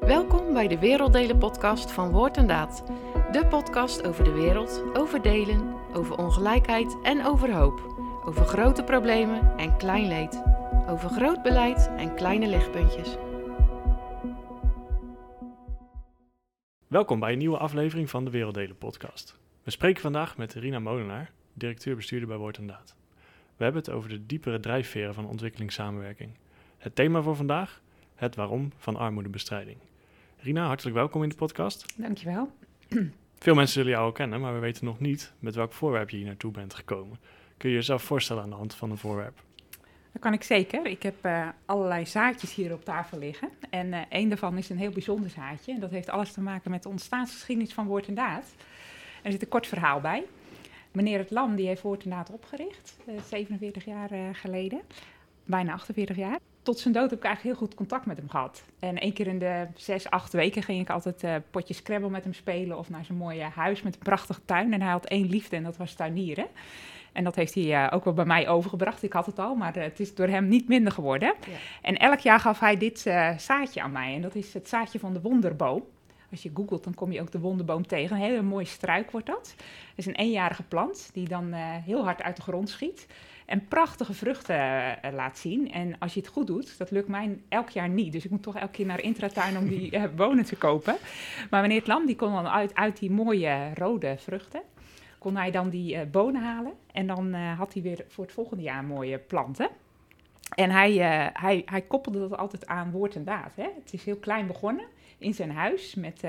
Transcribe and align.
Welkom 0.00 0.52
bij 0.52 0.68
de 0.68 0.78
Werelddelen 0.78 1.38
podcast 1.38 1.92
van 1.92 2.10
Woord 2.10 2.36
en 2.36 2.46
Daad. 2.46 2.84
De 3.32 3.46
podcast 3.46 4.06
over 4.06 4.24
de 4.24 4.32
wereld, 4.32 4.84
over 4.92 5.22
delen, 5.22 5.74
over 5.92 6.16
ongelijkheid 6.16 6.96
en 7.02 7.24
over 7.24 7.54
hoop. 7.54 7.80
Over 8.24 8.44
grote 8.44 8.84
problemen 8.84 9.56
en 9.56 9.76
klein 9.76 10.08
leed. 10.08 10.42
Over 10.88 11.10
groot 11.10 11.42
beleid 11.42 11.90
en 11.96 12.14
kleine 12.14 12.46
lichtpuntjes. 12.46 13.16
Welkom 16.86 17.20
bij 17.20 17.32
een 17.32 17.38
nieuwe 17.38 17.58
aflevering 17.58 18.10
van 18.10 18.24
de 18.24 18.30
Werelddelen 18.30 18.78
podcast. 18.78 19.38
We 19.62 19.70
spreken 19.70 20.02
vandaag 20.02 20.36
met 20.36 20.54
Rina 20.54 20.78
Molenaar, 20.78 21.30
directeur-bestuurder 21.52 22.28
bij 22.28 22.36
Woord 22.36 22.58
en 22.58 22.66
Daad. 22.66 22.94
We 23.56 23.64
hebben 23.64 23.82
het 23.82 23.90
over 23.90 24.08
de 24.08 24.26
diepere 24.26 24.60
drijfveren 24.60 25.14
van 25.14 25.26
ontwikkelingssamenwerking. 25.26 26.30
Het 26.78 26.94
thema 26.94 27.22
voor 27.22 27.36
vandaag? 27.36 27.82
Het 28.24 28.36
waarom 28.36 28.72
van 28.76 28.96
armoedebestrijding. 28.96 29.76
Rina, 30.38 30.66
hartelijk 30.66 30.96
welkom 30.96 31.22
in 31.22 31.28
de 31.28 31.34
podcast. 31.34 31.86
Dankjewel. 31.96 32.50
Veel 33.38 33.54
mensen 33.54 33.74
zullen 33.74 33.90
jou 33.90 34.04
al 34.04 34.12
kennen, 34.12 34.40
maar 34.40 34.54
we 34.54 34.58
weten 34.58 34.84
nog 34.84 35.00
niet 35.00 35.32
met 35.38 35.54
welk 35.54 35.72
voorwerp 35.72 36.10
je 36.10 36.16
hier 36.16 36.26
naartoe 36.26 36.52
bent 36.52 36.74
gekomen. 36.74 37.18
Kun 37.56 37.68
je 37.68 37.74
jezelf 37.74 38.02
voorstellen 38.02 38.42
aan 38.42 38.50
de 38.50 38.56
hand 38.56 38.74
van 38.74 38.90
een 38.90 38.98
voorwerp? 38.98 39.42
Dat 40.12 40.22
kan 40.22 40.32
ik 40.32 40.42
zeker. 40.42 40.86
Ik 40.86 41.02
heb 41.02 41.26
uh, 41.26 41.48
allerlei 41.64 42.06
zaadjes 42.06 42.54
hier 42.54 42.72
op 42.72 42.84
tafel 42.84 43.18
liggen. 43.18 43.48
En 43.70 43.86
uh, 43.86 44.00
een 44.08 44.28
daarvan 44.28 44.58
is 44.58 44.68
een 44.68 44.78
heel 44.78 44.92
bijzonder 44.92 45.30
zaadje. 45.30 45.72
En 45.72 45.80
dat 45.80 45.90
heeft 45.90 46.10
alles 46.10 46.32
te 46.32 46.40
maken 46.40 46.70
met 46.70 46.82
de 46.82 46.88
ontstaansgeschiedenis 46.88 47.72
van 47.72 47.86
Woord 47.86 48.06
en 48.06 48.14
Daad. 48.14 48.54
Er 49.22 49.32
zit 49.32 49.42
een 49.42 49.48
kort 49.48 49.66
verhaal 49.66 50.00
bij. 50.00 50.24
Meneer 50.92 51.18
Het 51.18 51.30
Lam 51.30 51.56
die 51.56 51.66
heeft 51.66 51.82
Woord 51.82 52.04
en 52.04 52.10
Daad 52.10 52.30
opgericht, 52.30 52.96
uh, 53.08 53.20
47 53.28 53.84
jaar 53.84 54.34
geleden. 54.34 54.80
Bijna 55.44 55.72
48 55.72 56.16
jaar. 56.16 56.38
Tot 56.64 56.78
zijn 56.78 56.94
dood 56.94 57.10
heb 57.10 57.18
ik 57.18 57.24
eigenlijk 57.24 57.56
heel 57.56 57.66
goed 57.66 57.76
contact 57.76 58.06
met 58.06 58.16
hem 58.16 58.28
gehad. 58.28 58.64
En 58.78 58.98
één 58.98 59.12
keer 59.12 59.26
in 59.26 59.38
de 59.38 59.66
zes, 59.76 60.10
acht 60.10 60.32
weken 60.32 60.62
ging 60.62 60.80
ik 60.80 60.90
altijd 60.90 61.24
potjes 61.50 61.76
Scrabble 61.76 62.10
met 62.10 62.24
hem 62.24 62.32
spelen. 62.32 62.78
Of 62.78 62.90
naar 62.90 63.04
zijn 63.04 63.18
mooie 63.18 63.42
huis 63.42 63.82
met 63.82 63.94
een 63.94 64.02
prachtige 64.02 64.40
tuin. 64.44 64.72
En 64.72 64.82
hij 64.82 64.90
had 64.90 65.04
één 65.04 65.28
liefde 65.28 65.56
en 65.56 65.62
dat 65.62 65.76
was 65.76 65.94
tuinieren. 65.94 66.46
En 67.12 67.24
dat 67.24 67.34
heeft 67.34 67.54
hij 67.54 67.64
uh, 67.64 67.86
ook 67.90 68.04
wel 68.04 68.12
bij 68.12 68.24
mij 68.24 68.48
overgebracht. 68.48 69.02
Ik 69.02 69.12
had 69.12 69.26
het 69.26 69.38
al, 69.38 69.54
maar 69.54 69.76
uh, 69.76 69.82
het 69.82 70.00
is 70.00 70.14
door 70.14 70.28
hem 70.28 70.48
niet 70.48 70.68
minder 70.68 70.92
geworden. 70.92 71.34
Ja. 71.46 71.56
En 71.82 71.96
elk 71.96 72.18
jaar 72.18 72.40
gaf 72.40 72.60
hij 72.60 72.76
dit 72.76 72.98
zaadje 73.36 73.82
aan 73.82 73.92
mij. 73.92 74.14
En 74.14 74.20
dat 74.20 74.34
is 74.34 74.54
het 74.54 74.68
zaadje 74.68 74.98
van 74.98 75.12
de 75.12 75.20
wonderboom. 75.20 75.82
Als 76.30 76.42
je 76.42 76.50
googelt, 76.54 76.84
dan 76.84 76.94
kom 76.94 77.12
je 77.12 77.20
ook 77.20 77.32
de 77.32 77.40
wonderboom 77.40 77.86
tegen. 77.86 78.16
Een 78.16 78.22
hele 78.22 78.42
mooie 78.42 78.64
struik 78.64 79.10
wordt 79.10 79.26
dat. 79.26 79.54
Het 79.56 79.66
is 79.94 80.06
een 80.06 80.14
eenjarige 80.14 80.62
plant 80.62 81.10
die 81.12 81.28
dan 81.28 81.52
heel 81.52 82.04
hard 82.04 82.22
uit 82.22 82.36
de 82.36 82.42
grond 82.42 82.68
schiet. 82.68 83.06
En 83.44 83.68
prachtige 83.68 84.14
vruchten 84.14 84.98
laat 85.12 85.38
zien. 85.38 85.72
En 85.72 85.98
als 85.98 86.14
je 86.14 86.20
het 86.20 86.28
goed 86.28 86.46
doet, 86.46 86.78
dat 86.78 86.90
lukt 86.90 87.08
mij 87.08 87.38
elk 87.48 87.68
jaar 87.68 87.88
niet. 87.88 88.12
Dus 88.12 88.24
ik 88.24 88.30
moet 88.30 88.42
toch 88.42 88.56
elke 88.56 88.72
keer 88.72 88.86
naar 88.86 89.00
Intratuin 89.00 89.58
om 89.58 89.68
die 89.68 90.08
bonen 90.16 90.44
te 90.44 90.56
kopen. 90.56 90.96
Maar 91.50 91.62
meneer 91.62 91.78
het 91.78 91.86
Lam, 91.86 92.06
die 92.06 92.16
kon 92.16 92.32
dan 92.32 92.48
uit, 92.48 92.74
uit 92.74 92.98
die 92.98 93.10
mooie 93.10 93.70
rode 93.74 94.16
vruchten 94.18 94.62
kon 95.24 95.36
hij 95.36 95.50
dan 95.50 95.68
die 95.68 95.94
uh, 95.94 96.00
bonen 96.10 96.42
halen. 96.42 96.72
En 96.92 97.06
dan 97.06 97.34
uh, 97.34 97.58
had 97.58 97.72
hij 97.72 97.82
weer 97.82 98.04
voor 98.08 98.24
het 98.24 98.32
volgende 98.32 98.62
jaar 98.62 98.84
mooie 98.84 99.18
planten. 99.18 99.68
En 100.54 100.70
hij, 100.70 100.92
uh, 100.92 101.26
hij, 101.32 101.62
hij 101.64 101.80
koppelde 101.80 102.28
dat 102.28 102.38
altijd 102.38 102.66
aan 102.66 102.90
woord 102.90 103.14
en 103.14 103.24
daad. 103.24 103.52
Hè? 103.54 103.68
Het 103.84 103.92
is 103.92 104.04
heel 104.04 104.16
klein 104.16 104.46
begonnen 104.46 104.84
in 105.18 105.34
zijn 105.34 105.50
huis 105.50 105.94
met 105.94 106.22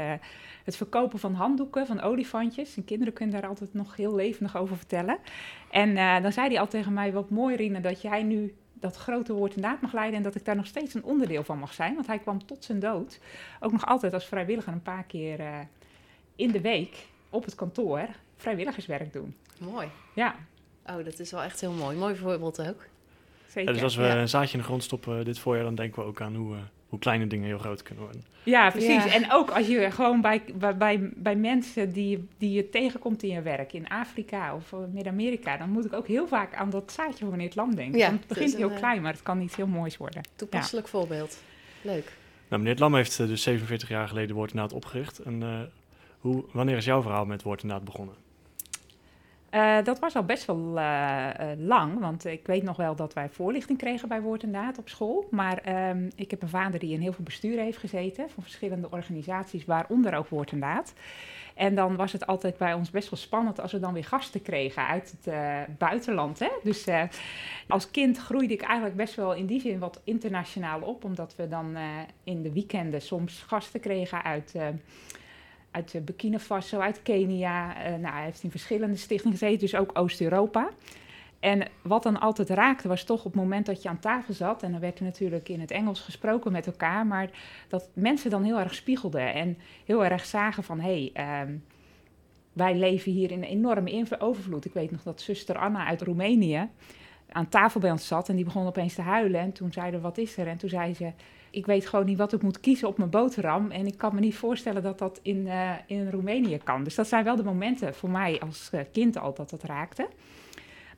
het 0.63 0.75
verkopen 0.75 1.19
van 1.19 1.33
handdoeken, 1.33 1.87
van 1.87 2.01
olifantjes. 2.01 2.77
En 2.77 2.85
kinderen 2.85 3.13
kunnen 3.13 3.41
daar 3.41 3.49
altijd 3.49 3.73
nog 3.73 3.95
heel 3.95 4.15
levendig 4.15 4.57
over 4.57 4.77
vertellen. 4.77 5.17
En 5.71 6.21
dan 6.21 6.31
zei 6.31 6.47
hij 6.47 6.59
altijd 6.59 6.69
tegen 6.69 6.93
mij, 6.93 7.13
wat 7.13 7.29
mooi 7.29 7.55
Rina, 7.55 7.79
dat 7.79 8.01
jij 8.01 8.23
nu 8.23 8.55
dat 8.73 8.95
grote 8.95 9.33
woord 9.33 9.55
en 9.55 9.61
daad 9.61 9.81
mag 9.81 9.93
leiden 9.93 10.17
en 10.17 10.23
dat 10.23 10.35
ik 10.35 10.45
daar 10.45 10.55
nog 10.55 10.65
steeds 10.65 10.93
een 10.93 11.03
onderdeel 11.03 11.43
van 11.43 11.59
mag 11.59 11.73
zijn. 11.73 11.95
Want 11.95 12.07
hij 12.07 12.19
kwam 12.19 12.45
tot 12.45 12.63
zijn 12.63 12.79
dood 12.79 13.19
ook 13.59 13.71
nog 13.71 13.85
altijd 13.85 14.13
als 14.13 14.25
vrijwilliger 14.25 14.73
een 14.73 14.81
paar 14.81 15.03
keer 15.03 15.39
in 16.35 16.51
de 16.51 16.61
week 16.61 17.05
op 17.29 17.45
het 17.45 17.55
kantoor 17.55 18.07
vrijwilligerswerk 18.35 19.13
doen. 19.13 19.35
Mooi. 19.59 19.87
Ja. 20.15 20.35
Oh, 20.85 21.05
dat 21.05 21.19
is 21.19 21.31
wel 21.31 21.43
echt 21.43 21.61
heel 21.61 21.71
mooi. 21.71 21.97
Mooi 21.97 22.15
voorbeeld 22.15 22.61
ook. 22.61 22.85
Zeker. 23.47 23.69
Ja, 23.69 23.71
dus 23.71 23.83
als 23.83 23.95
we 23.95 24.03
ja. 24.03 24.17
een 24.17 24.29
zaadje 24.29 24.53
in 24.53 24.59
de 24.59 24.65
grond 24.65 24.83
stoppen 24.83 25.25
dit 25.25 25.39
voorjaar, 25.39 25.63
dan 25.63 25.75
denken 25.75 26.01
we 26.01 26.07
ook 26.07 26.21
aan 26.21 26.35
hoe, 26.35 26.55
uh, 26.55 26.61
hoe 26.89 26.99
kleine 26.99 27.27
dingen 27.27 27.47
heel 27.47 27.57
groot 27.57 27.81
kunnen 27.81 28.03
worden. 28.03 28.23
Ja, 28.43 28.69
precies. 28.69 29.03
Ja. 29.03 29.13
En 29.13 29.31
ook 29.31 29.49
als 29.49 29.67
je 29.67 29.91
gewoon 29.91 30.21
bij, 30.21 30.43
bij, 30.77 31.11
bij, 31.15 31.35
mensen 31.35 31.93
die, 31.93 32.27
die 32.37 32.51
je 32.51 32.69
tegenkomt 32.69 33.23
in 33.23 33.29
je 33.29 33.41
werk, 33.41 33.73
in 33.73 33.87
Afrika 33.87 34.55
of 34.55 34.73
Midden-Amerika, 34.93 35.57
dan 35.57 35.69
moet 35.69 35.85
ik 35.85 35.93
ook 35.93 36.07
heel 36.07 36.27
vaak 36.27 36.55
aan 36.55 36.69
dat 36.69 36.91
zaadje 36.91 37.17
van 37.17 37.29
meneer 37.29 37.45
het 37.45 37.55
Lam 37.55 37.75
denken. 37.75 37.99
Ja, 37.99 38.11
het 38.11 38.27
begint 38.27 38.55
heel 38.55 38.71
een, 38.71 38.77
klein, 38.77 39.01
maar 39.01 39.13
het 39.13 39.23
kan 39.23 39.41
iets 39.41 39.55
heel 39.55 39.67
moois 39.67 39.97
worden. 39.97 40.21
Toepasselijk 40.35 40.87
voorbeeld. 40.87 41.37
Leuk. 41.81 42.11
Nou, 42.49 42.61
meneer 42.61 42.79
Lam 42.79 42.95
heeft 42.95 43.17
dus 43.17 43.41
47 43.41 43.89
jaar 43.89 44.07
geleden 44.07 44.35
Woord 44.35 44.53
en 44.53 44.71
opgericht. 44.71 45.19
En 45.19 45.41
uh, 45.41 45.59
hoe, 46.19 46.43
wanneer 46.51 46.77
is 46.77 46.85
jouw 46.85 47.01
verhaal 47.01 47.25
met 47.25 47.43
Woord 47.43 47.63
en 47.63 47.83
begonnen? 47.83 48.15
Uh, 49.55 49.83
dat 49.83 49.99
was 49.99 50.15
al 50.15 50.23
best 50.23 50.45
wel 50.45 50.77
uh, 50.77 51.29
uh, 51.39 51.45
lang, 51.57 51.99
want 51.99 52.25
ik 52.25 52.47
weet 52.47 52.63
nog 52.63 52.77
wel 52.77 52.95
dat 52.95 53.13
wij 53.13 53.29
voorlichting 53.29 53.77
kregen 53.77 54.07
bij 54.07 54.21
Woord 54.21 54.43
en 54.43 54.51
Daad 54.51 54.77
op 54.77 54.89
school. 54.89 55.27
Maar 55.31 55.89
um, 55.89 56.09
ik 56.15 56.31
heb 56.31 56.41
een 56.41 56.49
vader 56.49 56.79
die 56.79 56.93
in 56.93 57.01
heel 57.01 57.13
veel 57.13 57.23
besturen 57.23 57.63
heeft 57.63 57.77
gezeten 57.77 58.29
van 58.29 58.43
verschillende 58.43 58.91
organisaties, 58.91 59.65
waaronder 59.65 60.15
ook 60.15 60.27
Woord 60.27 60.51
en 60.51 60.59
Daad. 60.59 60.93
En 61.53 61.75
dan 61.75 61.95
was 61.95 62.11
het 62.11 62.27
altijd 62.27 62.57
bij 62.57 62.73
ons 62.73 62.89
best 62.89 63.09
wel 63.09 63.19
spannend 63.19 63.61
als 63.61 63.71
we 63.71 63.79
dan 63.79 63.93
weer 63.93 64.05
gasten 64.05 64.41
kregen 64.41 64.87
uit 64.87 65.15
het 65.21 65.33
buitenland. 65.77 66.39
Hè? 66.39 66.49
Dus 66.63 66.85
als 67.67 67.91
kind 67.91 68.17
groeide 68.17 68.53
ik 68.53 68.61
eigenlijk 68.61 68.95
best 68.95 69.15
wel 69.15 69.33
in 69.33 69.45
die 69.45 69.61
zin 69.61 69.79
wat 69.79 70.01
internationaal 70.03 70.81
op, 70.81 71.03
omdat 71.03 71.35
we 71.35 71.47
dan 71.47 71.77
in 72.23 72.41
de 72.41 72.51
weekenden 72.51 73.01
soms 73.01 73.43
gasten 73.47 73.79
kregen 73.79 74.23
uit 74.23 74.55
uit 75.75 76.05
Burkina 76.05 76.39
Faso, 76.39 76.79
uit 76.79 77.01
Kenia. 77.01 77.77
Uh, 77.77 77.95
nou, 77.95 78.13
hij 78.13 78.23
heeft 78.23 78.43
in 78.43 78.51
verschillende 78.51 78.95
stichtingen 78.95 79.37
gezeten, 79.37 79.59
dus 79.59 79.75
ook 79.75 79.89
Oost-Europa. 79.93 80.69
En 81.39 81.67
wat 81.81 82.03
dan 82.03 82.19
altijd 82.19 82.49
raakte, 82.49 82.87
was 82.87 83.03
toch 83.03 83.25
op 83.25 83.33
het 83.33 83.41
moment 83.41 83.65
dat 83.65 83.81
je 83.81 83.89
aan 83.89 83.99
tafel 83.99 84.33
zat, 84.33 84.63
en 84.63 84.71
dan 84.71 84.79
werd 84.79 84.99
er 84.99 85.05
natuurlijk 85.05 85.49
in 85.49 85.59
het 85.59 85.71
Engels 85.71 85.99
gesproken 85.99 86.51
met 86.51 86.67
elkaar, 86.67 87.05
maar 87.05 87.29
dat 87.67 87.89
mensen 87.93 88.29
dan 88.29 88.43
heel 88.43 88.59
erg 88.59 88.75
spiegelden 88.75 89.33
en 89.33 89.57
heel 89.85 90.05
erg 90.05 90.25
zagen 90.25 90.63
van 90.63 90.79
hé, 90.79 91.11
hey, 91.13 91.41
um, 91.41 91.63
wij 92.53 92.75
leven 92.75 93.11
hier 93.11 93.31
in 93.31 93.43
een 93.43 93.49
enorme 93.49 94.05
overvloed. 94.19 94.65
Ik 94.65 94.73
weet 94.73 94.91
nog 94.91 95.03
dat 95.03 95.21
zuster 95.21 95.57
Anna 95.57 95.85
uit 95.85 96.01
Roemenië 96.01 96.69
aan 97.35 97.49
tafel 97.49 97.79
bij 97.79 97.91
ons 97.91 98.07
zat 98.07 98.29
en 98.29 98.35
die 98.35 98.45
begon 98.45 98.67
opeens 98.67 98.93
te 98.93 99.01
huilen. 99.01 99.39
En 99.39 99.51
toen 99.51 99.73
zeiden 99.73 100.01
wat 100.01 100.17
is 100.17 100.37
er? 100.37 100.47
En 100.47 100.57
toen 100.57 100.69
zei 100.69 100.93
ze, 100.93 101.11
ik 101.49 101.65
weet 101.65 101.87
gewoon 101.87 102.05
niet 102.05 102.17
wat 102.17 102.33
ik 102.33 102.41
moet 102.41 102.59
kiezen 102.59 102.87
op 102.87 102.97
mijn 102.97 103.09
boterham. 103.09 103.71
En 103.71 103.87
ik 103.87 103.97
kan 103.97 104.15
me 104.15 104.19
niet 104.19 104.35
voorstellen 104.35 104.83
dat 104.83 104.99
dat 104.99 105.19
in, 105.21 105.37
uh, 105.45 105.71
in 105.87 106.09
Roemenië 106.09 106.57
kan. 106.57 106.83
Dus 106.83 106.95
dat 106.95 107.07
zijn 107.07 107.23
wel 107.23 107.35
de 107.35 107.43
momenten 107.43 107.95
voor 107.95 108.09
mij 108.09 108.39
als 108.39 108.69
uh, 108.73 108.81
kind 108.91 109.17
al 109.17 109.33
dat 109.33 109.49
dat 109.49 109.63
raakte. 109.63 110.07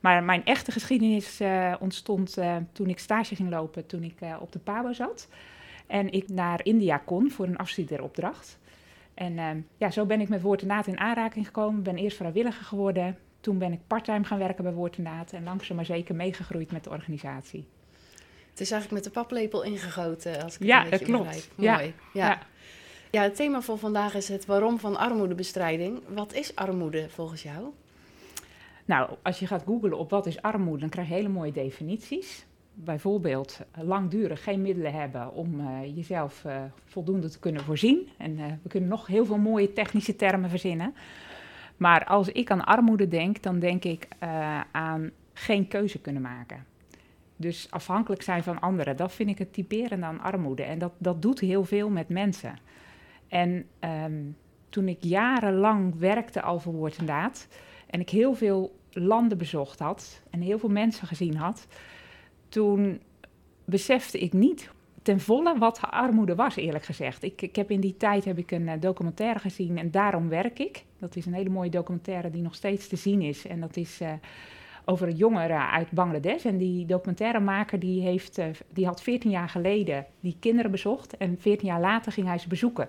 Maar 0.00 0.24
mijn 0.24 0.44
echte 0.44 0.72
geschiedenis 0.72 1.40
uh, 1.40 1.74
ontstond 1.80 2.36
toen 2.72 2.88
ik 2.88 2.98
stage 2.98 3.34
ging 3.34 3.50
lopen, 3.50 3.86
toen 3.86 4.02
ik 4.02 4.18
op 4.40 4.52
de 4.52 4.58
PABO 4.58 4.92
zat. 4.92 5.28
En 5.86 6.12
ik 6.12 6.28
naar 6.28 6.60
India 6.62 6.96
kon 6.96 7.30
voor 7.30 7.46
een 7.46 7.56
afstudeeropdracht. 7.56 8.58
En 9.14 9.66
ja, 9.76 9.90
zo 9.90 10.06
ben 10.06 10.20
ik 10.20 10.28
met 10.28 10.42
Woord 10.42 10.62
en 10.62 10.68
Daad 10.68 10.86
in 10.86 10.98
aanraking 10.98 11.46
gekomen. 11.46 11.82
Ben 11.82 11.96
eerst 11.96 12.16
vrijwilliger 12.16 12.64
geworden. 12.64 13.16
Toen 13.40 13.58
ben 13.58 13.72
ik 13.72 13.80
parttime 13.86 14.24
gaan 14.24 14.38
werken 14.38 14.64
bij 14.64 14.72
Woord 14.72 14.96
en 14.96 15.04
Daad. 15.04 15.32
En 15.32 15.44
langzaam 15.44 15.76
maar 15.76 15.84
zeker 15.84 16.14
meegegroeid 16.14 16.72
met 16.72 16.84
de 16.84 16.90
organisatie. 16.90 17.66
Het 18.50 18.60
is 18.60 18.72
eigenlijk 18.72 19.04
met 19.04 19.14
de 19.14 19.20
paplepel 19.20 19.62
ingegoten, 19.62 20.42
als 20.42 20.54
ik 20.58 20.66
ja, 20.66 20.82
het 20.82 20.90
dat 20.90 21.02
klopt. 21.02 21.24
Begrijp. 21.24 21.50
Ja. 21.54 21.74
Mooi. 21.76 21.94
Ja. 22.12 22.28
ja. 22.28 22.38
Ja. 23.10 23.22
het 23.22 23.36
thema 23.36 23.60
voor 23.60 23.78
vandaag 23.78 24.14
is 24.14 24.28
het 24.28 24.46
waarom 24.46 24.78
van 24.78 24.96
armoedebestrijding. 24.96 26.00
Wat 26.08 26.32
is 26.34 26.56
armoede 26.56 27.08
volgens 27.08 27.42
jou? 27.42 27.66
Nou, 28.84 29.10
als 29.22 29.38
je 29.38 29.46
gaat 29.46 29.62
googlen 29.66 29.98
op 29.98 30.10
wat 30.10 30.26
is 30.26 30.42
armoede, 30.42 30.80
dan 30.80 30.88
krijg 30.88 31.08
je 31.08 31.14
hele 31.14 31.28
mooie 31.28 31.52
definities. 31.52 32.46
Bijvoorbeeld 32.74 33.60
langdurig 33.80 34.42
geen 34.42 34.62
middelen 34.62 34.92
hebben 34.92 35.32
om 35.32 35.60
uh, 35.60 35.96
jezelf 35.96 36.44
uh, 36.46 36.62
voldoende 36.84 37.28
te 37.28 37.38
kunnen 37.38 37.62
voorzien. 37.62 38.08
En 38.16 38.38
uh, 38.38 38.46
we 38.62 38.68
kunnen 38.68 38.88
nog 38.88 39.06
heel 39.06 39.26
veel 39.26 39.38
mooie 39.38 39.72
technische 39.72 40.16
termen 40.16 40.50
verzinnen. 40.50 40.94
Maar 41.78 42.04
als 42.04 42.28
ik 42.28 42.50
aan 42.50 42.64
armoede 42.64 43.08
denk, 43.08 43.42
dan 43.42 43.58
denk 43.58 43.84
ik 43.84 44.08
aan 44.72 45.10
geen 45.32 45.68
keuze 45.68 46.00
kunnen 46.00 46.22
maken. 46.22 46.66
Dus 47.36 47.66
afhankelijk 47.70 48.22
zijn 48.22 48.42
van 48.42 48.60
anderen, 48.60 48.96
dat 48.96 49.12
vind 49.12 49.30
ik 49.30 49.38
het 49.38 49.52
typerende 49.52 50.06
aan 50.06 50.20
armoede. 50.20 50.62
En 50.62 50.78
dat, 50.78 50.92
dat 50.98 51.22
doet 51.22 51.40
heel 51.40 51.64
veel 51.64 51.88
met 51.88 52.08
mensen. 52.08 52.58
En 53.28 53.66
um, 54.04 54.36
toen 54.68 54.88
ik 54.88 54.98
jarenlang 55.00 55.98
werkte 55.98 56.42
al 56.42 56.60
voor 56.60 56.72
woord 56.72 56.96
en 56.96 57.06
daad... 57.06 57.48
en 57.86 58.00
ik 58.00 58.10
heel 58.10 58.34
veel 58.34 58.78
landen 58.92 59.38
bezocht 59.38 59.78
had 59.78 60.22
en 60.30 60.40
heel 60.40 60.58
veel 60.58 60.68
mensen 60.68 61.06
gezien 61.06 61.36
had... 61.36 61.66
toen 62.48 63.00
besefte 63.64 64.18
ik 64.18 64.32
niet 64.32 64.70
ten 65.08 65.20
volle 65.20 65.58
wat 65.58 65.80
armoede 65.90 66.34
was, 66.34 66.56
eerlijk 66.56 66.84
gezegd. 66.84 67.22
Ik, 67.22 67.42
ik 67.42 67.56
heb 67.56 67.70
in 67.70 67.80
die 67.80 67.96
tijd 67.96 68.24
heb 68.24 68.38
ik 68.38 68.50
een 68.50 68.62
uh, 68.62 68.72
documentaire 68.80 69.38
gezien 69.38 69.78
en 69.78 69.90
daarom 69.90 70.28
werk 70.28 70.58
ik. 70.58 70.84
Dat 70.98 71.16
is 71.16 71.26
een 71.26 71.34
hele 71.34 71.48
mooie 71.48 71.70
documentaire 71.70 72.30
die 72.30 72.42
nog 72.42 72.54
steeds 72.54 72.88
te 72.88 72.96
zien 72.96 73.22
is. 73.22 73.46
En 73.46 73.60
dat 73.60 73.76
is... 73.76 74.00
Uh, 74.00 74.12
over 74.84 75.10
jongeren 75.10 75.70
uit 75.70 75.90
Bangladesh. 75.90 76.44
En 76.44 76.58
die 76.58 76.86
documentairemaker 76.86 77.78
die, 77.78 78.02
heeft, 78.02 78.40
die 78.72 78.86
had 78.86 79.02
14 79.02 79.30
jaar 79.30 79.48
geleden 79.48 80.06
die 80.20 80.36
kinderen 80.40 80.70
bezocht. 80.70 81.16
En 81.16 81.36
14 81.38 81.68
jaar 81.68 81.80
later 81.80 82.12
ging 82.12 82.26
hij 82.26 82.38
ze 82.38 82.48
bezoeken. 82.48 82.88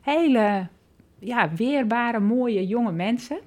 Hele 0.00 0.66
ja, 1.18 1.54
weerbare, 1.54 2.20
mooie 2.20 2.66
jonge 2.66 2.92
mensen. 2.92 3.38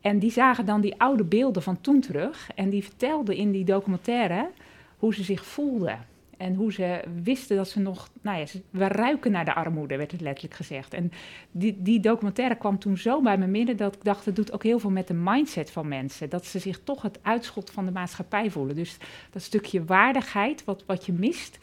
En 0.00 0.18
die 0.18 0.30
zagen 0.30 0.66
dan 0.66 0.80
die 0.80 1.00
oude 1.00 1.24
beelden 1.24 1.62
van 1.62 1.80
toen 1.80 2.00
terug. 2.00 2.50
En 2.54 2.70
die 2.70 2.84
vertelden 2.84 3.36
in 3.36 3.50
die 3.50 3.64
documentaire 3.64 4.50
hoe 4.98 5.14
ze 5.14 5.22
zich 5.22 5.44
voelden. 5.44 6.09
En 6.40 6.54
hoe 6.54 6.72
ze 6.72 7.00
wisten 7.22 7.56
dat 7.56 7.68
ze 7.68 7.80
nog, 7.80 8.08
nou 8.20 8.38
ja, 8.38 8.44
we 8.70 8.88
ruiken 8.88 9.30
naar 9.30 9.44
de 9.44 9.54
armoede, 9.54 9.96
werd 9.96 10.12
het 10.12 10.20
letterlijk 10.20 10.54
gezegd. 10.54 10.94
En 10.94 11.12
die, 11.50 11.82
die 11.82 12.00
documentaire 12.00 12.56
kwam 12.56 12.78
toen 12.78 12.96
zo 12.96 13.22
bij 13.22 13.38
me 13.38 13.46
midden 13.46 13.76
dat 13.76 13.94
ik 13.94 14.04
dacht, 14.04 14.24
het 14.24 14.36
doet 14.36 14.52
ook 14.52 14.62
heel 14.62 14.78
veel 14.78 14.90
met 14.90 15.06
de 15.06 15.14
mindset 15.14 15.70
van 15.70 15.88
mensen. 15.88 16.28
Dat 16.28 16.46
ze 16.46 16.58
zich 16.58 16.80
toch 16.84 17.02
het 17.02 17.18
uitschot 17.22 17.70
van 17.70 17.84
de 17.84 17.90
maatschappij 17.90 18.50
voelen. 18.50 18.74
Dus 18.74 18.96
dat 19.30 19.42
stukje 19.42 19.84
waardigheid, 19.84 20.64
wat, 20.64 20.82
wat 20.86 21.06
je 21.06 21.12
mist 21.12 21.58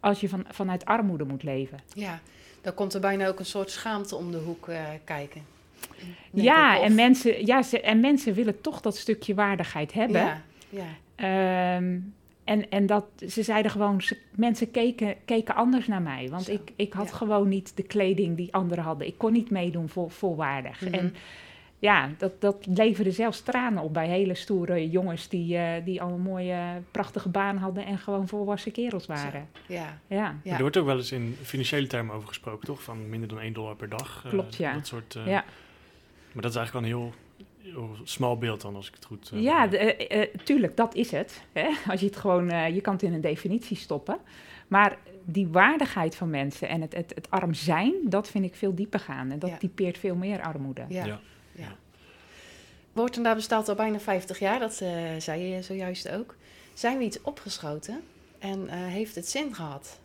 als 0.00 0.20
je 0.20 0.28
van, 0.28 0.44
vanuit 0.48 0.84
armoede 0.84 1.24
moet 1.24 1.42
leven. 1.42 1.78
Ja, 1.94 2.20
dan 2.60 2.74
komt 2.74 2.94
er 2.94 3.00
bijna 3.00 3.28
ook 3.28 3.38
een 3.38 3.44
soort 3.44 3.70
schaamte 3.70 4.16
om 4.16 4.30
de 4.30 4.38
hoek 4.38 4.68
uh, 4.68 4.80
kijken. 5.04 5.42
ja, 6.30 6.80
en 6.80 6.94
mensen, 6.94 7.46
ja 7.46 7.62
ze, 7.62 7.80
en 7.80 8.00
mensen 8.00 8.34
willen 8.34 8.60
toch 8.60 8.80
dat 8.80 8.96
stukje 8.96 9.34
waardigheid 9.34 9.92
hebben. 9.92 10.20
Ja, 10.20 10.42
ja. 11.16 11.76
Um, 11.76 12.14
en, 12.44 12.70
en 12.70 12.86
dat, 12.86 13.04
ze 13.28 13.42
zeiden 13.42 13.70
gewoon, 13.70 14.00
mensen 14.34 14.70
keken, 14.70 15.14
keken 15.24 15.54
anders 15.54 15.86
naar 15.86 16.02
mij. 16.02 16.28
Want 16.30 16.48
ik, 16.48 16.72
ik 16.76 16.92
had 16.92 17.12
gewoon 17.12 17.48
niet 17.48 17.76
de 17.76 17.82
kleding 17.82 18.36
die 18.36 18.54
anderen 18.54 18.84
hadden. 18.84 19.06
Ik 19.06 19.18
kon 19.18 19.32
niet 19.32 19.50
meedoen 19.50 19.88
vol, 19.88 20.08
volwaardig. 20.08 20.80
Mhm. 20.80 20.94
En 20.94 21.14
ja, 21.78 22.10
dat, 22.18 22.40
dat 22.40 22.66
leverde 22.66 23.10
zelfs 23.10 23.40
tranen 23.40 23.82
op 23.82 23.92
bij 23.92 24.08
hele 24.08 24.34
stoere 24.34 24.90
jongens 24.90 25.28
die, 25.28 25.56
uh, 25.56 25.72
die 25.84 26.02
al 26.02 26.12
een 26.12 26.20
mooie, 26.20 26.82
prachtige 26.90 27.28
baan 27.28 27.56
hadden 27.56 27.84
en 27.84 27.98
gewoon 27.98 28.28
volwassen 28.28 28.72
kerels 28.72 29.06
waren. 29.06 29.48
Ja. 29.66 30.00
Ja. 30.06 30.36
ja. 30.42 30.54
Er 30.54 30.60
wordt 30.60 30.76
ook 30.76 30.86
wel 30.86 30.96
eens 30.96 31.12
in 31.12 31.36
financiële 31.42 31.86
termen 31.86 32.14
over 32.14 32.28
gesproken, 32.28 32.66
toch? 32.66 32.82
Van 32.82 33.08
minder 33.08 33.28
dan 33.28 33.40
1 33.40 33.52
dollar 33.52 33.76
per 33.76 33.88
dag. 33.88 34.22
Eh, 34.24 34.30
Klopt, 34.30 34.56
ja. 34.56 34.72
Dat 34.72 34.86
soort, 34.86 35.14
uh, 35.14 35.26
ja. 35.26 35.44
Maar 36.32 36.42
dat 36.42 36.50
is 36.50 36.56
eigenlijk 36.56 36.72
wel 36.72 36.82
een 36.82 37.02
heel 37.02 37.14
smal 38.04 38.38
beeld 38.38 38.60
dan, 38.60 38.76
als 38.76 38.88
ik 38.88 38.94
het 38.94 39.04
goed... 39.04 39.30
Uh, 39.34 39.42
ja, 39.42 39.72
uh, 39.72 40.24
tuurlijk, 40.44 40.76
dat 40.76 40.94
is 40.94 41.10
het. 41.10 41.42
Hè? 41.52 41.68
Als 41.90 42.00
je 42.00 42.06
het 42.06 42.16
gewoon... 42.16 42.72
je 42.74 42.80
kan 42.80 42.92
het 42.92 43.02
in 43.02 43.12
een 43.12 43.20
definitie 43.20 43.76
stoppen. 43.76 44.18
Maar 44.68 44.98
die 45.24 45.48
waardigheid 45.48 46.16
van 46.16 46.30
mensen 46.30 46.68
en 46.68 46.80
het, 46.80 46.94
het, 46.94 47.12
het 47.14 47.30
arm 47.30 47.54
zijn, 47.54 47.94
dat 48.04 48.28
vind 48.28 48.44
ik 48.44 48.54
veel 48.54 48.74
dieper 48.74 49.00
gaan. 49.00 49.30
En 49.30 49.38
dat 49.38 49.60
typeert 49.60 49.98
veel 49.98 50.14
meer 50.14 50.42
armoede. 50.42 50.84
Ja. 50.88 51.04
ja. 51.04 51.20
ja. 52.92 53.34
bestaat 53.34 53.68
al 53.68 53.74
bijna 53.74 54.00
50 54.00 54.38
jaar, 54.38 54.58
dat 54.58 54.74
zei 55.18 55.42
je 55.42 55.62
zojuist 55.62 56.10
ook. 56.10 56.36
Zijn 56.74 56.98
we 56.98 57.04
iets 57.04 57.22
opgeschoten 57.22 58.02
en 58.38 58.68
heeft 58.68 59.14
het 59.14 59.28
zin 59.28 59.54
gehad? 59.54 60.00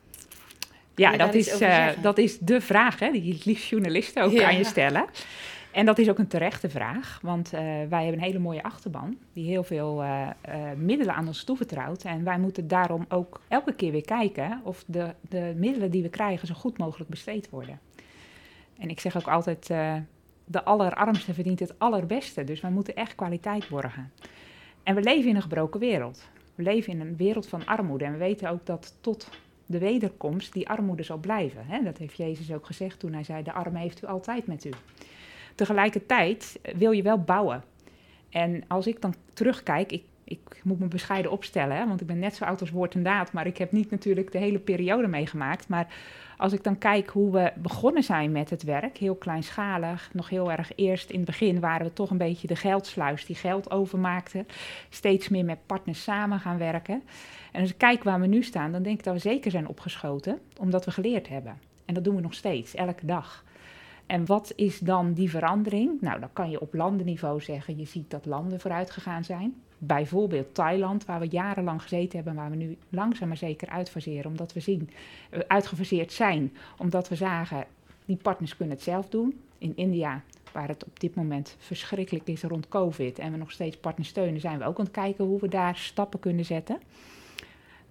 Ja, 0.95 1.17
dat 1.17 1.33
is, 1.33 1.57
dat 2.01 2.17
is 2.17 2.37
de 2.39 2.61
vraag 2.61 2.99
hè, 2.99 3.11
die 3.11 3.41
liefst 3.43 3.69
journalisten 3.69 4.23
ook 4.23 4.41
aan 4.41 4.57
je 4.57 4.63
stellen. 4.63 5.05
En 5.75 5.85
dat 5.85 5.97
is 5.97 6.09
ook 6.09 6.19
een 6.19 6.27
terechte 6.27 6.69
vraag, 6.69 7.19
want 7.21 7.53
uh, 7.53 7.59
wij 7.59 8.03
hebben 8.03 8.13
een 8.13 8.19
hele 8.19 8.39
mooie 8.39 8.63
achterban 8.63 9.17
die 9.33 9.45
heel 9.45 9.63
veel 9.63 10.03
uh, 10.03 10.29
uh, 10.49 10.71
middelen 10.77 11.15
aan 11.15 11.27
ons 11.27 11.43
toevertrouwt. 11.43 12.03
En 12.03 12.23
wij 12.23 12.39
moeten 12.39 12.67
daarom 12.67 13.05
ook 13.09 13.41
elke 13.47 13.73
keer 13.73 13.91
weer 13.91 14.05
kijken 14.05 14.61
of 14.63 14.83
de, 14.87 15.13
de 15.29 15.53
middelen 15.57 15.91
die 15.91 16.01
we 16.01 16.09
krijgen 16.09 16.47
zo 16.47 16.53
goed 16.53 16.77
mogelijk 16.77 17.09
besteed 17.09 17.49
worden. 17.49 17.79
En 18.77 18.89
ik 18.89 18.99
zeg 18.99 19.17
ook 19.17 19.27
altijd, 19.27 19.67
de 20.45 20.63
allerarmste 20.63 21.33
verdient 21.33 21.59
het 21.59 21.79
allerbeste, 21.79 22.43
dus 22.43 22.61
wij 22.61 22.71
moeten 22.71 22.95
echt 22.95 23.15
kwaliteit 23.15 23.69
borgen. 23.69 24.11
En 24.83 24.95
we 24.95 25.01
leven 25.01 25.29
in 25.29 25.35
een 25.35 25.41
gebroken 25.41 25.79
wereld. 25.79 26.27
We 26.55 26.63
leven 26.63 26.93
in 26.93 27.01
een 27.01 27.15
wereld 27.15 27.47
van 27.47 27.65
armoede 27.65 28.05
en 28.05 28.11
we 28.11 28.17
weten 28.17 28.49
ook 28.49 28.65
dat 28.65 28.97
tot 29.01 29.29
de 29.65 29.79
wederkomst 29.79 30.53
die 30.53 30.69
armoede 30.69 31.03
zal 31.03 31.17
blijven. 31.17 31.65
Hè? 31.65 31.83
Dat 31.83 31.97
heeft 31.97 32.17
Jezus 32.17 32.51
ook 32.51 32.65
gezegd 32.65 32.99
toen 32.99 33.13
hij 33.13 33.23
zei, 33.23 33.43
de 33.43 33.53
armen 33.53 33.81
heeft 33.81 34.03
u 34.03 34.07
altijd 34.07 34.47
met 34.47 34.65
u. 34.65 34.71
Tegelijkertijd 35.55 36.59
wil 36.75 36.91
je 36.91 37.01
wel 37.01 37.19
bouwen. 37.19 37.63
En 38.29 38.63
als 38.67 38.87
ik 38.87 39.01
dan 39.01 39.15
terugkijk, 39.33 39.91
ik, 39.91 40.03
ik 40.23 40.61
moet 40.63 40.79
me 40.79 40.87
bescheiden 40.87 41.31
opstellen, 41.31 41.77
hè, 41.77 41.87
want 41.87 42.01
ik 42.01 42.07
ben 42.07 42.19
net 42.19 42.35
zo 42.35 42.43
oud 42.43 42.61
als 42.61 42.71
woord 42.71 42.95
en 42.95 43.03
daad, 43.03 43.31
maar 43.31 43.47
ik 43.47 43.57
heb 43.57 43.71
niet 43.71 43.91
natuurlijk 43.91 44.31
de 44.31 44.37
hele 44.37 44.59
periode 44.59 45.07
meegemaakt. 45.07 45.67
Maar 45.67 45.87
als 46.37 46.53
ik 46.53 46.63
dan 46.63 46.77
kijk 46.77 47.09
hoe 47.09 47.31
we 47.31 47.51
begonnen 47.55 48.03
zijn 48.03 48.31
met 48.31 48.49
het 48.49 48.63
werk, 48.63 48.97
heel 48.97 49.15
kleinschalig, 49.15 50.09
nog 50.13 50.29
heel 50.29 50.51
erg 50.51 50.71
eerst 50.75 51.09
in 51.09 51.17
het 51.17 51.25
begin 51.25 51.59
waren 51.59 51.85
we 51.85 51.93
toch 51.93 52.09
een 52.09 52.17
beetje 52.17 52.47
de 52.47 52.55
geldsluis 52.55 53.25
die 53.25 53.35
geld 53.35 53.71
overmaakte, 53.71 54.45
steeds 54.89 55.29
meer 55.29 55.45
met 55.45 55.65
partners 55.65 56.03
samen 56.03 56.39
gaan 56.39 56.57
werken. 56.57 57.03
En 57.51 57.61
als 57.61 57.69
ik 57.69 57.77
kijk 57.77 58.03
waar 58.03 58.19
we 58.19 58.27
nu 58.27 58.43
staan, 58.43 58.71
dan 58.71 58.83
denk 58.83 58.97
ik 58.97 59.03
dat 59.03 59.13
we 59.13 59.19
zeker 59.19 59.51
zijn 59.51 59.67
opgeschoten, 59.67 60.39
omdat 60.59 60.85
we 60.85 60.91
geleerd 60.91 61.27
hebben. 61.27 61.59
En 61.85 61.93
dat 61.93 62.03
doen 62.03 62.15
we 62.15 62.21
nog 62.21 62.33
steeds, 62.33 62.75
elke 62.75 63.05
dag. 63.05 63.43
En 64.05 64.25
wat 64.25 64.53
is 64.55 64.79
dan 64.79 65.13
die 65.13 65.29
verandering? 65.29 66.01
Nou, 66.01 66.19
dan 66.19 66.29
kan 66.33 66.49
je 66.49 66.61
op 66.61 66.73
landenniveau 66.73 67.41
zeggen, 67.41 67.77
je 67.77 67.85
ziet 67.85 68.09
dat 68.09 68.25
landen 68.25 68.59
vooruit 68.59 68.91
gegaan 68.91 69.23
zijn. 69.23 69.55
Bijvoorbeeld 69.77 70.53
Thailand, 70.53 71.05
waar 71.05 71.19
we 71.19 71.27
jarenlang 71.27 71.81
gezeten 71.81 72.15
hebben, 72.15 72.35
waar 72.35 72.49
we 72.49 72.55
nu 72.55 72.77
langzaam 72.89 73.27
maar 73.27 73.37
zeker 73.37 73.69
uitfaseren, 73.69 74.31
omdat 74.31 74.53
we 74.53 74.59
zien, 74.59 74.89
uh, 75.31 75.39
uitgefaseerd 75.47 76.11
zijn, 76.11 76.53
omdat 76.77 77.09
we 77.09 77.15
zagen, 77.15 77.65
die 78.05 78.15
partners 78.15 78.57
kunnen 78.57 78.75
het 78.75 78.83
zelf 78.83 79.09
doen. 79.09 79.39
In 79.57 79.73
India, 79.75 80.21
waar 80.51 80.67
het 80.67 80.85
op 80.85 80.99
dit 80.99 81.15
moment 81.15 81.55
verschrikkelijk 81.59 82.27
is 82.27 82.43
rond 82.43 82.67
COVID 82.67 83.19
en 83.19 83.31
we 83.31 83.37
nog 83.37 83.51
steeds 83.51 83.77
partners 83.77 84.09
steunen, 84.09 84.39
zijn 84.39 84.57
we 84.57 84.65
ook 84.65 84.77
aan 84.77 84.85
het 84.85 84.93
kijken 84.93 85.25
hoe 85.25 85.39
we 85.39 85.47
daar 85.47 85.75
stappen 85.75 86.19
kunnen 86.19 86.45
zetten. 86.45 86.79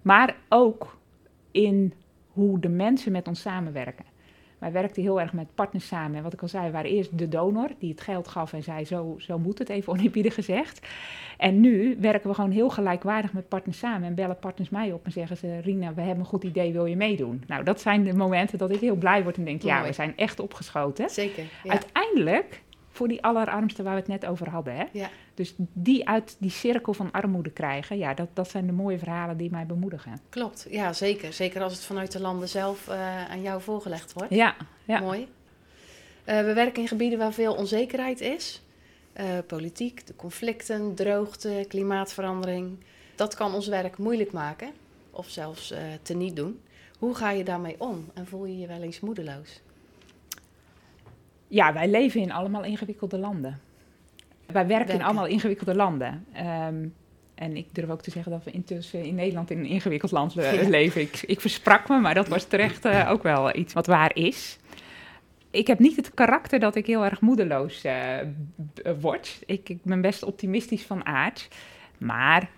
Maar 0.01 0.35
ook 0.49 0.97
in 1.51 1.93
hoe 2.27 2.59
de 2.59 2.69
mensen 2.69 3.11
met 3.11 3.27
ons 3.27 3.41
samenwerken. 3.41 4.05
Wij 4.59 4.71
werkten 4.71 5.01
heel 5.01 5.21
erg 5.21 5.33
met 5.33 5.55
partners 5.55 5.87
samen. 5.87 6.17
En 6.17 6.23
wat 6.23 6.33
ik 6.33 6.41
al 6.41 6.47
zei, 6.47 6.65
we 6.65 6.71
waren 6.71 6.91
eerst 6.91 7.17
de 7.17 7.27
donor 7.27 7.69
die 7.79 7.89
het 7.89 8.01
geld 8.01 8.27
gaf 8.27 8.53
en 8.53 8.63
zei: 8.63 8.85
zo, 8.85 9.15
zo 9.17 9.39
moet 9.39 9.59
het, 9.59 9.69
even 9.69 9.93
oneerbiedig 9.93 10.33
gezegd. 10.33 10.87
En 11.37 11.61
nu 11.61 11.97
werken 11.99 12.29
we 12.29 12.35
gewoon 12.35 12.51
heel 12.51 12.69
gelijkwaardig 12.69 13.33
met 13.33 13.47
partners 13.47 13.77
samen. 13.77 14.07
En 14.07 14.15
bellen 14.15 14.39
partners 14.39 14.69
mij 14.69 14.91
op 14.91 15.05
en 15.05 15.11
zeggen 15.11 15.37
ze: 15.37 15.59
Rina, 15.59 15.93
we 15.93 16.01
hebben 16.01 16.19
een 16.19 16.29
goed 16.29 16.43
idee, 16.43 16.73
wil 16.73 16.85
je 16.85 16.95
meedoen? 16.95 17.43
Nou, 17.47 17.63
dat 17.63 17.81
zijn 17.81 18.03
de 18.03 18.13
momenten 18.13 18.57
dat 18.57 18.71
ik 18.71 18.79
heel 18.79 18.95
blij 18.95 19.23
word 19.23 19.37
en 19.37 19.45
denk: 19.45 19.61
ja, 19.61 19.83
we 19.83 19.93
zijn 19.93 20.17
echt 20.17 20.39
opgeschoten. 20.39 21.09
Zeker. 21.09 21.43
Ja. 21.63 21.71
Uiteindelijk 21.71 22.63
voor 22.95 23.07
die 23.07 23.23
allerarmsten 23.23 23.83
waar 23.83 23.93
we 23.93 23.99
het 23.99 24.09
net 24.09 24.25
over 24.25 24.49
hadden. 24.49 24.75
Hè? 24.75 24.83
Ja. 24.91 25.09
Dus 25.33 25.53
die 25.57 26.07
uit 26.07 26.35
die 26.39 26.49
cirkel 26.49 26.93
van 26.93 27.11
armoede 27.11 27.49
krijgen, 27.49 27.97
ja, 27.97 28.13
dat, 28.13 28.27
dat 28.33 28.49
zijn 28.49 28.65
de 28.65 28.71
mooie 28.71 28.99
verhalen 28.99 29.37
die 29.37 29.49
mij 29.51 29.65
bemoedigen. 29.65 30.19
Klopt, 30.29 30.67
ja, 30.69 30.93
zeker. 30.93 31.33
Zeker 31.33 31.61
als 31.61 31.73
het 31.73 31.83
vanuit 31.83 32.11
de 32.11 32.21
landen 32.21 32.49
zelf 32.49 32.87
uh, 32.87 33.29
aan 33.29 33.41
jou 33.41 33.61
voorgelegd 33.61 34.13
wordt. 34.13 34.33
Ja, 34.33 34.55
ja. 34.85 34.99
Mooi. 34.99 35.19
Uh, 35.19 36.39
we 36.39 36.53
werken 36.53 36.81
in 36.81 36.87
gebieden 36.87 37.19
waar 37.19 37.33
veel 37.33 37.55
onzekerheid 37.55 38.21
is. 38.21 38.61
Uh, 39.19 39.25
politiek, 39.47 40.07
de 40.07 40.15
conflicten, 40.15 40.95
droogte, 40.95 41.65
klimaatverandering. 41.67 42.77
Dat 43.15 43.35
kan 43.35 43.53
ons 43.53 43.67
werk 43.67 43.97
moeilijk 43.97 44.31
maken 44.31 44.69
of 45.11 45.29
zelfs 45.29 45.73
teniet 46.01 46.35
doen. 46.35 46.61
Hoe 46.99 47.15
ga 47.15 47.31
je 47.31 47.43
daarmee 47.43 47.75
om 47.77 48.09
en 48.13 48.27
voel 48.27 48.45
je 48.45 48.57
je 48.57 48.67
wel 48.67 48.81
eens 48.81 48.99
moedeloos? 48.99 49.61
Ja, 51.55 51.73
wij 51.73 51.87
leven 51.87 52.21
in 52.21 52.31
allemaal 52.31 52.63
ingewikkelde 52.63 53.17
landen. 53.17 53.59
Wij 54.45 54.67
werken, 54.67 54.93
in 54.93 55.03
allemaal 55.03 55.25
ingewikkelde 55.25 55.75
landen. 55.75 56.25
Um, 56.67 56.93
en 57.35 57.57
ik 57.57 57.65
durf 57.71 57.89
ook 57.89 58.01
te 58.01 58.11
zeggen 58.11 58.31
dat 58.31 58.43
we 58.43 58.51
intussen 58.51 59.03
in 59.03 59.15
Nederland 59.15 59.51
in 59.51 59.57
een 59.57 59.65
ingewikkeld 59.65 60.11
land 60.11 60.35
leven. 60.67 61.01
Ik, 61.01 61.21
ik, 61.25 61.41
versprak 61.41 61.89
me, 61.89 61.99
maar 61.99 62.13
dat 62.13 62.27
was 62.27 62.43
terecht 62.43 62.85
uh, 62.85 63.09
ook 63.11 63.23
wel 63.23 63.55
iets 63.55 63.73
wat 63.73 63.87
waar 63.87 64.15
is. 64.15 64.57
Ik 65.49 65.67
heb 65.67 65.79
niet 65.79 65.95
het 65.95 66.13
karakter 66.13 66.59
dat 66.59 66.75
ik 66.75 66.85
heel 66.85 67.05
erg 67.05 67.21
moedeloos 67.21 67.85
uh, 67.85 68.17
word. 68.99 69.43
Ik, 69.45 69.69
ik, 69.69 69.83
ben 69.83 70.01
best 70.01 70.23
optimistisch 70.23 70.83
van 70.83 71.05
aard. 71.05 71.47
Maar 71.97 72.49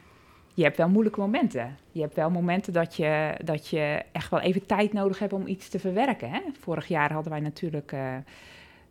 je 0.53 0.63
hebt 0.63 0.77
wel 0.77 0.89
moeilijke 0.89 1.19
momenten. 1.19 1.77
Je 1.91 2.01
hebt 2.01 2.15
wel 2.15 2.29
momenten 2.29 2.73
dat 2.73 2.95
je, 2.95 3.35
dat 3.43 3.67
je 3.67 4.01
echt 4.11 4.29
wel 4.29 4.39
even 4.39 4.65
tijd 4.65 4.93
nodig 4.93 5.19
hebt 5.19 5.33
om 5.33 5.47
iets 5.47 5.69
te 5.69 5.79
verwerken. 5.79 6.29
Hè? 6.29 6.39
Vorig 6.59 6.87
jaar 6.87 7.13
hadden 7.13 7.31
wij 7.31 7.41
natuurlijk... 7.41 7.91
Uh, 7.91 8.15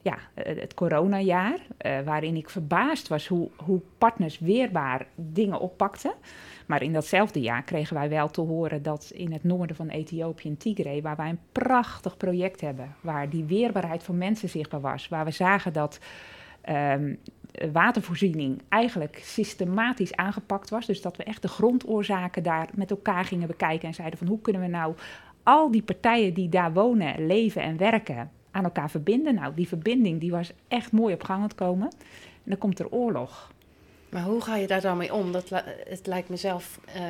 ja, 0.06 0.18
eh, 0.34 0.60
het 0.60 0.74
coronajaar, 0.74 1.58
uh, 1.86 2.00
waarin 2.00 2.36
ik 2.36 2.50
verbaasd 2.50 3.08
was 3.08 3.26
hoe, 3.26 3.50
hoe 3.56 3.80
partners 3.98 4.38
weerbaar 4.38 5.06
dingen 5.14 5.60
oppakten. 5.60 6.12
Maar 6.66 6.82
in 6.82 6.92
datzelfde 6.92 7.40
jaar 7.40 7.62
kregen 7.62 7.96
wij 7.96 8.08
wel 8.08 8.30
te 8.30 8.40
horen 8.40 8.82
dat 8.82 9.10
in 9.14 9.32
het 9.32 9.44
noorden 9.44 9.76
van 9.76 9.88
Ethiopië, 9.88 10.48
in 10.48 10.56
Tigray, 10.56 11.02
waar 11.02 11.16
wij 11.16 11.28
een 11.28 11.40
prachtig 11.52 12.16
project 12.16 12.60
hebben, 12.60 12.94
waar 13.00 13.30
die 13.30 13.44
weerbaarheid 13.44 14.02
van 14.02 14.18
mensen 14.18 14.48
zichtbaar 14.48 14.80
was, 14.80 15.08
waar 15.08 15.24
we 15.24 15.30
zagen 15.30 15.72
dat 15.72 15.98
um, 16.68 17.18
watervoorziening 17.72 18.62
eigenlijk 18.68 19.18
systematisch 19.22 20.16
aangepakt 20.16 20.70
was. 20.70 20.86
Dus 20.86 21.02
dat 21.02 21.16
we 21.16 21.24
echt 21.24 21.42
de 21.42 21.48
grondoorzaken 21.48 22.42
daar 22.42 22.68
met 22.74 22.90
elkaar 22.90 23.24
gingen 23.24 23.46
bekijken 23.46 23.88
en 23.88 23.94
zeiden 23.94 24.18
van 24.18 24.28
hoe 24.28 24.40
kunnen 24.40 24.62
we 24.62 24.68
nou 24.68 24.94
al 25.42 25.70
die 25.70 25.82
partijen 25.82 26.34
die 26.34 26.48
daar 26.48 26.72
wonen, 26.72 27.26
leven 27.26 27.62
en 27.62 27.76
werken, 27.76 28.30
aan 28.56 28.64
elkaar 28.64 28.90
verbinden. 28.90 29.34
Nou, 29.34 29.54
die 29.54 29.68
verbinding 29.68 30.20
die 30.20 30.30
was 30.30 30.52
echt 30.68 30.92
mooi 30.92 31.14
op 31.14 31.22
gang 31.22 31.38
aan 31.38 31.48
het 31.48 31.54
komen. 31.54 31.88
En 32.18 32.50
dan 32.52 32.58
komt 32.58 32.78
er 32.78 32.88
oorlog. 32.88 33.52
Maar 34.08 34.22
hoe 34.22 34.40
ga 34.40 34.56
je 34.56 34.66
daar 34.66 34.80
dan 34.80 34.96
mee 34.96 35.14
om? 35.14 35.32
Dat, 35.32 35.48
het 35.88 36.06
lijkt 36.06 36.28
mezelf 36.28 36.80
uh, 36.86 37.02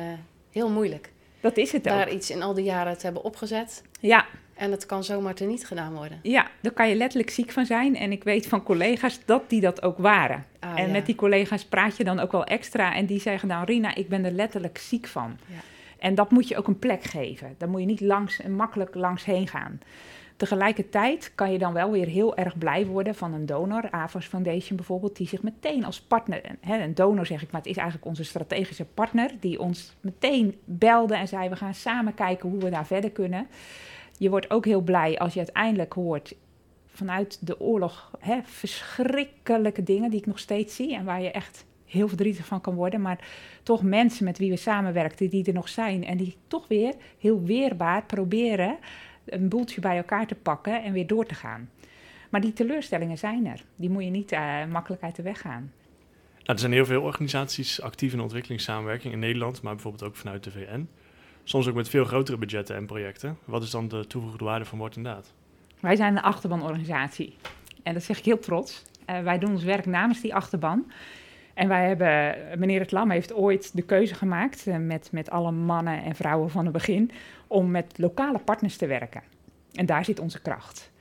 heel 0.51 0.69
moeilijk. 0.69 1.11
Dat 1.41 1.57
is 1.57 1.71
het 1.71 1.83
daar 1.83 1.93
ook. 1.93 1.99
Daar 1.99 2.13
iets 2.13 2.29
in 2.29 2.41
al 2.41 2.53
die 2.53 2.63
jaren 2.63 2.97
te 2.97 3.05
hebben 3.05 3.23
opgezet. 3.23 3.83
Ja. 3.99 4.25
En 4.53 4.71
het 4.71 4.85
kan 4.85 5.03
zomaar 5.03 5.33
teniet 5.33 5.67
gedaan 5.67 5.93
worden. 5.93 6.19
Ja, 6.23 6.47
daar 6.61 6.71
kan 6.71 6.89
je 6.89 6.95
letterlijk 6.95 7.29
ziek 7.29 7.51
van 7.51 7.65
zijn. 7.65 7.95
En 7.95 8.11
ik 8.11 8.23
weet 8.23 8.47
van 8.47 8.63
collega's 8.63 9.19
dat 9.25 9.49
die 9.49 9.61
dat 9.61 9.81
ook 9.81 9.97
waren. 9.97 10.45
Ah, 10.59 10.79
en 10.79 10.85
ja. 10.85 10.91
met 10.91 11.05
die 11.05 11.15
collega's 11.15 11.65
praat 11.65 11.97
je 11.97 12.03
dan 12.03 12.19
ook 12.19 12.31
wel 12.31 12.43
extra. 12.43 12.95
En 12.95 13.05
die 13.05 13.19
zeggen 13.19 13.49
dan, 13.49 13.63
Rina, 13.63 13.95
ik 13.95 14.09
ben 14.09 14.25
er 14.25 14.31
letterlijk 14.31 14.77
ziek 14.77 15.07
van. 15.07 15.37
Ja. 15.45 15.55
En 15.99 16.15
dat 16.15 16.31
moet 16.31 16.47
je 16.47 16.57
ook 16.57 16.67
een 16.67 16.79
plek 16.79 17.03
geven. 17.03 17.55
Daar 17.57 17.69
moet 17.69 17.79
je 17.79 17.85
niet 17.85 18.01
langs 18.01 18.41
en 18.41 18.51
makkelijk 18.51 18.95
langs 18.95 19.25
heen 19.25 19.47
gaan. 19.47 19.79
Tegelijkertijd 20.37 21.31
kan 21.35 21.51
je 21.51 21.57
dan 21.57 21.73
wel 21.73 21.91
weer 21.91 22.07
heel 22.07 22.35
erg 22.35 22.57
blij 22.57 22.85
worden 22.85 23.15
van 23.15 23.33
een 23.33 23.45
donor, 23.45 23.91
AVOS 23.91 24.25
Foundation 24.25 24.77
bijvoorbeeld, 24.77 25.15
die 25.15 25.27
zich 25.27 25.41
meteen 25.41 25.85
als 25.85 26.01
partner, 26.01 26.41
hè, 26.59 26.83
een 26.83 26.95
donor 26.95 27.25
zeg 27.25 27.41
ik, 27.41 27.51
maar 27.51 27.61
het 27.61 27.69
is 27.69 27.77
eigenlijk 27.77 28.07
onze 28.07 28.23
strategische 28.23 28.85
partner, 28.85 29.31
die 29.39 29.59
ons 29.59 29.95
meteen 30.01 30.55
belde 30.65 31.15
en 31.15 31.27
zei: 31.27 31.49
We 31.49 31.55
gaan 31.55 31.73
samen 31.73 32.13
kijken 32.13 32.49
hoe 32.49 32.59
we 32.59 32.69
daar 32.69 32.85
verder 32.85 33.11
kunnen. 33.11 33.47
Je 34.17 34.29
wordt 34.29 34.49
ook 34.49 34.65
heel 34.65 34.81
blij 34.81 35.17
als 35.17 35.33
je 35.33 35.39
uiteindelijk 35.39 35.93
hoort 35.93 36.35
vanuit 36.87 37.47
de 37.47 37.59
oorlog 37.59 38.11
hè, 38.19 38.39
verschrikkelijke 38.43 39.83
dingen 39.83 40.09
die 40.09 40.19
ik 40.19 40.25
nog 40.25 40.39
steeds 40.39 40.75
zie 40.75 40.95
en 40.95 41.05
waar 41.05 41.21
je 41.21 41.31
echt 41.31 41.65
heel 41.85 42.07
verdrietig 42.07 42.45
van 42.45 42.61
kan 42.61 42.75
worden, 42.75 43.01
maar 43.01 43.27
toch 43.63 43.83
mensen 43.83 44.25
met 44.25 44.37
wie 44.37 44.49
we 44.49 44.57
samenwerkten 44.57 45.29
die 45.29 45.45
er 45.45 45.53
nog 45.53 45.69
zijn 45.69 46.05
en 46.05 46.17
die 46.17 46.37
toch 46.47 46.67
weer 46.67 46.93
heel 47.19 47.43
weerbaar 47.43 48.05
proberen 48.05 48.77
een 49.29 49.49
boeltje 49.49 49.81
bij 49.81 49.97
elkaar 49.97 50.27
te 50.27 50.35
pakken 50.35 50.83
en 50.83 50.93
weer 50.93 51.07
door 51.07 51.25
te 51.25 51.35
gaan. 51.35 51.69
Maar 52.29 52.41
die 52.41 52.53
teleurstellingen 52.53 53.17
zijn 53.17 53.45
er. 53.45 53.63
Die 53.75 53.89
moet 53.89 54.03
je 54.03 54.09
niet 54.09 54.31
uh, 54.31 54.65
makkelijk 54.65 55.03
uit 55.03 55.15
de 55.15 55.21
weg 55.21 55.41
gaan. 55.41 55.71
Nou, 56.35 56.59
er 56.59 56.59
zijn 56.59 56.71
heel 56.71 56.85
veel 56.85 57.01
organisaties 57.01 57.81
actief 57.81 58.13
in 58.13 58.19
ontwikkelingssamenwerking 58.19 59.13
in 59.13 59.19
Nederland, 59.19 59.61
maar 59.61 59.73
bijvoorbeeld 59.73 60.03
ook 60.03 60.15
vanuit 60.15 60.43
de 60.43 60.51
VN. 60.51 60.87
Soms 61.43 61.67
ook 61.67 61.75
met 61.75 61.89
veel 61.89 62.05
grotere 62.05 62.37
budgetten 62.37 62.75
en 62.75 62.85
projecten. 62.85 63.37
Wat 63.45 63.63
is 63.63 63.69
dan 63.69 63.87
de 63.87 64.07
toegevoegde 64.07 64.45
waarde 64.45 64.65
van 64.65 64.77
Woord 64.77 64.95
en 64.95 65.03
Daad? 65.03 65.33
Wij 65.79 65.95
zijn 65.95 66.17
een 66.17 66.23
achterbanorganisatie. 66.23 67.35
En 67.83 67.93
dat 67.93 68.03
zeg 68.03 68.17
ik 68.17 68.25
heel 68.25 68.39
trots. 68.39 68.83
Uh, 69.09 69.19
wij 69.19 69.39
doen 69.39 69.51
ons 69.51 69.63
werk 69.63 69.85
namens 69.85 70.21
die 70.21 70.35
achterban. 70.35 70.91
En 71.57 71.67
wij 71.67 71.87
hebben, 71.87 72.35
meneer 72.59 72.79
Het 72.79 72.91
Lam 72.91 73.09
heeft 73.09 73.33
ooit 73.33 73.75
de 73.75 73.81
keuze 73.81 74.15
gemaakt 74.15 74.67
uh, 74.67 74.75
met, 74.77 75.09
met 75.11 75.29
alle 75.29 75.51
mannen 75.51 76.03
en 76.03 76.15
vrouwen 76.15 76.49
van 76.49 76.63
het 76.63 76.73
begin 76.73 77.11
om 77.47 77.71
met 77.71 77.97
lokale 77.97 78.39
partners 78.39 78.77
te 78.77 78.87
werken. 78.87 79.21
En 79.73 79.85
daar 79.85 80.05
zit 80.05 80.19
onze 80.19 80.41
kracht. 80.41 80.91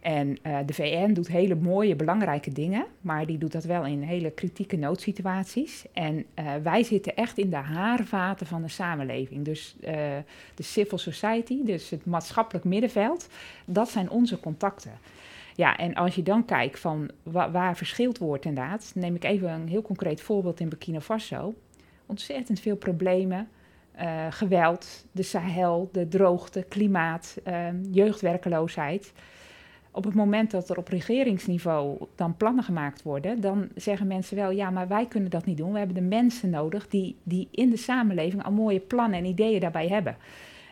En 0.00 0.38
uh, 0.46 0.58
de 0.66 0.74
VN 0.74 1.12
doet 1.12 1.28
hele 1.28 1.54
mooie, 1.54 1.96
belangrijke 1.96 2.52
dingen, 2.52 2.86
maar 3.00 3.26
die 3.26 3.38
doet 3.38 3.52
dat 3.52 3.64
wel 3.64 3.86
in 3.86 4.02
hele 4.02 4.30
kritieke 4.30 4.76
noodsituaties. 4.76 5.84
En 5.92 6.14
uh, 6.38 6.54
wij 6.62 6.82
zitten 6.82 7.16
echt 7.16 7.38
in 7.38 7.50
de 7.50 7.56
haarvaten 7.56 8.46
van 8.46 8.62
de 8.62 8.68
samenleving. 8.68 9.44
Dus 9.44 9.76
de 10.54 10.62
civil 10.62 10.98
society, 10.98 11.64
dus 11.64 11.90
het 11.90 12.06
maatschappelijk 12.06 12.64
middenveld, 12.64 13.28
dat 13.64 13.88
zijn 13.88 14.10
onze 14.10 14.40
contacten. 14.40 14.92
Ja, 15.54 15.76
en 15.76 15.94
als 15.94 16.14
je 16.14 16.22
dan 16.22 16.44
kijkt 16.44 16.80
van 16.80 17.10
wa 17.22 17.50
waar 17.50 17.76
verschilt 17.76 18.18
wordt 18.18 18.44
inderdaad, 18.44 18.92
neem 18.94 19.14
ik 19.14 19.24
even 19.24 19.50
een 19.50 19.68
heel 19.68 19.82
concreet 19.82 20.20
voorbeeld 20.20 20.60
in 20.60 20.68
Burkina 20.68 21.00
Faso. 21.00 21.54
Ontzettend 22.06 22.60
veel 22.60 22.76
problemen, 22.76 23.48
uh, 24.00 24.26
geweld, 24.30 25.06
de 25.12 25.22
Sahel, 25.22 25.88
de 25.92 26.08
droogte, 26.08 26.64
klimaat, 26.68 27.36
uh, 27.48 27.66
jeugdwerkeloosheid. 27.90 29.12
Op 29.90 30.04
het 30.04 30.14
moment 30.14 30.50
dat 30.50 30.70
er 30.70 30.76
op 30.76 30.88
regeringsniveau 30.88 32.06
dan 32.14 32.36
plannen 32.36 32.64
gemaakt 32.64 33.02
worden, 33.02 33.40
dan 33.40 33.68
zeggen 33.74 34.06
mensen 34.06 34.36
wel, 34.36 34.50
ja, 34.50 34.70
maar 34.70 34.88
wij 34.88 35.06
kunnen 35.06 35.30
dat 35.30 35.44
niet 35.44 35.56
doen. 35.56 35.72
We 35.72 35.78
hebben 35.78 35.96
de 35.96 36.16
mensen 36.16 36.50
nodig 36.50 36.88
die, 36.88 37.16
die 37.22 37.48
in 37.50 37.70
de 37.70 37.76
samenleving 37.76 38.44
al 38.44 38.52
mooie 38.52 38.80
plannen 38.80 39.18
en 39.18 39.24
ideeën 39.24 39.60
daarbij 39.60 39.88
hebben. 39.88 40.16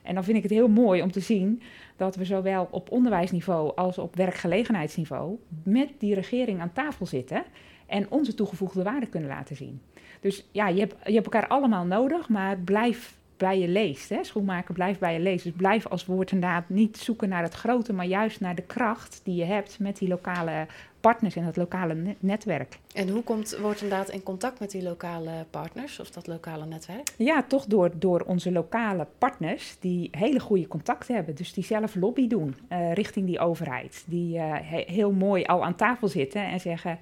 En 0.02 0.14
dan 0.14 0.24
vind 0.24 0.36
ik 0.36 0.42
het 0.42 0.52
heel 0.52 0.68
mooi 0.68 1.02
om 1.02 1.12
te 1.12 1.20
zien 1.20 1.62
dat 1.96 2.16
we 2.16 2.24
zowel 2.24 2.68
op 2.70 2.90
onderwijsniveau 2.90 3.76
als 3.76 3.98
op 3.98 4.16
werkgelegenheidsniveau 4.16 5.38
met 5.62 5.88
die 5.98 6.14
regering 6.14 6.60
aan 6.60 6.72
tafel 6.72 7.06
zitten 7.06 7.44
en 7.86 8.10
onze 8.10 8.34
toegevoegde 8.34 8.82
waarde 8.82 9.06
kunnen 9.06 9.28
laten 9.28 9.56
zien. 9.56 9.80
Dus 10.20 10.46
ja, 10.52 10.68
je 10.68 10.80
hebt, 10.80 10.94
je 11.04 11.12
hebt 11.12 11.24
elkaar 11.24 11.48
allemaal 11.48 11.84
nodig, 11.84 12.28
maar 12.28 12.58
blijf 12.58 13.18
bij 13.40 13.58
je 13.58 13.68
leest. 13.68 14.08
Hè? 14.08 14.24
Schoenmaker 14.24 14.74
blijft 14.74 15.00
bij 15.00 15.12
je 15.12 15.20
leest. 15.20 15.44
Dus 15.44 15.52
blijf 15.56 15.86
als 15.86 16.06
woord 16.06 16.32
inderdaad 16.32 16.68
niet 16.68 16.98
zoeken 16.98 17.28
naar 17.28 17.42
het 17.42 17.54
grote, 17.54 17.92
maar 17.92 18.06
juist 18.06 18.40
naar 18.40 18.54
de 18.54 18.62
kracht 18.62 19.20
die 19.24 19.34
je 19.34 19.44
hebt 19.44 19.78
met 19.78 19.98
die 19.98 20.08
lokale 20.08 20.66
partners 21.00 21.36
en 21.36 21.44
dat 21.44 21.56
lokale 21.56 21.94
ne 21.94 22.14
netwerk. 22.18 22.78
En 22.94 23.08
hoe 23.08 23.22
komt 23.22 23.58
Woord 23.60 23.82
inderdaad 23.82 24.08
in 24.08 24.22
contact 24.22 24.60
met 24.60 24.70
die 24.70 24.82
lokale 24.82 25.46
partners 25.50 26.00
of 26.00 26.10
dat 26.10 26.26
lokale 26.26 26.66
netwerk? 26.66 27.12
Ja, 27.16 27.42
toch 27.42 27.64
door, 27.66 27.90
door 27.94 28.20
onze 28.20 28.52
lokale 28.52 29.06
partners 29.18 29.76
die 29.80 30.08
hele 30.10 30.40
goede 30.40 30.68
contacten 30.68 31.14
hebben. 31.14 31.34
Dus 31.34 31.52
die 31.52 31.64
zelf 31.64 31.94
lobby 31.94 32.28
doen 32.28 32.56
uh, 32.72 32.92
richting 32.92 33.26
die 33.26 33.38
overheid. 33.38 34.04
Die 34.06 34.36
uh, 34.36 34.54
he 34.62 34.84
heel 34.86 35.12
mooi 35.12 35.44
al 35.44 35.64
aan 35.64 35.76
tafel 35.76 36.08
zitten 36.08 36.44
en 36.44 36.60
zeggen 36.60 36.98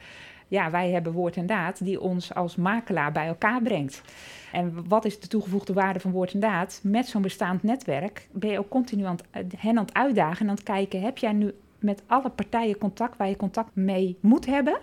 ja, 0.49 0.71
wij 0.71 0.91
hebben 0.91 1.13
woord 1.13 1.37
en 1.37 1.47
daad 1.47 1.85
die 1.85 2.01
ons 2.01 2.35
als 2.35 2.57
makelaar 2.57 3.13
bij 3.13 3.27
elkaar 3.27 3.63
brengt. 3.63 4.03
En 4.53 4.89
wat 4.89 5.05
is 5.05 5.21
de 5.21 5.29
toegevoegde 5.29 5.73
waarde 5.73 6.01
van 6.01 6.11
woord 6.11 6.33
en 6.33 6.41
daad? 6.41 6.81
Met 6.83 7.07
zo'n 7.07 7.23
bestaand 7.23 7.63
netwerk 7.63 8.29
ben 8.33 8.51
je 8.51 8.59
ook 8.59 8.69
continu 8.69 9.05
aan 9.05 9.19
het, 9.31 9.55
hen 9.57 9.79
aan 9.79 9.85
het 9.85 9.95
uitdagen 9.95 10.41
en 10.41 10.49
aan 10.49 10.55
het 10.55 10.65
kijken... 10.65 11.01
heb 11.01 11.19
jij 11.19 11.33
nu 11.33 11.55
met 11.79 12.03
alle 12.07 12.31
partijen 12.31 12.79
contact 12.79 13.17
waar 13.17 13.29
je 13.29 13.37
contact 13.37 13.71
mee 13.75 14.17
moet 14.21 14.47
hebben... 14.47 14.79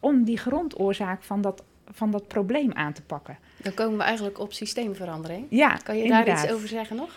om 0.00 0.24
die 0.24 0.38
grondoorzaak 0.38 1.22
van 1.22 1.40
dat, 1.40 1.64
van 1.90 2.10
dat 2.10 2.28
probleem 2.28 2.72
aan 2.72 2.92
te 2.92 3.02
pakken. 3.02 3.38
Dan 3.56 3.74
komen 3.74 3.98
we 3.98 4.02
eigenlijk 4.02 4.38
op 4.38 4.52
systeemverandering. 4.52 5.46
Ja, 5.50 5.74
Kan 5.74 5.96
je 5.96 6.02
inderdaad. 6.02 6.26
daar 6.26 6.44
iets 6.44 6.52
over 6.52 6.68
zeggen 6.68 6.96
nog? 6.96 7.10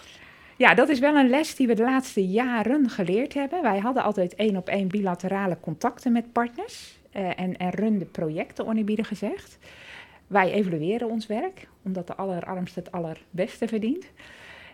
Ja, 0.57 0.73
dat 0.73 0.89
is 0.89 0.99
wel 0.99 1.15
een 1.15 1.29
les 1.29 1.55
die 1.55 1.67
we 1.67 1.73
de 1.73 1.83
laatste 1.83 2.27
jaren 2.27 2.89
geleerd 2.89 3.33
hebben. 3.33 3.61
Wij 3.61 3.79
hadden 3.79 4.03
altijd 4.03 4.35
één 4.35 4.57
op 4.57 4.67
één 4.69 4.87
bilaterale 4.87 5.57
contacten 5.59 6.11
met 6.11 6.31
partners... 6.31 6.99
Uh, 7.15 7.39
en, 7.39 7.57
en 7.57 7.69
runden 7.69 8.11
projecten, 8.11 8.65
oneerbiedig 8.67 9.07
gezegd. 9.07 9.57
Wij 10.27 10.51
evalueren 10.51 11.09
ons 11.09 11.27
werk, 11.27 11.67
omdat 11.83 12.07
de 12.07 12.15
allerarmste 12.15 12.79
het 12.79 12.91
allerbeste 12.91 13.67
verdient. 13.67 14.05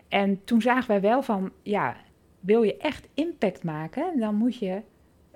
En 0.08 0.40
toen 0.44 0.62
zagen 0.62 0.88
wij 0.88 1.00
wel 1.00 1.22
van, 1.22 1.52
ja, 1.62 1.96
wil 2.40 2.62
je 2.62 2.76
echt 2.76 3.08
impact 3.14 3.64
maken, 3.64 4.18
dan 4.18 4.34
moet 4.34 4.56
je 4.56 4.80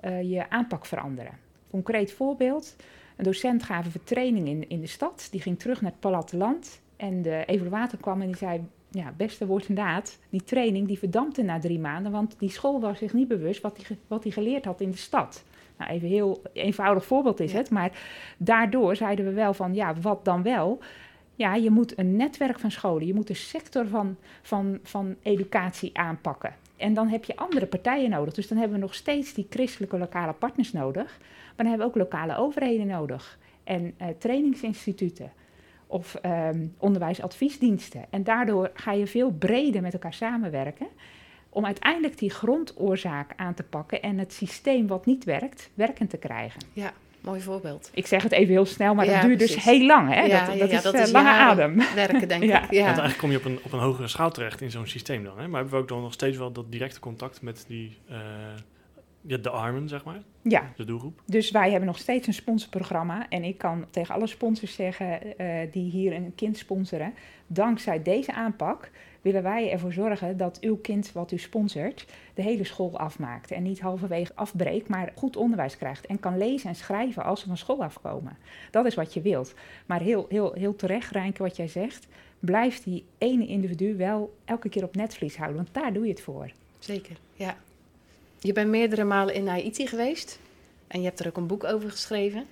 uh, 0.05 0.21
je 0.21 0.49
aanpak 0.49 0.85
veranderen. 0.85 1.37
Concreet 1.69 2.13
voorbeeld, 2.13 2.75
een 3.15 3.23
docent 3.23 3.63
gaf 3.63 3.85
een 3.85 4.03
training 4.03 4.47
in, 4.47 4.69
in 4.69 4.81
de 4.81 4.87
stad, 4.87 5.27
die 5.31 5.41
ging 5.41 5.59
terug 5.59 5.81
naar 5.81 5.91
het 5.91 5.99
platteland. 5.99 6.81
En 6.95 7.21
de 7.21 7.43
evaluator 7.45 7.99
kwam 7.99 8.21
en 8.21 8.27
die 8.27 8.35
zei, 8.35 8.61
ja, 8.91 9.13
beste 9.17 9.45
woord 9.45 9.67
en 9.67 9.75
daad, 9.75 10.19
die 10.29 10.43
training 10.43 10.87
die 10.87 10.97
verdampte 10.97 11.41
na 11.41 11.59
drie 11.59 11.79
maanden, 11.79 12.11
want 12.11 12.35
die 12.39 12.49
school 12.49 12.79
was 12.79 12.97
zich 12.97 13.13
niet 13.13 13.27
bewust 13.27 13.61
wat 13.61 13.77
hij 13.77 13.97
wat 14.07 14.25
geleerd 14.27 14.65
had 14.65 14.81
in 14.81 14.91
de 14.91 14.97
stad. 14.97 15.43
Nou, 15.77 15.91
even 15.91 16.07
een 16.07 16.13
heel 16.13 16.41
eenvoudig 16.53 17.05
voorbeeld 17.05 17.39
is 17.39 17.53
het, 17.53 17.69
maar 17.69 17.91
daardoor 18.37 18.95
zeiden 18.95 19.25
we 19.25 19.31
wel 19.31 19.53
van, 19.53 19.73
ja, 19.73 19.95
wat 20.01 20.25
dan 20.25 20.43
wel? 20.43 20.79
Ja, 21.35 21.55
je 21.55 21.69
moet 21.69 21.97
een 21.97 22.15
netwerk 22.15 22.59
van 22.59 22.71
scholen, 22.71 23.07
je 23.07 23.13
moet 23.13 23.29
een 23.29 23.35
sector 23.35 23.87
van, 23.87 24.15
van, 24.41 24.79
van 24.83 25.15
educatie 25.21 25.97
aanpakken. 25.97 26.55
En 26.83 26.93
dan 26.93 27.07
heb 27.07 27.23
je 27.23 27.35
andere 27.35 27.65
partijen 27.65 28.09
nodig. 28.09 28.33
Dus 28.33 28.47
dan 28.47 28.57
hebben 28.57 28.77
we 28.77 28.83
nog 28.83 28.95
steeds 28.95 29.33
die 29.33 29.47
christelijke 29.49 29.97
lokale 29.97 30.33
partners 30.33 30.71
nodig, 30.71 31.17
maar 31.17 31.55
dan 31.55 31.65
hebben 31.65 31.85
we 31.85 31.91
ook 31.91 32.11
lokale 32.11 32.37
overheden 32.37 32.87
nodig 32.87 33.39
en 33.63 33.93
uh, 34.01 34.07
trainingsinstituten 34.17 35.31
of 35.87 36.19
um, 36.25 36.73
onderwijsadviesdiensten. 36.77 38.05
En 38.09 38.23
daardoor 38.23 38.71
ga 38.73 38.91
je 38.91 39.07
veel 39.07 39.31
breder 39.31 39.81
met 39.81 39.93
elkaar 39.93 40.13
samenwerken 40.13 40.87
om 41.49 41.65
uiteindelijk 41.65 42.17
die 42.17 42.29
grondoorzaak 42.29 43.33
aan 43.35 43.53
te 43.53 43.63
pakken 43.63 44.01
en 44.01 44.17
het 44.17 44.33
systeem 44.33 44.87
wat 44.87 45.05
niet 45.05 45.23
werkt, 45.23 45.69
werkend 45.73 46.09
te 46.09 46.17
krijgen. 46.17 46.61
Ja, 46.73 46.93
mooi 47.23 47.41
voorbeeld. 47.41 47.89
Ik 47.93 48.07
zeg 48.07 48.23
het 48.23 48.31
even 48.31 48.53
heel 48.53 48.65
snel, 48.65 48.95
maar 48.95 49.05
Ja, 49.05 49.11
dat 49.13 49.21
duurt 49.21 49.39
dus 49.39 49.63
heel 49.63 49.85
lang. 49.85 50.13
Hè? 50.13 50.21
Ja, 50.21 50.45
dat, 50.45 50.53
ja, 50.53 50.59
dat 50.59 50.69
ja, 50.71 50.77
is, 50.77 50.83
dat 50.83 50.93
eh, 50.93 51.01
is 51.01 51.11
lange 51.11 51.29
adem. 51.29 51.81
Werken, 51.95 52.27
denk 52.27 52.43
Ja. 52.53 52.55
ik. 52.55 52.59
Want 52.61 52.71
Ja. 52.71 52.83
eigenlijk 52.85 53.17
kom 53.17 53.31
je 53.31 53.37
op 53.37 53.45
een, 53.45 53.59
op 53.63 53.71
een 53.73 53.79
hogere 53.79 54.07
schaal 54.07 54.31
terecht 54.31 54.61
in 54.61 54.71
zo'n 54.71 54.87
systeem 54.87 55.23
dan. 55.23 55.37
Hè? 55.39 55.47
Maar 55.47 55.59
hebben 55.61 55.73
we 55.77 55.81
ook 55.83 55.87
dan 55.87 56.01
nog 56.01 56.13
steeds 56.13 56.37
wel 56.37 56.51
dat 56.51 56.71
directe 56.71 56.99
contact 56.99 57.41
met 57.41 57.65
die, 57.67 57.97
eh, 58.09 58.17
ja, 59.21 59.37
de 59.37 59.49
armen, 59.49 59.89
zeg 59.89 60.03
maar, 60.03 60.21
Ja, 60.41 60.71
de 60.75 60.85
doelgroep? 60.85 61.21
dus 61.25 61.51
wij 61.51 61.69
hebben 61.69 61.87
nog 61.87 61.97
steeds 61.97 62.27
een 62.27 62.33
sponsorprogramma. 62.33 63.25
En 63.29 63.43
ik 63.43 63.57
kan 63.57 63.85
tegen 63.89 64.15
alle 64.15 64.27
sponsors 64.27 64.75
zeggen 64.75 65.37
eh, 65.37 65.47
die 65.71 65.89
hier 65.91 66.13
een 66.13 66.31
kind 66.35 66.57
sponsoren. 66.57 67.13
Dankzij 67.47 68.01
deze 68.01 68.33
aanpak 68.33 68.91
willen 69.23 69.43
wij 69.43 69.71
ervoor 69.71 69.93
zorgen 69.93 70.37
dat 70.37 70.59
uw 70.61 70.77
kind 70.77 71.11
wat 71.11 71.31
u 71.31 71.37
sponsort 71.37 72.05
de 72.33 72.41
hele 72.41 72.63
school 72.63 72.97
afmaakt. 72.97 73.51
En 73.51 73.63
niet 73.63 73.79
halverwege 73.79 74.31
afbreekt, 74.35 74.87
maar 74.87 75.11
goed 75.15 75.37
onderwijs 75.37 75.77
krijgt. 75.77 76.05
En 76.05 76.19
kan 76.19 76.37
lezen 76.37 76.69
en 76.69 76.75
schrijven 76.75 77.23
als 77.23 77.39
ze 77.39 77.47
van 77.47 77.57
school 77.57 77.83
afkomen. 77.83 78.37
Dat 78.71 78.85
is 78.85 78.95
wat 78.95 79.13
je 79.13 79.21
wilt. 79.21 79.53
Maar 79.85 80.01
heel, 80.01 80.25
heel, 80.29 80.53
heel 80.53 80.75
terecht, 80.75 81.11
Rijnke, 81.11 81.43
wat 81.43 81.55
jij 81.55 81.67
zegt. 81.67 82.07
Blijf 82.39 82.83
die 82.83 83.03
ene 83.17 83.47
individu 83.47 83.95
wel 83.95 84.33
elke 84.45 84.69
keer 84.69 84.83
op 84.83 84.95
netvlies 84.95 85.37
houden. 85.37 85.57
Want 85.57 85.73
daar 85.73 85.93
doe 85.93 86.03
je 86.03 86.11
het 86.11 86.21
voor. 86.21 86.51
Zeker, 86.79 87.17
ja. 87.33 87.57
Je 88.39 88.53
bent 88.53 88.69
meerdere 88.69 89.03
malen 89.03 89.33
in 89.33 89.47
Haiti 89.47 89.87
geweest. 89.87 90.39
En 90.87 90.99
je 90.99 91.05
hebt 91.05 91.19
er 91.19 91.27
ook 91.27 91.37
een 91.37 91.47
boek 91.47 91.63
over 91.63 91.91
geschreven. 91.91 92.45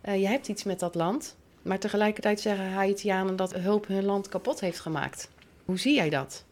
Eh, 0.00 0.20
je 0.20 0.26
hebt 0.26 0.48
iets 0.48 0.64
met 0.64 0.78
dat 0.78 0.94
land. 0.94 1.36
Maar 1.62 1.78
tegelijkertijd 1.78 2.40
zeggen 2.40 2.72
Haitianen 2.72 3.36
dat 3.36 3.54
hulp 3.54 3.86
hun 3.86 4.04
land 4.04 4.28
kapot 4.28 4.60
heeft 4.60 4.80
gemaakt. 4.80 5.30
Hoe 5.70 5.78
zie 5.78 5.94
jij 5.94 6.10
dat? 6.10 6.44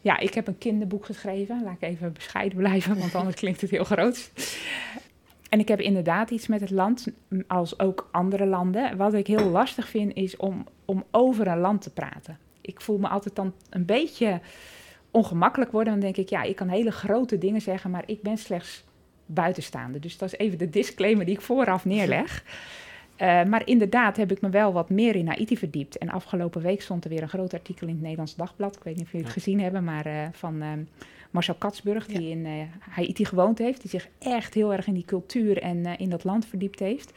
Ja, 0.00 0.18
ik 0.18 0.34
heb 0.34 0.46
een 0.46 0.58
kinderboek 0.58 1.04
geschreven. 1.04 1.62
Laat 1.62 1.74
ik 1.74 1.82
even 1.82 2.12
bescheiden 2.12 2.58
blijven, 2.58 2.98
want 2.98 3.14
anders 3.14 3.36
klinkt 3.40 3.60
het 3.60 3.70
heel 3.70 3.84
groot. 3.84 4.30
En 5.48 5.58
ik 5.58 5.68
heb 5.68 5.80
inderdaad 5.80 6.30
iets 6.30 6.46
met 6.46 6.60
het 6.60 6.70
land, 6.70 7.06
als 7.46 7.78
ook 7.78 8.08
andere 8.12 8.46
landen. 8.46 8.96
Wat 8.96 9.14
ik 9.14 9.26
heel 9.26 9.48
lastig 9.48 9.88
vind, 9.88 10.14
is 10.14 10.36
om, 10.36 10.66
om 10.84 11.04
over 11.10 11.46
een 11.46 11.58
land 11.58 11.82
te 11.82 11.92
praten. 11.92 12.38
Ik 12.60 12.80
voel 12.80 12.98
me 12.98 13.08
altijd 13.08 13.36
dan 13.36 13.54
een 13.70 13.84
beetje 13.84 14.40
ongemakkelijk 15.10 15.72
worden. 15.72 15.92
Dan 15.92 16.02
denk 16.02 16.16
ik, 16.16 16.28
ja, 16.28 16.42
ik 16.42 16.56
kan 16.56 16.68
hele 16.68 16.90
grote 16.90 17.38
dingen 17.38 17.60
zeggen, 17.60 17.90
maar 17.90 18.04
ik 18.06 18.22
ben 18.22 18.38
slechts 18.38 18.84
buitenstaande. 19.26 19.98
Dus 19.98 20.18
dat 20.18 20.32
is 20.32 20.38
even 20.38 20.58
de 20.58 20.70
disclaimer 20.70 21.24
die 21.24 21.34
ik 21.34 21.40
vooraf 21.40 21.84
neerleg. 21.84 22.42
Uh, 23.20 23.44
maar 23.44 23.66
inderdaad 23.66 24.16
heb 24.16 24.30
ik 24.30 24.40
me 24.40 24.48
wel 24.48 24.72
wat 24.72 24.90
meer 24.90 25.16
in 25.16 25.26
Haiti 25.26 25.56
verdiept. 25.56 25.98
En 25.98 26.08
afgelopen 26.08 26.62
week 26.62 26.82
stond 26.82 27.04
er 27.04 27.10
weer 27.10 27.22
een 27.22 27.28
groot 27.28 27.54
artikel 27.54 27.86
in 27.86 27.92
het 27.92 28.02
Nederlands 28.02 28.36
Dagblad. 28.36 28.76
Ik 28.76 28.82
weet 28.82 28.96
niet 28.96 29.04
of 29.04 29.10
jullie 29.10 29.26
het 29.26 29.36
gezien 29.36 29.60
hebben, 29.60 29.84
maar 29.84 30.06
uh, 30.06 30.26
van 30.32 30.62
uh, 30.62 30.68
Marcel 31.30 31.54
Katsburg, 31.54 32.06
die 32.06 32.30
in 32.30 32.68
Haiti 32.78 33.24
gewoond 33.24 33.58
heeft. 33.58 33.80
Die 33.80 33.90
zich 33.90 34.08
echt 34.18 34.54
heel 34.54 34.72
erg 34.72 34.86
in 34.86 34.94
die 34.94 35.04
cultuur 35.04 35.62
en 35.62 35.98
in 35.98 36.10
dat 36.10 36.24
land 36.24 36.46
verdiept 36.46 36.78
heeft. 36.78 37.12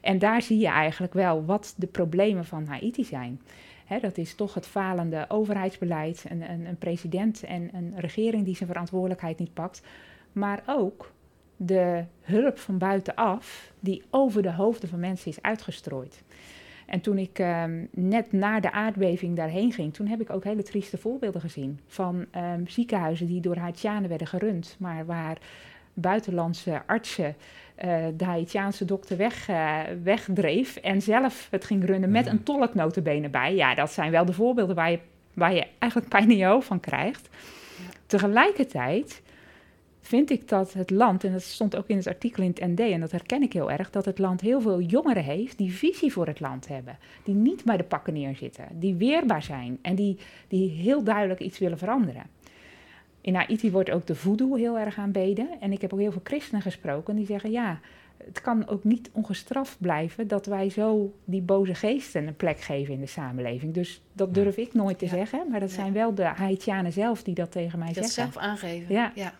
En 0.00 0.18
daar 0.18 0.42
zie 0.42 0.58
je 0.58 0.68
eigenlijk 0.68 1.12
wel 1.12 1.44
wat 1.44 1.74
de 1.76 1.86
problemen 1.86 2.44
van 2.44 2.66
Haiti 2.66 3.04
zijn. 3.04 3.40
Hè, 3.84 3.98
dat 4.00 4.18
is 4.18 4.34
toch 4.34 4.54
het 4.54 4.66
falende 4.66 5.24
overheidsbeleid, 5.28 6.24
een, 6.28 6.50
een, 6.50 6.66
een 6.66 6.78
president 6.78 7.42
en 7.42 7.70
een 7.72 7.92
regering 7.96 8.44
die 8.44 8.56
zijn 8.56 8.68
verantwoordelijkheid 8.68 9.38
niet 9.38 9.54
pakt. 9.54 9.82
Maar 10.32 10.62
ook 10.66 11.12
de 11.56 12.04
hulp 12.20 12.58
van 12.58 12.78
buitenaf 12.78 13.72
die 13.80 14.02
over 14.10 14.42
de 14.42 14.52
hoofden 14.52 14.88
van 14.88 15.00
mensen 15.00 15.30
is 15.30 15.42
uitgestrooid. 15.42 16.22
En 16.86 17.00
toen 17.00 17.18
ik 17.18 17.38
um, 17.38 17.88
net 17.90 18.32
na 18.32 18.60
de 18.60 18.72
aardbeving 18.72 19.36
daarheen 19.36 19.72
ging, 19.72 19.94
toen 19.94 20.06
heb 20.06 20.20
ik 20.20 20.30
ook 20.30 20.44
hele 20.44 20.62
trieste 20.62 20.98
voorbeelden 20.98 21.40
gezien 21.40 21.80
van 21.86 22.26
um, 22.36 22.68
ziekenhuizen 22.68 23.26
die 23.26 23.40
door 23.40 23.56
Haitianen 23.56 24.08
werden 24.08 24.26
gerund, 24.26 24.76
maar 24.78 25.06
waar 25.06 25.38
buitenlandse 25.94 26.82
artsen 26.86 27.36
uh, 27.84 28.04
de 28.16 28.24
Haitiaanse 28.24 28.84
dokter 28.84 29.16
weg, 29.16 29.48
uh, 29.48 29.80
wegdreef 30.02 30.76
en 30.76 31.02
zelf 31.02 31.48
het 31.50 31.64
ging 31.64 31.84
runnen 31.84 32.10
met 32.10 32.26
een 32.26 32.42
tolknotenbenen 32.42 33.30
bij. 33.30 33.54
Ja, 33.54 33.74
dat 33.74 33.92
zijn 33.92 34.10
wel 34.10 34.24
de 34.24 34.32
voorbeelden 34.32 34.76
waar 34.76 34.90
je, 34.90 34.98
waar 35.34 35.54
je 35.54 35.66
eigenlijk 35.78 36.10
pijn 36.10 36.30
in 36.30 36.36
je 36.36 36.44
hoofd 36.44 36.66
van 36.66 36.80
krijgt. 36.80 37.28
Tegelijkertijd 38.06 39.22
vind 40.06 40.30
ik 40.30 40.48
dat 40.48 40.72
het 40.72 40.90
land, 40.90 41.24
en 41.24 41.32
dat 41.32 41.42
stond 41.42 41.76
ook 41.76 41.88
in 41.88 41.96
het 41.96 42.06
artikel 42.06 42.42
in 42.42 42.48
het 42.48 42.66
ND, 42.66 42.80
en 42.80 43.00
dat 43.00 43.10
herken 43.10 43.42
ik 43.42 43.52
heel 43.52 43.70
erg, 43.70 43.90
dat 43.90 44.04
het 44.04 44.18
land 44.18 44.40
heel 44.40 44.60
veel 44.60 44.80
jongeren 44.80 45.24
heeft 45.24 45.58
die 45.58 45.72
visie 45.72 46.12
voor 46.12 46.26
het 46.26 46.40
land 46.40 46.68
hebben. 46.68 46.98
Die 47.22 47.34
niet 47.34 47.64
bij 47.64 47.76
de 47.76 47.82
pakken 47.82 48.12
neerzitten, 48.12 48.64
die 48.72 48.94
weerbaar 48.94 49.42
zijn 49.42 49.78
en 49.82 49.94
die, 49.94 50.18
die 50.48 50.70
heel 50.70 51.04
duidelijk 51.04 51.40
iets 51.40 51.58
willen 51.58 51.78
veranderen. 51.78 52.22
In 53.20 53.34
Haiti 53.34 53.70
wordt 53.70 53.90
ook 53.90 54.06
de 54.06 54.14
voodoo 54.14 54.54
heel 54.54 54.78
erg 54.78 54.98
aanbeden. 54.98 55.48
En 55.60 55.72
ik 55.72 55.80
heb 55.80 55.92
ook 55.92 56.00
heel 56.00 56.12
veel 56.12 56.20
christenen 56.24 56.62
gesproken 56.62 57.16
die 57.16 57.26
zeggen, 57.26 57.50
ja, 57.50 57.80
het 58.16 58.40
kan 58.40 58.68
ook 58.68 58.84
niet 58.84 59.10
ongestraft 59.12 59.76
blijven 59.80 60.28
dat 60.28 60.46
wij 60.46 60.70
zo 60.70 61.12
die 61.24 61.42
boze 61.42 61.74
geesten 61.74 62.26
een 62.26 62.36
plek 62.36 62.60
geven 62.60 62.94
in 62.94 63.00
de 63.00 63.06
samenleving. 63.06 63.74
Dus 63.74 64.02
dat 64.12 64.34
durf 64.34 64.56
ik 64.56 64.74
nooit 64.74 64.98
te 64.98 65.04
ja. 65.04 65.10
zeggen, 65.10 65.46
maar 65.50 65.60
dat 65.60 65.68
ja. 65.68 65.74
zijn 65.74 65.92
wel 65.92 66.14
de 66.14 66.24
Haitianen 66.24 66.92
zelf 66.92 67.22
die 67.22 67.34
dat 67.34 67.52
tegen 67.52 67.78
mij 67.78 67.94
zeggen. 67.94 68.24
Dat 68.24 68.32
zelf 68.32 68.36
aangeven. 68.36 68.94
Ja. 68.94 69.12
ja. 69.14 69.34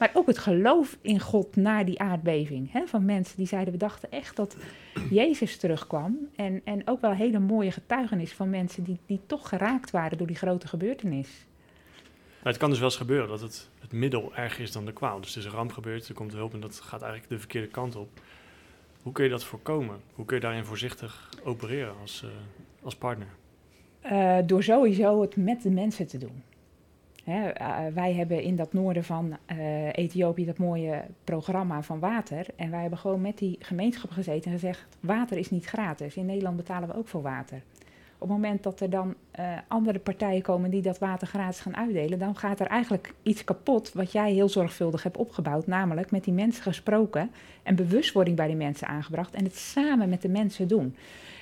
Maar 0.00 0.10
ook 0.12 0.26
het 0.26 0.38
geloof 0.38 0.98
in 1.00 1.20
God 1.20 1.56
na 1.56 1.84
die 1.84 1.98
aardbeving. 1.98 2.72
Hè, 2.72 2.86
van 2.86 3.04
mensen 3.04 3.36
die 3.36 3.46
zeiden, 3.46 3.72
we 3.72 3.78
dachten 3.78 4.10
echt 4.10 4.36
dat 4.36 4.56
Jezus 5.10 5.56
terugkwam. 5.56 6.18
En, 6.36 6.60
en 6.64 6.82
ook 6.84 7.00
wel 7.00 7.12
hele 7.12 7.38
mooie 7.38 7.70
getuigenis 7.70 8.32
van 8.32 8.50
mensen 8.50 8.84
die, 8.84 8.98
die 9.06 9.20
toch 9.26 9.48
geraakt 9.48 9.90
waren 9.90 10.18
door 10.18 10.26
die 10.26 10.36
grote 10.36 10.68
gebeurtenis. 10.68 11.46
Maar 12.42 12.52
het 12.52 12.56
kan 12.56 12.70
dus 12.70 12.78
wel 12.78 12.88
eens 12.88 12.96
gebeuren 12.96 13.28
dat 13.28 13.40
het, 13.40 13.68
het 13.80 13.92
middel 13.92 14.34
erger 14.34 14.62
is 14.62 14.72
dan 14.72 14.84
de 14.84 14.92
kwaal. 14.92 15.20
Dus 15.20 15.32
er 15.32 15.38
is 15.38 15.44
een 15.44 15.50
ramp 15.50 15.72
gebeurd, 15.72 16.08
er 16.08 16.14
komt 16.14 16.32
hulp 16.32 16.54
en 16.54 16.60
dat 16.60 16.80
gaat 16.80 17.02
eigenlijk 17.02 17.32
de 17.32 17.38
verkeerde 17.38 17.68
kant 17.68 17.96
op. 17.96 18.08
Hoe 19.02 19.12
kun 19.12 19.24
je 19.24 19.30
dat 19.30 19.44
voorkomen? 19.44 20.00
Hoe 20.14 20.24
kun 20.24 20.36
je 20.36 20.42
daarin 20.42 20.64
voorzichtig 20.64 21.30
opereren 21.44 21.94
als, 22.00 22.22
uh, 22.24 22.30
als 22.82 22.96
partner? 22.96 23.28
Uh, 24.04 24.38
door 24.46 24.62
sowieso 24.62 25.20
het 25.20 25.36
met 25.36 25.62
de 25.62 25.70
mensen 25.70 26.06
te 26.06 26.18
doen. 26.18 26.42
Uh, 27.30 27.86
wij 27.94 28.14
hebben 28.14 28.42
in 28.42 28.56
dat 28.56 28.72
noorden 28.72 29.04
van 29.04 29.36
uh, 29.52 29.86
Ethiopië 29.92 30.44
dat 30.44 30.58
mooie 30.58 31.04
programma 31.24 31.82
van 31.82 31.98
water. 31.98 32.46
En 32.56 32.70
wij 32.70 32.80
hebben 32.80 32.98
gewoon 32.98 33.20
met 33.20 33.38
die 33.38 33.56
gemeenschap 33.60 34.10
gezeten 34.10 34.44
en 34.44 34.58
gezegd: 34.58 34.86
water 35.00 35.36
is 35.36 35.50
niet 35.50 35.64
gratis. 35.64 36.16
In 36.16 36.26
Nederland 36.26 36.56
betalen 36.56 36.88
we 36.88 36.96
ook 36.96 37.08
voor 37.08 37.22
water. 37.22 37.62
Op 38.20 38.28
het 38.28 38.36
moment 38.36 38.62
dat 38.62 38.80
er 38.80 38.90
dan 38.90 39.14
uh, 39.38 39.46
andere 39.68 39.98
partijen 39.98 40.42
komen 40.42 40.70
die 40.70 40.82
dat 40.82 40.98
water 40.98 41.26
gratis 41.26 41.60
gaan 41.60 41.76
uitdelen, 41.76 42.18
dan 42.18 42.36
gaat 42.36 42.60
er 42.60 42.66
eigenlijk 42.66 43.14
iets 43.22 43.44
kapot 43.44 43.92
wat 43.92 44.12
jij 44.12 44.32
heel 44.32 44.48
zorgvuldig 44.48 45.02
hebt 45.02 45.16
opgebouwd. 45.16 45.66
Namelijk 45.66 46.10
met 46.10 46.24
die 46.24 46.32
mensen 46.32 46.62
gesproken 46.62 47.30
en 47.62 47.74
bewustwording 47.74 48.36
bij 48.36 48.46
die 48.46 48.56
mensen 48.56 48.86
aangebracht 48.86 49.34
en 49.34 49.44
het 49.44 49.56
samen 49.56 50.08
met 50.08 50.22
de 50.22 50.28
mensen 50.28 50.68
doen. 50.68 50.96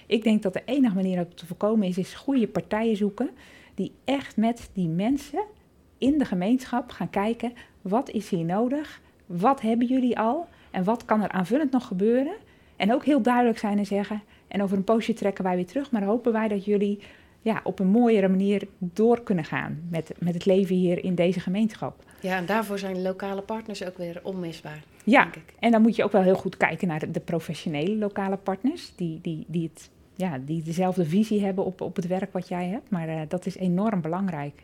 Ik 0.07 0.23
denk 0.23 0.43
dat 0.43 0.53
de 0.53 0.63
enige 0.65 0.95
manier 0.95 1.19
om 1.19 1.35
te 1.35 1.47
voorkomen 1.47 1.89
is, 1.89 1.99
is 1.99 2.15
goede 2.15 2.49
partijen 2.49 2.97
zoeken 2.97 3.31
die 3.75 3.93
echt 4.05 4.37
met 4.37 4.71
die 4.73 4.89
mensen 4.89 5.43
in 5.99 6.19
de 6.19 6.25
gemeenschap 6.25 6.91
gaan 6.91 7.11
kijken, 7.11 7.53
wat 7.83 8.11
is 8.11 8.29
hier 8.29 8.45
nodig, 8.45 9.01
wat 9.27 9.61
hebben 9.61 9.87
jullie 9.87 10.19
al 10.19 10.49
en 10.71 10.85
wat 10.85 11.05
kan 11.05 11.23
er 11.23 11.31
aanvullend 11.31 11.71
nog 11.71 11.87
gebeuren. 11.87 12.35
En 12.77 12.95
ook 12.95 13.05
heel 13.05 13.23
duidelijk 13.23 13.59
zijn 13.59 13.79
en 13.79 13.87
zeggen, 13.87 14.23
en 14.49 14.63
over 14.63 14.77
een 14.77 14.85
poosje 14.85 15.13
trekken 15.13 15.45
wij 15.45 15.57
weer 15.57 15.67
terug, 15.67 15.91
maar 15.91 16.03
hopen 16.03 16.33
wij 16.33 16.49
dat 16.49 16.65
jullie 16.65 16.99
ja, 17.43 17.61
op 17.65 17.79
een 17.79 17.87
mooiere 17.87 18.29
manier 18.29 18.69
door 18.79 19.23
kunnen 19.23 19.45
gaan 19.45 19.83
met, 19.91 20.13
met 20.19 20.35
het 20.35 20.47
leven 20.47 20.75
hier 20.75 21.05
in 21.05 21.15
deze 21.15 21.41
gemeenschap. 21.41 22.05
Ja, 22.21 22.37
en 22.37 22.47
daarvoor 22.47 22.79
zijn 22.79 23.03
lokale 23.03 23.43
partners 23.43 23.85
ook 23.85 23.97
weer 23.97 24.21
onmisbaar. 24.23 24.83
Ja, 25.05 25.23
denk 25.23 25.35
ik. 25.37 25.55
en 25.59 25.71
dan 25.71 25.83
moet 25.83 25.97
je 25.97 26.05
ook 26.05 26.13
wel 26.13 26.23
heel 26.23 26.37
goed 26.37 26.57
kijken 26.57 26.89
naar 26.89 27.13
de, 27.13 27.21
professionele 27.21 27.97
lokale 27.97 28.37
partners, 28.37 28.93
die, 28.97 29.19
die, 29.23 29.45
die, 29.49 29.71
het, 29.73 29.91
ja, 30.15 30.39
die 30.39 30.63
dezelfde 30.63 31.05
visie 31.05 31.45
hebben 31.45 31.65
op, 31.65 31.81
op 31.81 31.97
het 31.97 32.07
werk 32.07 32.33
wat 32.33 32.49
jij 32.49 32.67
hebt. 32.67 32.91
Maar 32.91 33.09
uh, 33.09 33.21
dat 33.29 33.47
is 33.47 33.57
enorm 33.57 34.01
belangrijk. 34.01 34.63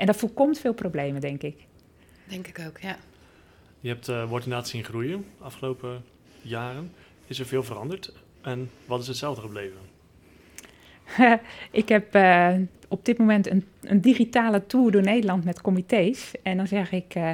En 0.00 0.06
dat 0.06 0.16
voorkomt 0.16 0.58
veel 0.58 0.74
problemen, 0.74 1.20
denk 1.20 1.42
ik. 1.42 1.56
Denk 2.24 2.46
ik 2.46 2.60
ook, 2.66 2.78
ja. 2.78 2.96
Je 3.80 3.88
hebt 3.88 4.08
uh, 4.08 4.28
wordt 4.28 4.44
inderdaad 4.44 4.68
zien 4.68 4.84
groeien 4.84 5.26
de 5.38 5.44
afgelopen 5.44 6.04
jaren. 6.42 6.92
Is 7.26 7.38
er 7.38 7.46
veel 7.46 7.62
veranderd? 7.62 8.12
En 8.40 8.70
wat 8.86 9.00
is 9.00 9.06
hetzelfde 9.06 9.40
gebleven? 9.40 9.78
ik 11.82 11.88
heb 11.88 12.14
uh, 12.14 12.54
op 12.88 13.04
dit 13.04 13.18
moment 13.18 13.50
een, 13.50 13.66
een, 13.80 14.00
digitale 14.00 14.66
tour 14.66 14.90
door 14.90 15.02
Nederland 15.02 15.44
met 15.44 15.60
comité's. 15.60 16.32
En 16.42 16.56
dan 16.56 16.66
zeg 16.66 16.92
ik 16.92 17.14
uh, 17.14 17.30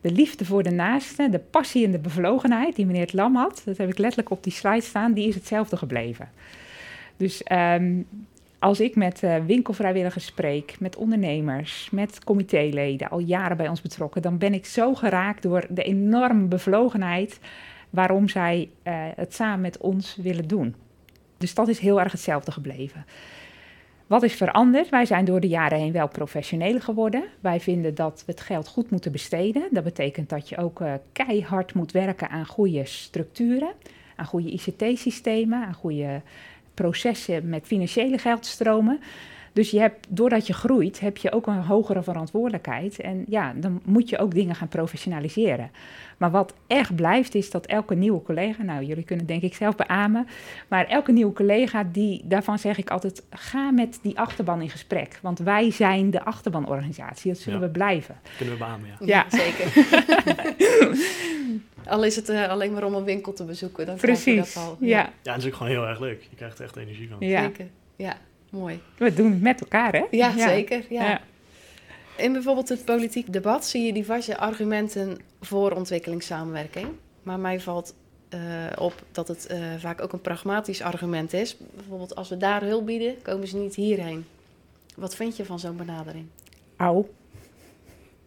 de 0.00 0.12
liefde 0.12 0.44
voor 0.44 0.62
de 0.62 0.70
naaste, 0.70 1.28
de 1.30 1.38
passie 1.38 1.84
en 1.84 1.90
de 1.90 1.98
bevlogenheid 1.98 2.76
die 2.76 2.86
meneer 2.86 3.02
het 3.02 3.12
Lam 3.12 3.36
had. 3.36 3.62
Dat 3.64 3.76
heb 3.76 3.88
ik 3.88 3.98
letterlijk 3.98 4.30
op 4.30 4.42
die 4.42 4.52
slide 4.52 4.80
staan. 4.80 5.12
Die 5.12 5.28
is 5.28 5.34
hetzelfde 5.34 5.76
gebleven. 5.76 6.28
Dus 7.16 7.42
um, 7.52 8.06
als 8.64 8.80
ik 8.80 8.96
met 8.96 9.22
uh, 9.22 9.36
winkelvrijwilligers 9.46 10.26
spreek, 10.26 10.76
met 10.80 10.96
ondernemers, 10.96 11.88
met 11.90 12.24
comitéleden, 12.24 13.10
al 13.10 13.18
jaren 13.18 13.56
bij 13.56 13.68
ons 13.68 13.82
betrokken, 13.82 14.22
dan 14.22 14.38
ben 14.38 14.54
ik 14.54 14.66
zo 14.66 14.94
geraakt 14.94 15.42
door 15.42 15.66
de 15.70 15.82
enorme 15.82 16.46
bevlogenheid 16.46 17.40
waarom 17.90 18.28
zij 18.28 18.70
uh, 18.84 18.94
het 19.16 19.34
samen 19.34 19.60
met 19.60 19.78
ons 19.78 20.16
willen 20.16 20.48
doen. 20.48 20.74
Dus 21.38 21.54
dat 21.54 21.68
is 21.68 21.78
heel 21.78 22.00
erg 22.00 22.12
hetzelfde 22.12 22.52
gebleven. 22.52 23.06
Wat 24.06 24.22
is 24.22 24.34
veranderd? 24.34 24.88
Wij 24.88 25.06
zijn 25.06 25.24
door 25.24 25.40
de 25.40 25.48
jaren 25.48 25.78
heen 25.78 25.92
wel 25.92 26.08
professioneler 26.08 26.82
geworden. 26.82 27.24
Wij 27.40 27.60
vinden 27.60 27.94
dat 27.94 28.22
we 28.26 28.32
het 28.32 28.40
geld 28.40 28.68
goed 28.68 28.90
moeten 28.90 29.12
besteden. 29.12 29.68
Dat 29.70 29.84
betekent 29.84 30.28
dat 30.28 30.48
je 30.48 30.56
ook 30.56 30.80
uh, 30.80 30.92
keihard 31.12 31.74
moet 31.74 31.92
werken 31.92 32.28
aan 32.28 32.46
goede 32.46 32.84
structuren, 32.84 33.72
aan 34.16 34.26
goede 34.26 34.50
ICT-systemen, 34.50 35.64
aan 35.64 35.74
goede 35.74 36.22
processen 36.74 37.48
met 37.48 37.66
financiële 37.66 38.18
geldstromen. 38.18 39.00
Dus 39.52 39.70
je 39.70 39.80
hebt, 39.80 40.06
doordat 40.08 40.46
je 40.46 40.52
groeit, 40.52 41.00
heb 41.00 41.16
je 41.16 41.32
ook 41.32 41.46
een 41.46 41.62
hogere 41.62 42.02
verantwoordelijkheid. 42.02 43.00
En 43.00 43.24
ja, 43.28 43.52
dan 43.56 43.80
moet 43.84 44.08
je 44.08 44.18
ook 44.18 44.34
dingen 44.34 44.54
gaan 44.54 44.68
professionaliseren. 44.68 45.70
Maar 46.16 46.30
wat 46.30 46.54
echt 46.66 46.94
blijft, 46.96 47.34
is 47.34 47.50
dat 47.50 47.66
elke 47.66 47.94
nieuwe 47.94 48.22
collega, 48.22 48.62
nou 48.62 48.84
jullie 48.84 49.04
kunnen 49.04 49.26
denk 49.26 49.42
ik 49.42 49.54
zelf 49.54 49.76
beamen, 49.76 50.26
maar 50.68 50.86
elke 50.86 51.12
nieuwe 51.12 51.32
collega, 51.32 51.84
die, 51.92 52.20
daarvan 52.24 52.58
zeg 52.58 52.78
ik 52.78 52.90
altijd, 52.90 53.22
ga 53.30 53.70
met 53.70 53.98
die 54.02 54.18
achterban 54.18 54.60
in 54.62 54.70
gesprek. 54.70 55.18
Want 55.22 55.38
wij 55.38 55.70
zijn 55.70 56.10
de 56.10 56.24
achterbanorganisatie, 56.24 57.32
dat 57.32 57.40
zullen 57.40 57.60
Ja. 57.60 57.66
we 57.66 57.72
blijven. 57.72 58.16
Kunnen 58.36 58.54
we 58.54 58.60
beamen, 58.60 58.88
ja. 59.00 59.06
Ja. 59.06 59.24
zeker. 59.28 59.72
al 61.94 62.04
is 62.04 62.16
het 62.16 62.28
eh, 62.28 62.48
alleen 62.48 62.72
maar 62.72 62.84
om 62.84 62.94
een 62.94 63.04
winkel 63.04 63.32
te 63.32 63.44
bezoeken, 63.44 63.86
dan 63.86 63.96
krijg 63.96 64.24
je 64.24 64.32
Precies, 64.34 64.54
dat 64.54 64.62
al. 64.62 64.76
ja. 64.80 65.12
Ja, 65.22 65.32
het 65.32 65.40
is 65.42 65.46
ook 65.48 65.54
gewoon 65.54 65.72
heel 65.72 65.86
erg 65.86 66.00
leuk. 66.00 66.26
Je 66.30 66.36
krijgt 66.36 66.58
er 66.58 66.64
echt 66.64 66.76
energie 66.76 67.08
van. 67.08 67.16
Ja. 67.28 67.42
Zeker. 67.42 67.66
Ja, 67.96 68.16
mooi. 68.50 68.80
We 68.96 69.14
doen 69.14 69.30
het 69.30 69.40
met 69.40 69.60
elkaar, 69.60 69.92
hè? 69.92 70.04
Ja, 70.10 70.38
zeker. 70.38 70.84
Ja. 70.88 71.04
Ja. 71.04 71.20
In 72.16 72.32
bijvoorbeeld 72.32 72.68
het 72.68 72.84
politiek 72.84 73.32
debat 73.32 73.66
zie 73.66 73.82
je 73.86 73.92
diverse 73.92 74.38
argumenten 74.38 75.18
voor 75.40 75.70
ontwikkelingssamenwerking. 75.72 76.86
Maar 77.22 77.38
mij 77.38 77.60
valt 77.60 77.94
eh, 78.28 78.40
op 78.78 78.94
dat 79.12 79.28
het 79.28 79.46
eh, 79.46 79.58
vaak 79.78 80.02
ook 80.02 80.12
een 80.12 80.20
pragmatisch 80.20 80.82
argument 80.82 81.32
is. 81.32 81.56
Bijvoorbeeld 81.74 82.14
als 82.14 82.28
we 82.28 82.36
daar 82.36 82.62
hulp 82.62 82.86
bieden, 82.86 83.22
komen 83.22 83.48
ze 83.48 83.56
niet 83.56 83.74
hierheen. 83.74 84.26
Wat 84.96 85.16
vind 85.16 85.36
je 85.36 85.44
van 85.44 85.58
zo'n 85.58 85.76
benadering? 85.76 86.26
Oud. 86.76 87.06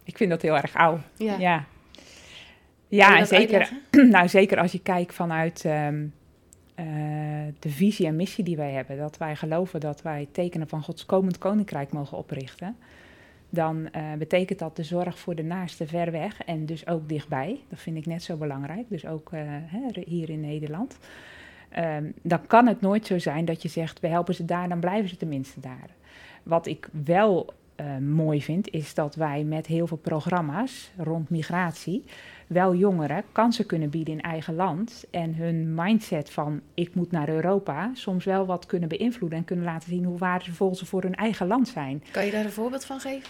Ik 0.03 0.17
vind 0.17 0.30
dat 0.30 0.41
heel 0.41 0.56
erg 0.58 0.75
oud. 0.75 0.99
Ja, 1.17 1.36
Ja, 1.38 1.65
ja. 2.88 3.19
En 3.19 3.28
zeker, 3.28 3.60
uitleggen? 3.60 4.10
nou, 4.15 4.28
zeker 4.28 4.58
als 4.60 4.71
je 4.71 4.82
kijkt 4.82 5.13
vanuit 5.13 5.65
ehm, 5.65 6.06
eh, 6.78 6.86
de 7.60 7.69
visie 7.69 8.06
en 8.06 8.15
missie 8.15 8.43
die 8.43 8.56
wij 8.56 8.71
hebben. 8.71 8.97
Dat 8.97 9.17
wij 9.17 9.36
geloven 9.36 9.80
dat 9.80 10.02
wij 10.02 10.28
tekenen 10.32 10.67
van 10.67 10.84
Gods 10.84 11.06
komend 11.06 11.38
koninkrijk 11.38 11.91
mogen 11.91 12.17
oprichten. 12.17 12.76
Dan 13.50 13.89
eh, 13.91 14.04
betekent 14.17 14.60
dat 14.60 14.76
de 14.76 14.84
zorg 14.84 15.19
voor 15.19 15.36
de 15.36 15.43
naaste 15.43 15.88
ver 15.88 16.12
weg 16.12 16.43
en 16.43 16.65
dus 16.65 16.88
ook 16.88 17.10
dichtbij. 17.10 17.60
Dat 17.69 17.80
vind 17.80 17.97
ik 17.97 18.06
net 18.06 18.23
zo 18.23 18.36
belangrijk, 18.36 18.86
dus 18.89 19.06
ook 19.06 19.32
eh, 19.32 19.41
hier 20.06 20.30
in 20.30 20.39
Nederland. 20.39 20.97
Ehm, 21.69 22.12
dan 22.21 22.47
kan 22.47 22.67
het 22.67 22.82
nooit 22.82 23.06
zo 23.06 23.19
zijn 23.19 23.45
dat 23.45 23.62
je 23.62 23.69
zegt, 23.69 24.00
we 24.00 24.08
helpen 24.08 24.36
ze 24.36 24.45
daar, 24.45 24.69
dan 24.69 24.80
blijven 24.80 25.10
ze 25.10 25.17
tenminste 25.17 25.60
daar. 25.60 25.89
Wat 26.43 26.65
ik 26.67 26.89
wel 27.04 27.54
mooi 28.00 28.41
vind, 28.41 28.69
is 28.69 28.93
dat 28.93 29.15
wij 29.15 29.43
met 29.43 29.67
heel 29.67 29.88
veel 29.88 29.97
programma's 29.97 30.91
rond 30.97 31.30
migratie 31.30 32.04
wel 32.47 32.75
jongeren 32.75 33.23
kansen 33.31 33.65
kunnen 33.65 33.89
bieden 33.89 34.13
in 34.13 34.21
eigen 34.21 34.55
land 34.55 35.05
en 35.12 35.36
hun 35.36 35.75
mindset 35.75 36.29
van 36.29 36.62
ik 36.73 36.95
moet 36.95 37.12
naar 37.12 37.29
Europa 37.29 37.89
soms 37.93 38.25
wel 38.25 38.45
wat 38.45 38.65
kunnen 38.65 38.89
beïnvloeden 38.89 39.38
en 39.38 39.45
kunnen 39.45 39.65
laten 39.65 39.89
zien 39.89 40.03
hoe 40.03 40.17
waardevol 40.17 40.75
ze 40.75 40.86
voor 40.86 41.01
hun 41.01 41.15
eigen 41.15 41.47
land 41.47 41.67
zijn. 41.67 42.03
Kan 42.12 42.25
je 42.25 42.31
daar 42.31 42.45
een 42.45 42.51
voorbeeld 42.51 42.86
van 42.86 42.99
geven? 42.99 43.29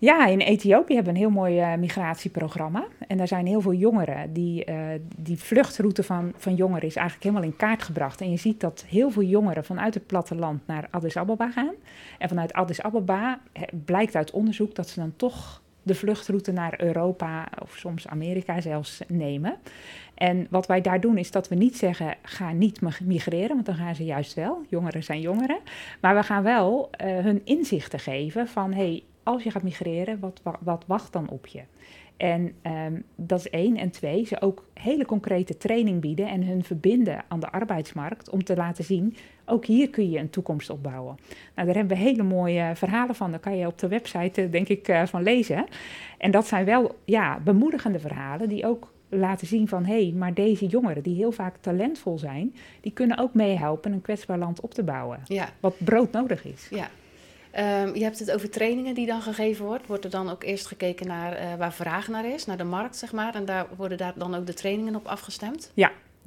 Ja, 0.00 0.26
in 0.26 0.40
Ethiopië 0.40 0.94
hebben 0.94 1.12
we 1.12 1.18
een 1.18 1.24
heel 1.26 1.34
mooi 1.34 1.58
eh, 1.58 1.74
migratieprogramma. 1.74 2.84
En 3.08 3.16
daar 3.16 3.28
zijn 3.28 3.46
heel 3.46 3.60
veel 3.60 3.72
jongeren. 3.72 4.32
Die, 4.32 4.64
eh, 4.64 4.76
die 5.16 5.38
vluchtroute 5.38 6.02
van, 6.02 6.32
van 6.36 6.54
jongeren 6.54 6.86
is 6.86 6.96
eigenlijk 6.96 7.26
helemaal 7.26 7.50
in 7.50 7.56
kaart 7.56 7.82
gebracht. 7.82 8.20
En 8.20 8.30
je 8.30 8.36
ziet 8.36 8.60
dat 8.60 8.84
heel 8.88 9.10
veel 9.10 9.22
jongeren 9.22 9.64
vanuit 9.64 9.94
het 9.94 10.06
platteland 10.06 10.66
naar 10.66 10.88
Addis 10.90 11.16
Ababa 11.16 11.50
gaan. 11.50 11.74
En 12.18 12.28
vanuit 12.28 12.52
Addis 12.52 12.82
Ababa 12.82 13.40
eh, 13.52 13.62
blijkt 13.84 14.16
uit 14.16 14.30
onderzoek 14.30 14.74
dat 14.74 14.88
ze 14.88 15.00
dan 15.00 15.12
toch 15.16 15.62
de 15.82 15.94
vluchtroute 15.94 16.52
naar 16.52 16.80
Europa 16.82 17.48
of 17.62 17.76
soms 17.76 18.06
Amerika 18.06 18.60
zelfs 18.60 19.00
nemen. 19.08 19.56
En 20.14 20.46
wat 20.50 20.66
wij 20.66 20.80
daar 20.80 21.00
doen 21.00 21.18
is 21.18 21.30
dat 21.30 21.48
we 21.48 21.54
niet 21.54 21.76
zeggen 21.76 22.14
ga 22.22 22.52
niet 22.52 22.80
mig- 22.80 23.00
migreren, 23.00 23.54
want 23.54 23.66
dan 23.66 23.74
gaan 23.74 23.94
ze 23.94 24.04
juist 24.04 24.34
wel. 24.34 24.62
Jongeren 24.68 25.02
zijn 25.02 25.20
jongeren. 25.20 25.58
Maar 26.00 26.14
we 26.14 26.22
gaan 26.22 26.42
wel 26.42 26.90
eh, 26.90 27.18
hun 27.18 27.40
inzichten 27.44 27.98
geven 27.98 28.48
van 28.48 28.72
hey, 28.72 29.02
als 29.22 29.42
je 29.42 29.50
gaat 29.50 29.62
migreren, 29.62 30.20
wat, 30.20 30.40
wa- 30.42 30.58
wat 30.60 30.84
wacht 30.86 31.12
dan 31.12 31.28
op 31.28 31.46
je? 31.46 31.62
En 32.16 32.52
ehm, 32.62 33.00
dat 33.16 33.38
is 33.38 33.50
één. 33.50 33.76
En 33.76 33.90
twee, 33.90 34.24
ze 34.24 34.40
ook 34.40 34.64
hele 34.74 35.04
concrete 35.06 35.56
training 35.56 36.00
bieden 36.00 36.28
en 36.28 36.42
hun 36.42 36.64
verbinden 36.64 37.24
aan 37.28 37.40
de 37.40 37.50
arbeidsmarkt 37.50 38.30
om 38.30 38.44
te 38.44 38.56
laten 38.56 38.84
zien, 38.84 39.16
ook 39.50 39.64
hier 39.64 39.90
kun 39.90 40.10
je 40.10 40.18
een 40.18 40.30
toekomst 40.30 40.70
opbouwen. 40.70 41.18
Nou, 41.54 41.66
daar 41.66 41.76
hebben 41.76 41.96
we 41.96 42.02
hele 42.02 42.22
mooie 42.22 42.72
verhalen 42.74 43.14
van. 43.14 43.30
Daar 43.30 43.40
kan 43.40 43.56
je 43.56 43.66
op 43.66 43.78
de 43.78 43.88
website, 43.88 44.42
eh, 44.42 44.50
denk 44.50 44.68
ik, 44.68 44.88
eh, 44.88 45.06
van 45.06 45.22
lezen. 45.22 45.66
En 46.18 46.30
dat 46.30 46.46
zijn 46.46 46.64
wel 46.64 46.98
ja, 47.04 47.40
bemoedigende 47.44 47.98
verhalen 47.98 48.48
die 48.48 48.66
ook 48.66 48.92
laten 49.08 49.46
zien 49.46 49.68
van 49.68 49.84
hé, 49.84 50.02
hey, 50.02 50.12
maar 50.16 50.34
deze 50.34 50.66
jongeren 50.66 51.02
die 51.02 51.14
heel 51.14 51.32
vaak 51.32 51.56
talentvol 51.60 52.18
zijn, 52.18 52.54
die 52.80 52.92
kunnen 52.92 53.18
ook 53.18 53.34
meehelpen 53.34 53.92
een 53.92 54.02
kwetsbaar 54.02 54.38
land 54.38 54.60
op 54.60 54.74
te 54.74 54.82
bouwen. 54.82 55.20
Ja, 55.24 55.48
Wat 55.60 55.74
brood 55.78 56.12
nodig 56.12 56.44
is. 56.44 56.68
ja. 56.70 56.88
Ehm, 57.50 57.94
je 57.94 58.02
hebt 58.02 58.18
het 58.18 58.30
over 58.32 58.50
trainingen 58.50 58.94
die 58.94 59.06
dan 59.06 59.22
gegeven 59.22 59.64
wordt. 59.64 59.86
Wordt 59.86 60.04
er 60.04 60.10
dan 60.10 60.30
ook 60.30 60.42
eerst 60.42 60.66
gekeken 60.66 61.06
naar 61.06 61.32
eh, 61.32 61.54
waar 61.58 61.72
vraag 61.72 62.08
naar 62.08 62.26
is, 62.26 62.46
naar 62.46 62.56
de 62.56 62.64
markt, 62.64 62.96
zeg 62.96 63.12
maar. 63.12 63.34
En 63.34 63.44
daar 63.44 63.66
worden 63.76 63.98
daar 63.98 64.12
dan 64.16 64.34
ook 64.34 64.46
de 64.46 64.54
trainingen 64.54 64.94
op 64.96 65.06
afgestemd? 65.06 65.72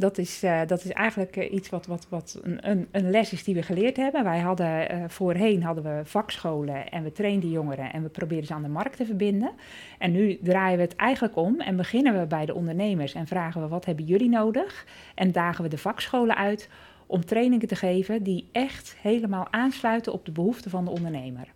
Dat 0.04 0.18
is, 0.18 0.44
eh, 0.44 0.62
dat 0.68 0.84
is 0.84 0.92
eigenlijk 0.92 1.36
eh, 1.36 1.54
iets 1.54 1.70
wat, 1.70 1.86
wat, 1.86 2.08
wat 2.10 2.40
een, 2.42 2.70
een, 2.70 2.88
een 2.92 3.10
les 3.10 3.34
is 3.34 3.44
die 3.44 3.56
we 3.56 3.62
geleerd 3.62 3.98
hebben. 3.98 4.24
Wij 4.24 4.40
hadden 4.40 4.90
eh, 4.90 5.04
voorheen 5.08 5.64
hadden 5.64 5.84
we 5.84 6.02
vakscholen 6.06 6.90
en 6.90 7.04
we 7.04 7.12
trainden 7.12 7.50
jongeren 7.50 7.94
en 7.94 8.04
we 8.04 8.10
probeerden 8.10 8.48
ze 8.48 8.54
aan 8.54 8.62
de 8.62 8.70
markt 8.70 8.98
te 8.98 9.06
verbinden. 9.06 9.52
En 10.00 10.12
nu 10.12 10.40
draaien 10.42 10.78
we 10.78 10.84
het 10.84 10.96
eigenlijk 10.96 11.36
om 11.36 11.60
en 11.60 11.76
beginnen 11.76 12.20
we 12.20 12.26
bij 12.26 12.46
de 12.46 12.54
ondernemers 12.54 13.14
en 13.14 13.28
vragen 13.28 13.62
we 13.62 13.68
wat 13.68 13.86
hebben 13.86 14.06
jullie 14.06 14.30
nodig? 14.30 14.86
En 15.16 15.32
dagen 15.32 15.64
we 15.64 15.70
de 15.70 15.78
vakscholen 15.78 16.36
uit 16.36 16.70
om 17.06 17.26
trainingen 17.26 17.68
te 17.68 17.76
geven 17.76 18.24
die 18.24 18.50
echt 18.52 18.96
helemaal 19.02 19.48
aansluiten 19.52 20.14
op 20.14 20.26
de 20.26 20.32
behoeften 20.32 20.72
van 20.72 20.86
de 20.86 20.92
ondernemer. 20.92 21.48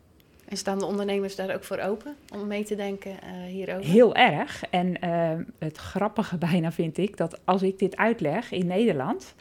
En 0.48 0.58
staan 0.58 0.80
de 0.80 0.86
ondernemers 0.86 1.36
daar 1.36 1.54
ook 1.56 1.64
voor 1.64 1.78
open 1.80 2.16
om 2.34 2.48
mee 2.48 2.64
te 2.64 2.76
denken 2.76 3.12
eh, 3.12 3.30
hierover? 3.48 3.86
Heel 3.86 4.16
erg. 4.16 4.64
En 4.70 5.02
eh, 5.02 5.32
het 5.58 5.78
grappige 5.78 6.38
bijna 6.50 6.72
vind 6.72 6.98
ik 6.98 7.18
dat 7.18 7.40
als 7.44 7.62
ik 7.62 7.80
dit 7.80 7.98
uitleg 7.98 8.52
in 8.52 8.68
Nederland. 8.68 9.36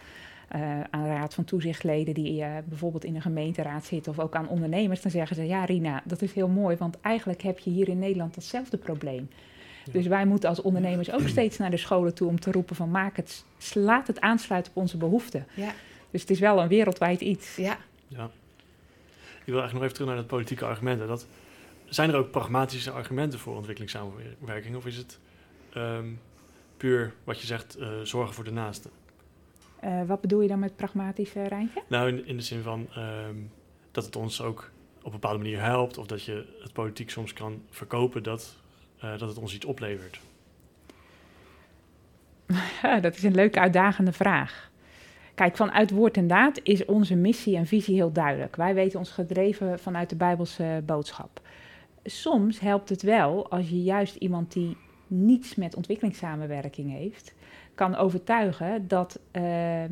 eh, 0.49 0.61
aan 0.91 1.03
de 1.03 1.09
raad 1.09 1.35
van 1.35 1.45
toezichtleden 1.45 2.15
die 2.15 2.43
eh, 2.43 2.51
bijvoorbeeld 2.65 3.05
in 3.05 3.15
een 3.15 3.23
gemeenteraad 3.23 3.85
zitten 3.85 4.13
of 4.13 4.19
ook 4.19 4.35
aan 4.35 4.49
ondernemers, 4.49 5.01
dan 5.03 5.11
zeggen 5.11 5.37
ze 5.37 5.47
ja 5.47 5.65
Rina, 5.65 6.03
dat 6.05 6.23
is 6.23 6.33
heel 6.33 6.49
mooi, 6.49 6.77
want 6.77 7.01
eigenlijk 7.01 7.43
heb 7.43 7.59
je 7.59 7.71
hier 7.71 7.89
in 7.89 7.99
Nederland 7.99 8.35
datzelfde 8.35 8.77
probleem. 8.77 9.29
Ja. 9.85 9.93
Dus 9.93 10.07
wij 10.07 10.27
moeten 10.27 10.49
als 10.49 10.63
ondernemers 10.63 11.13
ook 11.13 11.29
steeds 11.29 11.59
naar 11.59 11.71
de 11.71 11.77
scholen 11.77 12.15
toe 12.15 12.29
om 12.29 12.41
te 12.41 12.51
roepen 12.53 12.77
van 12.77 12.91
maak 12.91 13.17
het, 13.17 13.45
laat 13.75 14.07
het 14.07 14.21
aansluiten 14.21 14.73
op 14.75 14.83
onze 14.83 14.97
behoeften. 14.97 15.47
Ja, 15.55 15.73
Dus 16.11 16.21
het 16.21 16.31
is 16.31 16.39
wel 16.41 16.61
een 16.63 16.69
wereldwijd 16.69 17.21
iets. 17.21 17.57
ja. 17.57 17.77
Ja. 18.09 18.31
Ik 19.47 19.53
wil 19.53 19.61
eigenlijk 19.61 19.73
nog 19.73 19.83
even 19.83 19.95
terug 19.95 20.09
naar 20.09 20.17
dat 20.17 20.27
politieke 20.27 20.65
argumenten. 20.65 21.09
Dat, 21.09 21.27
zijn 21.89 22.11
er 22.11 22.17
ook 22.17 22.31
pragmatische 22.31 22.91
argumenten 22.91 23.39
voor 23.39 23.57
ontwikkelingssamenwerking? 23.57 24.77
Of 24.77 24.87
is 24.87 24.97
het 24.97 25.19
ehm, 25.73 26.09
puur 26.77 27.13
wat 27.25 27.41
je 27.41 27.47
zegt, 27.47 27.75
eh, 27.75 27.89
zorgen 28.03 28.35
voor 28.35 28.45
de 28.45 28.53
naaste? 28.53 28.89
Eh, 29.81 30.03
wat 30.07 30.21
bedoel 30.21 30.41
je 30.41 30.49
dan 30.49 30.59
met 30.59 30.77
pragmatisch, 30.77 31.35
eh, 31.35 31.47
Rijntje? 31.47 31.83
Nou, 31.89 32.09
in, 32.09 32.27
in 32.27 32.37
de 32.37 32.43
zin 32.43 32.63
van 32.63 32.87
ehm, 32.95 33.37
dat 33.91 34.05
het 34.05 34.17
ons 34.17 34.43
ook 34.43 34.71
op 34.99 35.05
een 35.05 35.21
bepaalde 35.21 35.39
manier 35.39 35.61
helpt. 35.61 35.99
Of 35.99 36.07
dat 36.07 36.25
je 36.25 36.57
het 36.63 36.73
politiek 36.73 37.11
soms 37.11 37.33
kan 37.33 37.63
verkopen 37.71 38.23
dat, 38.23 38.57
dat 39.01 39.21
het 39.21 39.39
ons 39.39 39.55
iets 39.55 39.65
oplevert. 39.65 40.21
Dat 43.01 43.17
is 43.17 43.23
een 43.23 43.35
leuke 43.35 43.61
uitdagende 43.61 44.13
vraag. 44.13 44.71
Kijk, 45.37 45.57
vanuit 45.57 45.91
woord 45.91 46.17
en 46.17 46.27
daad 46.27 46.61
is 46.63 46.85
onze 46.85 47.15
missie 47.15 47.57
en 47.57 47.67
visie 47.67 47.95
heel 47.95 48.13
duidelijk. 48.13 48.57
Wij 48.57 48.75
weten 48.75 48.99
ons 48.99 49.11
gedreven 49.11 49.79
vanuit 49.79 50.11
de 50.11 50.17
Bijbelse 50.17 50.83
boodschap. 50.87 51.41
Soms 52.05 52.61
helpt 52.61 52.89
het 52.89 53.03
wel 53.03 53.51
als 53.51 53.69
je 53.69 53.83
juist 53.83 54.15
iemand 54.15 54.53
die 54.53 54.77
niets 55.07 55.55
met 55.55 55.75
ontwikkelingssamenwerking 55.77 56.91
heeft, 56.91 57.35
kan 57.75 57.97
overtuigen 57.97 58.89
dat. 58.89 59.21
eh, 59.31 59.85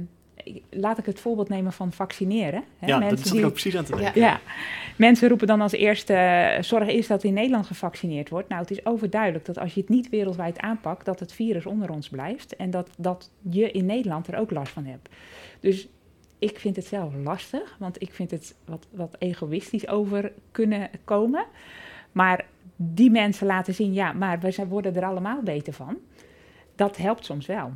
laat 0.70 0.98
ik 0.98 1.06
het 1.06 1.20
voorbeeld 1.20 1.48
nemen 1.48 1.72
van 1.72 1.92
vaccineren. 1.92 2.64
Hè? 2.78 2.86
ja, 2.86 2.98
dat 3.00 3.08
Mensen 3.10 3.30
die- 3.30 3.40
ik 3.40 3.46
ook 3.46 3.52
precies 3.52 3.76
aan 3.76 3.84
te 3.84 3.96
denken. 3.96 4.20
ja, 4.20 4.40
mensen 4.96 5.28
roepen 5.28 5.46
dan 5.46 5.60
als 5.60 5.72
eerste, 5.72 6.56
zorg 6.60 6.88
eerst 6.88 7.08
dat 7.08 7.24
in 7.24 7.32
Nederland 7.34 7.66
gevaccineerd 7.66 8.28
wordt. 8.28 8.48
Nou, 8.48 8.60
het 8.60 8.70
is 8.70 8.86
overduidelijk 8.86 9.44
dat 9.44 9.58
als 9.58 9.74
je 9.74 9.80
het 9.80 9.88
niet 9.88 10.08
wereldwijd 10.08 10.58
aanpakt, 10.58 11.04
dat 11.04 11.20
het 11.20 11.32
virus 11.32 11.66
onder 11.66 11.90
ons 11.90 12.08
blijft. 12.08 12.56
En 12.56 12.70
dat, 12.70 12.90
dat 12.98 13.30
je 13.50 13.70
in 13.70 13.86
Nederland 13.86 14.26
er 14.26 14.38
ook 14.38 14.50
last 14.50 14.72
van 14.72 14.84
hebt. 14.84 15.08
Dus 15.60 15.88
ik 16.38 16.58
vind 16.58 16.76
het 16.76 16.86
zelf 16.86 17.12
lastig, 17.22 17.76
want 17.78 18.02
ik 18.02 18.14
vind 18.14 18.30
het 18.30 18.54
wat, 18.64 18.86
wat 18.90 19.16
egoïstisch 19.18 19.88
over 19.88 20.32
kunnen 20.50 20.90
komen. 21.04 21.44
Maar 22.12 22.44
die 22.76 23.10
mensen 23.10 23.46
laten 23.46 23.74
zien, 23.74 23.92
ja, 23.92 24.12
maar 24.12 24.40
we 24.40 24.50
zijn, 24.50 24.68
worden 24.68 24.96
er 24.96 25.04
allemaal 25.04 25.42
beter 25.42 25.72
van. 25.72 25.96
Dat 26.74 26.96
helpt 26.96 27.24
soms 27.24 27.46
wel. 27.46 27.72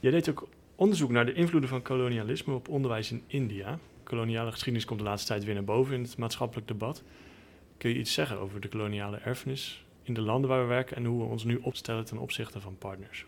Jij 0.00 0.10
deed 0.10 0.30
ook 0.30 0.48
onderzoek 0.76 1.10
naar 1.10 1.26
de 1.26 1.32
invloeden 1.32 1.70
van 1.70 1.82
kolonialisme 1.82 2.54
op 2.54 2.68
onderwijs 2.68 3.10
in 3.10 3.22
India. 3.26 3.78
Koloniale 4.02 4.50
geschiedenis 4.50 4.84
komt 4.84 4.98
de 4.98 5.04
laatste 5.04 5.28
tijd 5.28 5.44
weer 5.44 5.54
naar 5.54 5.64
boven 5.64 5.94
in 5.94 6.02
het 6.02 6.16
maatschappelijk 6.16 6.68
debat. 6.68 7.02
Kun 7.78 7.90
je 7.90 7.98
iets 7.98 8.12
zeggen 8.12 8.38
over 8.38 8.60
de 8.60 8.68
koloniale 8.68 9.16
erfenis 9.16 9.84
in 10.02 10.14
de 10.14 10.20
landen 10.20 10.50
waar 10.50 10.60
we 10.60 10.68
werken 10.68 10.96
en 10.96 11.04
hoe 11.04 11.22
we 11.22 11.28
ons 11.28 11.44
nu 11.44 11.56
opstellen 11.56 12.04
ten 12.04 12.18
opzichte 12.18 12.60
van 12.60 12.78
partners? 12.78 13.26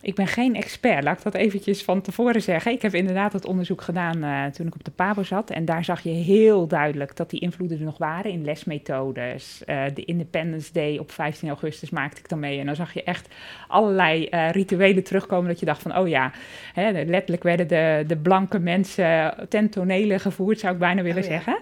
Ik 0.00 0.14
ben 0.14 0.26
geen 0.26 0.54
expert, 0.54 1.04
laat 1.04 1.16
ik 1.16 1.24
dat 1.24 1.34
eventjes 1.34 1.84
van 1.84 2.00
tevoren 2.00 2.42
zeggen. 2.42 2.72
Ik 2.72 2.82
heb 2.82 2.94
inderdaad 2.94 3.32
het 3.32 3.46
onderzoek 3.46 3.82
gedaan 3.82 4.22
eh, 4.22 4.44
toen 4.44 4.66
ik 4.66 4.74
op 4.74 4.84
de 4.84 4.90
PABO 4.90 5.22
zat. 5.22 5.50
En 5.50 5.64
daar 5.64 5.84
zag 5.84 6.02
je 6.02 6.10
heel 6.10 6.66
duidelijk 6.66 7.16
dat 7.16 7.30
die 7.30 7.40
invloeden 7.40 7.78
er 7.78 7.84
nog 7.84 7.98
waren 7.98 8.30
in 8.30 8.44
lesmethodes. 8.44 9.64
Eh, 9.64 9.84
de 9.94 10.04
Independence 10.04 10.72
Day 10.72 10.98
op 10.98 11.10
15 11.12 11.48
augustus 11.48 11.90
maakte 11.90 12.20
ik 12.20 12.28
dan 12.28 12.38
mee. 12.38 12.58
En 12.58 12.66
dan 12.66 12.76
zag 12.76 12.92
je 12.92 13.02
echt 13.02 13.28
allerlei 13.68 14.26
eh, 14.26 14.50
rituelen 14.50 15.04
terugkomen 15.04 15.48
dat 15.48 15.60
je 15.60 15.66
dacht 15.66 15.82
van... 15.82 15.96
oh 15.96 16.08
ja, 16.08 16.32
hè, 16.72 16.90
letterlijk 16.90 17.42
werden 17.42 17.68
de, 17.68 18.04
de 18.06 18.16
blanke 18.16 18.58
mensen 18.58 19.34
ten 19.48 19.70
tonele 19.70 20.18
gevoerd, 20.18 20.60
zou 20.60 20.72
ik 20.72 20.78
bijna 20.78 21.02
willen 21.02 21.22
Oh 21.22 21.28
ja. 21.28 21.34
zeggen. 21.34 21.58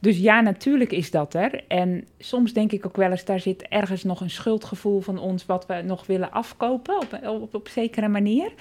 Dus 0.00 0.18
ja, 0.18 0.40
natuurlijk 0.40 0.92
is 0.92 1.10
dat 1.10 1.34
er. 1.34 1.64
En 1.68 2.06
soms 2.18 2.52
denk 2.52 2.72
ik 2.72 2.86
ook 2.86 2.96
wel 2.96 3.10
eens, 3.10 3.24
daar 3.24 3.40
zit 3.40 3.62
ergens 3.62 4.04
nog 4.04 4.20
een 4.20 4.30
schuldgevoel 4.30 5.00
van 5.00 5.18
ons 5.18 5.46
wat 5.46 5.66
we 5.66 5.82
nog 5.84 6.06
willen 6.06 6.30
afkopen 6.30 6.96
op, 6.96 7.18
op, 7.24 7.54
op 7.54 7.68
zekere 7.68 8.08
manier. 8.08 8.52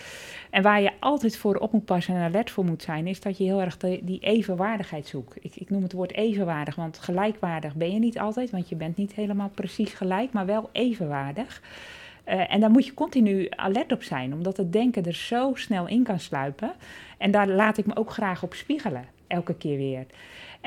En 0.50 0.64
waar 0.64 0.82
je 0.82 0.92
altijd 1.00 1.38
voor 1.38 1.56
op 1.56 1.72
moet 1.72 1.86
passen 1.86 2.16
en 2.16 2.22
alert 2.22 2.52
voor 2.52 2.66
moet 2.66 2.82
zijn, 2.82 3.08
is 3.08 3.20
dat 3.20 3.38
je 3.38 3.44
heel 3.44 3.62
erg 3.62 3.78
die 3.78 4.20
evenwaardigheid 4.20 5.08
zoekt. 5.08 5.36
Ik, 5.42 5.56
ik 5.56 5.70
noem 5.70 5.84
het 5.84 5.94
woord 5.94 6.14
evenwaardig, 6.14 6.76
want 6.76 6.98
gelijkwaardig 6.98 7.76
ben 7.76 7.92
je 7.92 8.00
niet 8.00 8.20
altijd, 8.20 8.50
want 8.50 8.70
je 8.70 8.76
bent 8.76 8.98
niet 8.98 9.14
helemaal 9.14 9.52
precies 9.54 9.94
gelijk, 9.94 10.32
maar 10.32 10.46
wel 10.46 10.70
evenwaardig. 10.72 11.62
Eh, 12.24 12.54
en 12.54 12.60
daar 12.60 12.72
moet 12.72 12.86
je 12.86 12.94
continu 12.94 13.48
alert 13.50 13.92
op 13.92 14.04
zijn, 14.04 14.34
omdat 14.34 14.58
het 14.58 14.74
denken 14.74 15.06
er 15.06 15.16
zo 15.16 15.52
snel 15.54 15.88
in 15.88 16.04
kan 16.04 16.20
sluipen. 16.20 16.72
En 17.18 17.32
daar 17.32 17.48
laat 17.48 17.78
ik 17.78 17.86
me 17.86 17.96
ook 17.96 18.12
graag 18.12 18.44
op 18.44 18.54
spiegelen, 18.54 19.06
elke 19.28 19.56
keer 19.56 19.78
weer. 19.78 20.06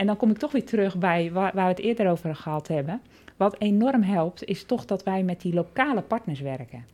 En 0.00 0.06
dan 0.06 0.16
kom 0.16 0.30
ik 0.30 0.38
toch 0.38 0.52
weer 0.52 0.64
terug 0.64 0.96
bij 0.98 1.32
waar, 1.32 1.50
waar 1.54 1.64
we 1.64 1.70
het 1.70 1.80
eerder 1.80 2.10
over 2.10 2.34
gehad 2.34 2.68
hebben. 2.68 3.00
Wat 3.36 3.56
enorm 3.58 4.02
helpt, 4.02 4.44
is 4.44 4.64
toch 4.64 4.84
dat 4.84 5.02
wij 5.02 5.22
met 5.22 5.40
die 5.40 5.54
lokale 5.54 6.02
partners 6.02 6.40
werken. 6.40 6.84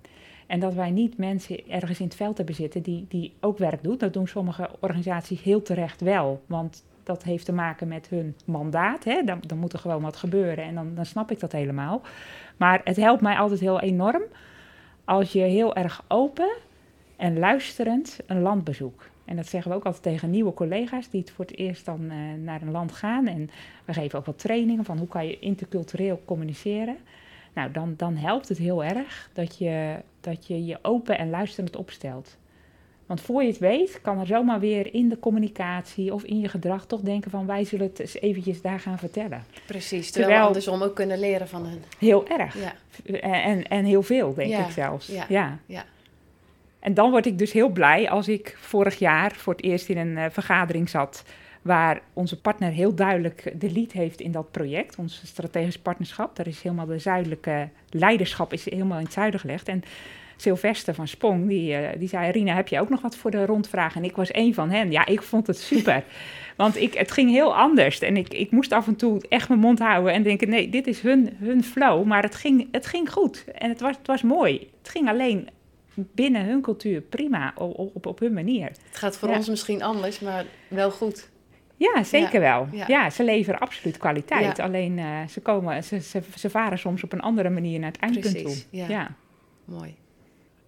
En 0.47 0.61
dat 0.61 0.75
wij 0.75 0.90
niet 0.90 1.19
mensen 1.19 1.69
ergens 1.69 1.99
in 1.99 2.07
het 2.07 2.14
veld 2.14 2.37
hebben 2.37 2.55
zitten 2.55 2.83
die, 2.83 3.07
die 3.09 3.33
ook 3.40 3.59
werk 3.59 3.83
doen. 3.83 3.99
Dat 3.99 4.12
doen 4.12 4.29
sommige 4.29 4.71
organisaties 4.81 5.42
heel 5.42 5.62
terecht 5.62 6.01
wel. 6.01 6.42
Want 6.47 6.85
dat 7.03 7.23
heeft 7.23 7.45
te 7.45 7.53
maken 7.53 7.88
met 7.88 8.09
hun 8.09 8.37
mandaat. 8.45 9.05
Hè? 9.05 9.23
Dan, 9.25 9.40
dan 9.47 9.59
moet 9.59 9.73
er 9.73 9.79
gewoon 9.79 10.03
wat 10.03 10.16
gebeuren 10.16 10.64
en 10.64 10.75
dan, 10.75 10.95
dan 10.95 11.07
snap 11.07 11.31
ik 11.31 11.40
dat 11.40 11.53
helemaal. 11.53 12.01
Maar 12.57 12.81
het 12.85 12.97
helpt 12.97 13.23
mij 13.23 13.37
altijd 13.37 13.61
heel 13.61 13.81
enorm 13.81 14.23
als 15.05 15.33
je 15.33 15.40
heel 15.40 15.77
erg 15.77 16.05
open 16.09 16.57
en 17.16 17.38
luisterend 17.38 18.19
een 18.27 18.40
land 18.40 18.64
bezoekt. 18.64 19.11
En 19.27 19.37
dat 19.37 19.47
zeggen 19.47 19.71
we 19.71 19.77
ook 19.77 19.85
altijd 19.85 20.03
tegen 20.03 20.31
nieuwe 20.31 20.55
collega's 20.55 21.11
die 21.11 21.21
het 21.21 21.31
voor 21.31 21.45
het 21.45 21.57
eerst 21.57 21.85
dan 21.85 22.01
uh, 22.03 22.12
naar 22.43 22.62
een 22.62 22.71
land 22.71 22.93
gaan. 22.93 23.27
En 23.27 23.51
we 23.85 23.93
geven 23.93 24.19
ook 24.19 24.27
wat 24.27 24.39
trainingen 24.39 24.85
van 24.85 24.99
hoe 24.99 25.09
kan 25.09 25.27
je 25.27 25.39
intercultureel 25.39 26.23
communiceren. 26.25 26.97
Nou, 27.55 27.71
dan, 27.71 27.95
dan 27.97 28.17
helpt 28.17 28.49
het 28.49 28.59
heel 28.59 28.85
erg 28.85 29.31
dat 29.33 29.59
je, 29.59 29.97
dat 30.21 30.47
je 30.47 30.65
je 30.65 30.79
open 30.83 31.19
en 31.19 31.31
luisterend 31.31 31.77
opstelt. 31.77 32.37
Want 33.07 33.21
voor 33.21 33.43
je 33.43 33.49
het 33.49 33.59
weet, 33.59 34.01
kan 34.03 34.21
er 34.21 34.27
zomaar 34.27 34.61
weer 34.61 34.95
in 34.95 35.09
de 35.09 35.19
communicatie 35.19 36.15
of 36.15 36.23
in 36.23 36.41
je 36.41 36.49
gedrag 36.49 36.87
toch 36.87 37.01
denken 37.01 37.31
van 37.31 37.47
wij 37.47 37.65
zullen 37.65 37.87
het 37.87 37.99
eens 37.99 38.21
eventjes 38.21 38.62
daar 38.62 38.81
gaan 38.81 38.99
vertellen. 38.99 39.45
Precies, 39.67 40.11
terwijl, 40.11 40.12
terwijl 40.12 40.41
we 40.41 40.47
andersom 40.47 40.83
ook 40.83 40.95
kunnen 40.95 41.19
leren 41.19 41.49
van 41.49 41.67
hen. 41.67 41.83
Heel 41.99 42.29
erg. 42.29 42.57
Ja. 42.59 42.75
En, 43.21 43.69
en 43.69 43.85
heel 43.85 44.03
veel, 44.03 44.35
denk 44.35 44.67
ik 44.67 44.71
zelfs. 44.71 45.07
Ja. 45.07 45.27
ja. 45.29 45.59
ja. 45.67 45.85
En 46.87 46.94
dan 46.94 47.11
word 47.11 47.27
ik 47.27 47.38
dus 47.38 47.53
heel 47.53 47.68
blij 47.68 48.11
als 48.11 48.29
ik 48.29 48.57
vorig 48.61 48.99
jaar 48.99 49.33
voor 49.33 49.53
het 49.53 49.64
eerst 49.64 49.88
in 49.88 49.99
een 49.99 50.16
uh, 50.16 50.25
vergadering 50.31 50.88
zat 50.88 51.25
waar 51.62 52.01
onze 52.12 52.40
partner 52.40 52.70
heel 52.70 52.94
duidelijk 52.94 53.53
de 53.59 53.72
lead 53.72 53.92
heeft 53.92 54.20
in 54.20 54.33
dat 54.33 54.51
project, 54.51 54.96
ons 54.96 55.22
strategisch 55.25 55.79
partnerschap. 55.79 56.37
Daar 56.37 56.46
is 56.46 56.62
helemaal 56.62 56.87
de 56.87 56.99
zuidelijke 56.99 57.68
leiderschap 57.90 58.53
is 58.53 58.70
helemaal 58.70 58.99
in 58.99 59.05
het 59.05 59.12
zuiden 59.12 59.40
gelegd. 59.40 59.68
En 59.68 59.83
Sylvester 60.37 60.94
van 60.94 61.09
Spong, 61.09 61.49
die, 61.49 61.72
uh, 61.72 61.88
die 61.99 62.09
zei, 62.09 62.31
Rina, 62.31 62.55
heb 62.55 62.68
je 62.68 62.81
ook 62.81 62.88
nog 62.88 63.01
wat 63.01 63.16
voor 63.16 63.31
de 63.31 63.46
rondvraag? 63.46 63.96
En 63.96 64.05
ik 64.05 64.16
was 64.16 64.35
een 64.35 64.55
van 64.55 64.70
hen. 64.70 64.90
Ja, 64.90 65.07
ik 65.07 65.22
vond 65.22 65.46
het 65.46 65.59
super. 65.59 66.05
Want 66.57 66.77
ik, 66.77 66.94
het 66.94 67.12
ging 67.12 67.31
heel 67.31 67.57
anders. 67.57 67.99
En 67.99 68.16
ik, 68.16 68.35
ik 68.35 68.51
moest 68.51 68.72
af 68.72 68.87
en 68.87 68.96
toe 68.96 69.22
echt 69.29 69.49
mijn 69.49 69.61
mond 69.61 69.79
houden 69.79 70.12
en 70.12 70.22
denken, 70.22 70.49
nee, 70.49 70.68
dit 70.68 70.87
is 70.87 71.01
hun, 71.01 71.37
hun 71.38 71.64
flow. 71.64 72.05
Maar 72.05 72.22
het 72.22 72.35
ging, 72.35 72.68
het 72.70 72.87
ging 72.87 73.12
goed 73.12 73.44
en 73.44 73.68
het 73.68 73.81
was, 73.81 73.96
het 73.96 74.07
was 74.07 74.22
mooi. 74.22 74.68
Het 74.83 74.88
ging 74.88 75.09
alleen 75.09 75.49
binnen 75.97 76.45
hun 76.45 76.61
cultuur 76.61 77.01
prima, 77.01 77.53
op, 77.57 77.79
op, 77.95 78.07
op 78.07 78.19
hun 78.19 78.33
manier. 78.33 78.67
Het 78.67 78.97
gaat 78.97 79.17
voor 79.19 79.29
ons 79.29 79.49
misschien 79.49 79.83
anders, 79.83 80.21
maar 80.21 80.45
wel 80.69 80.91
goed. 80.91 81.29
Ja, 81.77 82.05
zeker 82.05 82.41
wel. 82.41 82.69
Ja. 82.73 83.11
ze 83.11 83.25
leveren 83.25 83.61
absoluut 83.61 83.97
kwaliteit. 83.97 84.59
Alleen 84.59 84.99
uh, 84.99 85.27
ze, 85.27 85.41
komen, 85.41 85.85
ze, 85.85 86.01
ze, 86.01 86.23
ze, 86.37 86.51
varen 86.51 86.79
soms 86.79 87.03
op 87.03 87.13
een 87.13 87.21
andere 87.21 87.51
manier 87.51 87.79
naar 87.79 87.91
het 87.93 88.01
eindpunt 88.01 88.39
toe. 88.39 88.57
Ja. 88.71 89.15
Mooi. 89.65 89.95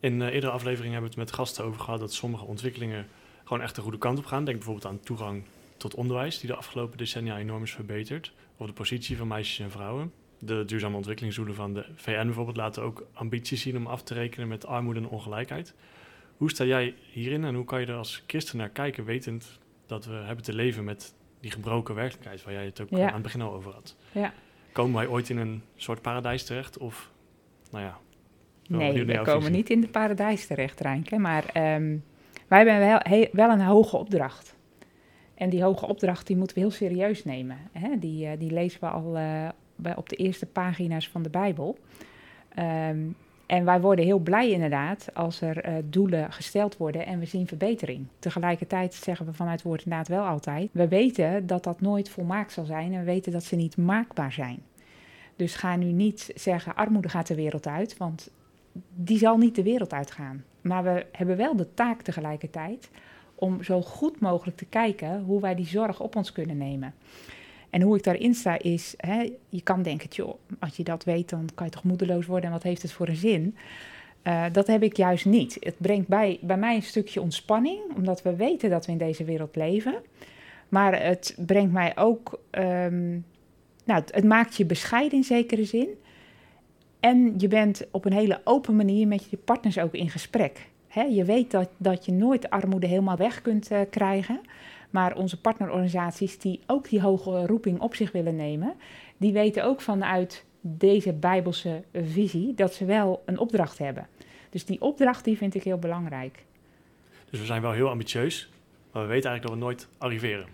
In 0.01 0.21
uh, 0.21 0.27
eerdere 0.27 0.53
afleveringen 0.53 0.93
hebben 0.93 1.11
we 1.11 1.21
het 1.21 1.29
met 1.29 1.39
gasten 1.39 1.65
over 1.65 1.81
gehad 1.81 2.01
dat 2.01 2.13
sommige 2.13 2.45
ontwikkelingen 2.45 3.07
gewoon 3.45 3.63
echt 3.63 3.75
de 3.75 3.81
goede 3.81 3.99
kant 3.99 4.19
op 4.19 4.25
gaan. 4.25 4.45
Denk 4.45 4.57
bijvoorbeeld 4.57 4.87
aan 4.87 5.01
toegang 5.01 5.43
tot 5.77 5.95
onderwijs, 5.95 6.39
die 6.39 6.51
de 6.51 6.57
afgelopen 6.57 6.99
decennia 6.99 7.39
enorm 7.39 7.63
is 7.63 7.73
verbeterd. 7.73 8.33
Of 8.57 8.67
de 8.67 8.73
positie 8.73 9.17
van 9.17 9.29
meisjes 9.29 9.59
en 9.59 9.71
vrouwen. 9.71 10.13
De 10.39 10.65
duurzame 10.65 10.97
ontwikkelingsdoelen 10.97 11.55
van 11.55 11.75
de 11.75 11.85
VN 11.95 12.25
bijvoorbeeld 12.25 12.57
laten 12.57 12.83
ook 12.83 13.07
ambities 13.13 13.63
zien 13.63 13.77
om 13.77 13.87
af 13.87 14.03
te 14.03 14.15
rekenen 14.15 14.49
met 14.49 14.67
armoede 14.67 15.01
en 15.01 15.09
ongelijkheid. 15.09 15.75
Hoe 16.37 16.51
sta 16.51 16.65
jij 16.65 16.95
hierin 17.13 17.45
en 17.45 17.55
hoe 17.55 17.65
kan 17.65 17.81
je 17.81 17.87
er 17.87 17.95
als 17.95 18.25
christen 18.27 18.59
naar 18.59 18.69
kijken, 18.69 19.05
wetend 19.05 19.59
dat 19.87 20.05
we 20.05 20.15
hebben 20.15 20.45
te 20.45 20.55
leven 20.55 20.85
met 20.85 21.15
die 21.41 21.51
gebroken 21.51 21.95
werkelijkheid, 21.95 22.43
waar 22.45 22.53
jij 22.53 22.65
het 22.65 22.81
ook 22.81 22.93
aan 22.93 23.13
het 23.13 23.23
begin 23.23 23.41
al 23.41 23.53
over 23.53 23.73
had? 23.73 23.97
Ja. 24.13 24.33
Komen 24.73 24.95
wij 24.95 25.07
ooit 25.07 25.29
in 25.29 25.37
een 25.37 25.63
soort 25.77 26.03
paradijs 26.03 26.45
terecht? 26.45 26.79
Of, 26.79 27.11
nou 27.71 27.85
ja. 27.85 27.99
Nee, 28.69 29.05
we 29.05 29.23
komen 29.23 29.53
niet 29.53 29.71
in 29.71 29.81
de 29.81 29.89
paradijs 29.89 30.47
terecht, 30.47 30.81
Rijnke. 30.81 31.19
Maar 31.19 31.45
um, 31.45 32.05
wij 32.49 32.67
hebben 32.67 32.79
wel, 32.79 33.27
wel 33.33 33.51
een 33.51 33.61
hoge 33.61 33.97
opdracht. 33.97 34.57
En 35.35 35.51
die 35.51 35.63
hoge 35.63 35.87
opdracht 35.87 36.27
die 36.27 36.37
moeten 36.37 36.57
we 36.57 36.63
heel 36.63 36.71
serieus 36.71 37.25
nemen. 37.25 37.59
Hè? 37.73 37.99
Die, 37.99 38.27
uh, 38.27 38.33
die 38.39 38.51
lezen 38.51 38.81
we 38.81 38.89
al 38.89 39.17
uh, 39.17 39.49
op 39.97 40.09
de 40.09 40.17
eerste 40.17 40.47
pagina's 40.47 41.09
van 41.09 41.23
de 41.23 41.31
Bijbel. 41.31 41.79
Um, 42.59 43.17
en 43.49 43.65
wij 43.65 43.81
worden 43.81 44.05
heel 44.05 44.19
blij 44.19 44.51
inderdaad 44.51 45.09
als 45.15 45.41
er 45.41 45.69
uh, 45.69 45.75
doelen 45.85 46.33
gesteld 46.33 46.77
worden 46.77 47.07
en 47.07 47.19
we 47.19 47.27
zien 47.27 47.47
verbetering. 47.47 48.07
Tegelijkertijd 48.19 48.95
zeggen 48.95 49.27
we 49.27 49.33
vanuit 49.33 49.63
woord 49.63 49.83
inderdaad 49.83 50.09
wel 50.09 50.25
altijd, 50.25 50.69
we 50.73 50.89
weten 50.89 51.47
dat 51.47 51.65
dat 51.65 51.81
nooit 51.81 52.09
volmaakt 52.09 52.53
zal 52.53 52.65
zijn 52.65 52.93
en 52.93 52.99
we 52.99 53.05
weten 53.05 53.33
dat 53.33 53.45
ze 53.45 53.57
niet 53.57 53.77
maakbaar 53.77 54.33
zijn. 54.33 54.63
Dus 55.37 55.55
ga 55.55 55.77
nu 55.77 55.93
niet 55.93 56.33
zeggen 56.35 56.75
armoede 56.75 57.09
gaat 57.09 57.27
de 57.27 57.35
wereld 57.35 57.67
uit, 57.67 57.97
want 57.97 58.31
die 58.95 59.19
zal 59.19 59.39
niet 59.39 59.55
de 59.55 59.63
wereld 59.63 59.93
uitgaan. 59.93 60.45
Maar 60.61 60.83
we 60.83 61.07
hebben 61.13 61.37
wel 61.37 61.57
de 61.57 61.75
taak 61.75 62.03
tegelijkertijd 62.03 62.91
om 63.35 63.63
zo 63.63 63.83
goed 63.83 64.21
mogelijk 64.21 64.57
te 64.57 64.65
kijken 64.65 65.23
hoe 65.23 65.41
wij 65.41 65.55
die 65.55 65.67
zorg 65.67 66.01
op 66.01 66.17
ons 66.17 66.33
kunnen 66.33 66.57
nemen. 66.57 66.95
En 67.71 67.83
hoe 67.83 67.97
ik 67.97 68.03
daarin 68.03 68.35
sta 68.35 68.59
is, 68.59 68.95
hè, 68.97 69.33
je 69.49 69.63
kan 69.63 69.83
denken, 69.83 70.09
joh, 70.11 70.35
als 70.59 70.77
je 70.77 70.85
dat 70.85 71.05
weet, 71.05 71.29
dan 71.29 71.49
kan 71.55 71.67
je 71.67 71.73
toch 71.73 71.85
moedeloos 71.85 72.27
worden 72.27 72.47
en 72.47 72.53
wat 72.53 72.63
heeft 72.63 72.83
het 72.83 72.93
voor 72.93 73.09
een 73.09 73.17
zin? 73.17 73.57
Uh, 74.25 74.45
dat 74.53 74.67
heb 74.67 74.83
ik 74.83 74.97
juist 74.97 75.25
niet. 75.25 75.57
Het 75.61 75.75
brengt 75.79 76.09
bij, 76.09 76.39
bij 76.43 76.57
mij 76.57 76.75
een 76.75 76.83
stukje 76.83 77.21
ontspanning, 77.21 77.81
omdat 77.97 78.23
we 78.23 78.37
weten 78.37 78.71
dat 78.71 78.87
we 78.87 78.93
in 78.93 78.99
deze 78.99 79.25
wereld 79.25 79.57
leven. 79.57 79.95
Maar 80.69 81.03
het 81.03 81.37
brengt 81.47 81.73
mij 81.73 81.97
ook, 81.97 82.41
um, 82.51 83.25
nou, 83.85 84.03
het, 84.11 84.25
maakt 84.25 84.57
je 84.57 84.65
bescheiden 84.65 85.19
in 85.19 85.25
zekere 85.25 85.65
zin. 85.65 85.89
En 87.01 87.35
je 87.39 87.49
bent 87.49 87.87
op 87.91 88.05
een 88.05 88.13
hele 88.13 88.41
open 88.45 88.77
manier 88.77 89.07
met 89.07 89.31
je 89.31 89.37
partners 89.37 89.79
ook 89.79 89.95
in 89.95 90.11
gesprek. 90.11 90.69
Je 91.11 91.25
weet 91.25 91.51
dat, 91.51 91.69
dat 91.77 92.05
je 92.05 92.13
nooit 92.13 92.51
armoede 92.51 92.87
helemaal 92.87 93.17
weg 93.17 93.43
kunt 93.43 93.71
uh, 93.71 93.81
krijgen. 93.91 94.41
Maar 94.91 95.17
onze 95.17 95.41
partnerorganisaties 95.41 96.39
die 96.39 96.61
ook 96.67 96.89
die 96.89 97.01
hoge 97.01 97.47
roeping 97.47 97.81
op 97.81 97.95
zich 97.95 98.13
willen 98.13 98.37
nemen, 98.37 98.75
die 99.17 99.33
weten 99.33 99.65
ook 99.65 99.81
vanuit 99.81 100.45
deze 100.61 101.13
bijbelse 101.13 101.83
visie 101.93 102.55
dat 102.55 102.75
ze 102.75 102.85
wel 102.85 103.23
een 103.27 103.39
opdracht 103.39 103.79
hebben. 103.79 104.09
Dus 104.51 104.65
die 104.65 104.81
opdracht 104.81 105.25
die 105.25 105.37
vind 105.37 105.55
ik 105.55 105.63
heel 105.63 105.79
belangrijk. 105.79 106.45
Dus 107.31 107.41
we 107.41 107.47
zijn 107.47 107.63
wel 107.63 107.73
heel 107.73 107.89
ambitieus, 107.89 108.51
maar 108.93 109.03
we 109.03 109.09
weten 109.09 109.31
eigenlijk 109.31 109.43
dat 109.43 109.53
we 109.53 109.59
nooit 109.59 109.89
arriveren. 109.99 110.47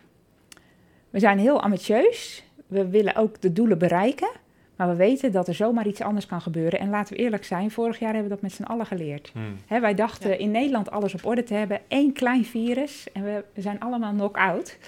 We 1.11 1.19
zijn 1.19 1.39
heel 1.39 1.63
ambitieus. 1.63 2.45
We 2.67 2.89
willen 2.89 3.17
ook 3.17 3.41
de 3.41 3.53
doelen 3.53 3.79
bereiken. 3.79 4.31
Maar 4.77 4.89
we 4.89 4.95
weten 4.95 5.33
dat 5.33 5.49
er 5.49 5.55
zomaar 5.55 5.87
iets 5.87 6.01
anders 6.01 6.27
kan 6.27 6.41
gebeuren. 6.41 6.79
En 6.79 6.91
laten 6.91 7.17
we 7.17 7.23
eerlijk 7.23 7.45
zijn, 7.45 7.71
vorig 7.71 7.99
jaar 7.99 8.13
hebben 8.13 8.29
we 8.29 8.35
dat 8.35 8.43
met 8.43 8.53
z'n 8.53 8.63
allen 8.63 8.87
geleerd. 8.87 9.31
Hmm. 9.33 9.81
wij 9.81 9.95
dachten 9.95 10.39
in 10.39 10.51
Nederland 10.51 10.91
alles 10.91 11.15
op 11.15 11.25
orde 11.25 11.43
te 11.43 11.55
hebben. 11.55 11.81
één 11.89 12.13
klein 12.13 12.45
virus 12.45 13.13
en 13.13 13.25
we, 13.25 13.45
we 13.55 13.61
zijn 13.61 13.81
allemaal 13.81 14.13
knock-out. 14.13 14.79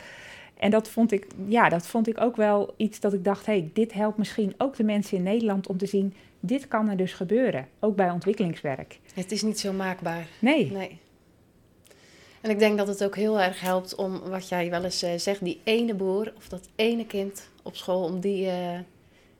En 0.57 0.70
dat 0.70 0.88
vond, 0.88 1.12
ik, 1.12 1.27
ja, 1.46 1.68
dat 1.68 1.87
vond 1.87 2.09
ik 2.09 2.20
ook 2.20 2.37
wel 2.37 2.75
iets 2.77 3.01
dat 3.01 3.12
ik 3.12 3.25
dacht... 3.25 3.46
hey, 3.46 3.70
dit 3.72 3.92
helpt 3.92 4.18
misschien 4.18 4.55
ook 4.59 4.77
de 4.77 4.85
mensen 4.85 5.16
in 5.16 5.22
Nederland 5.22 5.66
om 5.66 5.79
te 5.79 5.87
zien... 5.87 6.14
dit 6.40 6.68
kan 6.68 6.88
er 6.88 6.96
dus 6.96 7.12
gebeuren, 7.12 7.68
ook 7.81 7.96
bij 7.96 8.11
ontwikkelingswerk. 8.11 8.99
Het 9.14 9.33
is 9.33 9.42
niet 9.42 9.61
zo 9.61 9.72
maakbaar. 9.72 10.27
Nee. 10.38 10.72
nee. 10.72 10.99
En 12.40 12.51
ik 12.51 12.59
denk 12.59 12.79
dat 12.79 12.88
het 12.88 13.05
ook 13.05 13.16
heel 13.16 13.40
erg 13.40 13.61
helpt 13.61 13.94
om, 13.94 14.20
wat 14.20 14.49
jij 14.49 14.70
wel 14.70 14.85
eens 14.85 15.03
uh, 15.03 15.11
zegt... 15.16 15.44
die 15.44 15.61
ene 15.64 15.94
boer 15.94 16.33
of 16.37 16.49
dat 16.49 16.68
ene 16.77 17.07
kind 17.07 17.49
op 17.62 17.77
school... 17.77 18.05
om 18.05 18.20
die... 18.20 18.46
Uh, 18.46 18.79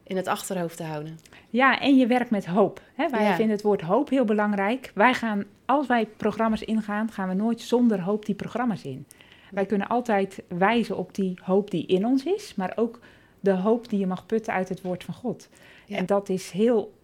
in 0.07 0.17
het 0.17 0.27
achterhoofd 0.27 0.77
te 0.77 0.85
houden. 0.85 1.19
Ja, 1.51 1.81
en 1.81 1.97
je 1.97 2.07
werkt 2.07 2.31
met 2.31 2.47
hoop. 2.47 2.81
Hè? 2.95 3.09
Wij 3.09 3.35
vinden 3.35 3.57
het 3.57 3.65
woord 3.65 3.81
hoop 3.81 4.09
heel 4.09 4.25
belangrijk. 4.25 4.91
Wij 4.95 5.15
gaan, 5.15 5.45
als 5.65 5.87
wij 5.87 6.07
programma's 6.07 6.63
ingaan, 6.63 7.11
gaan 7.11 7.29
we 7.29 7.35
nooit 7.35 7.61
zonder 7.61 8.01
hoop 8.01 8.27
die 8.27 8.35
programma's 8.35 8.83
in. 8.83 9.07
Wij 9.51 9.67
kunnen 9.67 9.89
altijd 9.89 10.43
wijzen 10.49 10.97
op 10.97 11.15
die 11.15 11.39
hoop 11.43 11.71
die 11.71 11.87
in 11.87 12.07
ons 12.07 12.25
is, 12.25 12.55
maar 12.55 12.73
ook 12.77 13.01
de 13.41 13.51
hoop 13.53 13.89
die 13.89 13.99
je 13.99 14.07
mag 14.07 14.27
putten 14.27 14.53
uit 14.53 14.69
het 14.69 14.83
woord 14.83 15.05
van 15.05 15.15
God. 15.15 15.49
En 15.89 16.07
dat 16.07 16.29
is 16.29 16.51
heel 16.51 16.95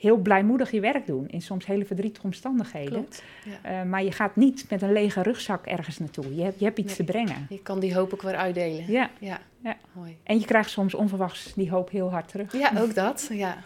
heel 0.00 0.16
blijmoedig 0.16 0.70
je 0.70 0.80
werk 0.80 1.06
doen 1.06 1.28
in 1.28 1.42
soms 1.42 1.66
hele 1.66 1.84
verdrietige 1.84 2.26
omstandigheden. 2.26 2.92
Klopt, 2.92 3.22
ja. 3.62 3.82
uh, 3.82 3.90
maar 3.90 4.04
je 4.04 4.12
gaat 4.12 4.36
niet 4.36 4.66
met 4.70 4.82
een 4.82 4.92
lege 4.92 5.22
rugzak 5.22 5.66
ergens 5.66 5.98
naartoe. 5.98 6.34
Je 6.34 6.42
hebt, 6.42 6.58
je 6.58 6.64
hebt 6.64 6.78
iets 6.78 6.96
te 6.96 7.04
brengen. 7.04 7.46
Je 7.48 7.62
kan 7.62 7.80
die 7.80 7.94
hoop 7.94 8.12
ook 8.12 8.22
weer 8.22 8.36
uitdelen. 8.36 8.92
Ja. 8.92 9.10
ja. 9.18 9.40
ja. 9.58 9.76
Mooi. 9.92 10.16
En 10.22 10.38
je 10.38 10.44
krijgt 10.44 10.70
soms 10.70 10.94
onverwachts 10.94 11.52
die 11.54 11.70
hoop 11.70 11.90
heel 11.90 12.10
hard 12.10 12.28
terug. 12.28 12.52
Ja, 12.52 12.72
ook 12.78 12.94
dat. 12.94 13.28
Ja. 13.32 13.58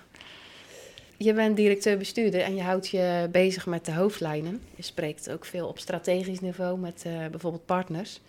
Je 1.16 1.32
bent 1.32 1.56
directeur-bestuurder 1.56 2.40
en 2.40 2.54
je 2.54 2.62
houdt 2.62 2.88
je 2.88 3.28
bezig 3.32 3.66
met 3.66 3.84
de 3.84 3.92
hoofdlijnen. 3.92 4.60
Je 4.76 4.82
spreekt 4.82 5.30
ook 5.30 5.44
veel 5.44 5.68
op 5.68 5.78
strategisch 5.78 6.40
niveau 6.40 6.78
met 6.78 7.04
uh, 7.06 7.26
bijvoorbeeld 7.30 7.66
partners. 7.66 8.20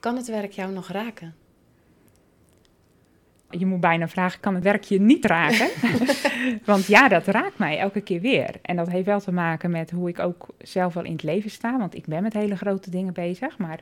Kan 0.00 0.16
het 0.16 0.26
werk 0.26 0.52
jou 0.52 0.72
nog 0.72 0.88
raken? 0.88 1.34
Je 3.58 3.66
moet 3.66 3.80
bijna 3.80 4.08
vragen, 4.08 4.40
kan 4.40 4.54
het 4.54 4.64
werk 4.64 4.84
je 4.84 5.00
niet 5.00 5.24
raken? 5.24 5.68
want 6.64 6.86
ja, 6.86 7.08
dat 7.08 7.26
raakt 7.26 7.58
mij 7.58 7.78
elke 7.78 8.00
keer 8.00 8.20
weer. 8.20 8.54
En 8.62 8.76
dat 8.76 8.90
heeft 8.90 9.06
wel 9.06 9.20
te 9.20 9.32
maken 9.32 9.70
met 9.70 9.90
hoe 9.90 10.08
ik 10.08 10.18
ook 10.18 10.46
zelf 10.58 10.94
wel 10.94 11.04
in 11.04 11.12
het 11.12 11.22
leven 11.22 11.50
sta. 11.50 11.78
Want 11.78 11.94
ik 11.94 12.06
ben 12.06 12.22
met 12.22 12.32
hele 12.32 12.56
grote 12.56 12.90
dingen 12.90 13.12
bezig. 13.12 13.58
Maar 13.58 13.80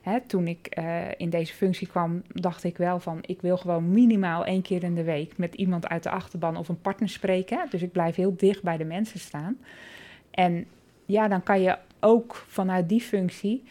hè, 0.00 0.20
toen 0.20 0.46
ik 0.46 0.66
eh, 0.66 1.00
in 1.16 1.30
deze 1.30 1.54
functie 1.54 1.86
kwam, 1.86 2.22
dacht 2.28 2.64
ik 2.64 2.76
wel 2.76 3.00
van... 3.00 3.18
ik 3.26 3.40
wil 3.40 3.56
gewoon 3.56 3.90
minimaal 3.90 4.44
één 4.44 4.62
keer 4.62 4.82
in 4.82 4.94
de 4.94 5.04
week 5.04 5.36
met 5.36 5.54
iemand 5.54 5.88
uit 5.88 6.02
de 6.02 6.10
achterban 6.10 6.56
of 6.56 6.68
een 6.68 6.80
partner 6.80 7.08
spreken. 7.08 7.66
Dus 7.70 7.82
ik 7.82 7.92
blijf 7.92 8.14
heel 8.14 8.36
dicht 8.36 8.62
bij 8.62 8.76
de 8.76 8.84
mensen 8.84 9.20
staan. 9.20 9.58
En 10.30 10.66
ja, 11.06 11.28
dan 11.28 11.42
kan 11.42 11.60
je 11.60 11.76
ook 12.00 12.44
vanuit 12.48 12.88
die 12.88 13.00
functie 13.00 13.64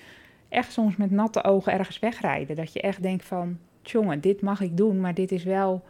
echt 0.50 0.72
soms 0.72 0.96
met 0.96 1.12
natte 1.12 1.44
ogen 1.44 1.74
ergens 1.74 2.00
wegrijden. 2.00 2.56
Dat 2.56 2.74
je 2.74 2.82
echt 2.82 3.02
denkt 3.02 3.26
van, 3.26 3.58
jongen, 3.90 4.22
dit 4.22 4.42
mag 4.42 4.62
ik 4.62 4.78
doen, 4.78 5.00
maar 5.00 5.14
dit 5.14 5.32
is 5.32 5.44
wel, 5.44 5.84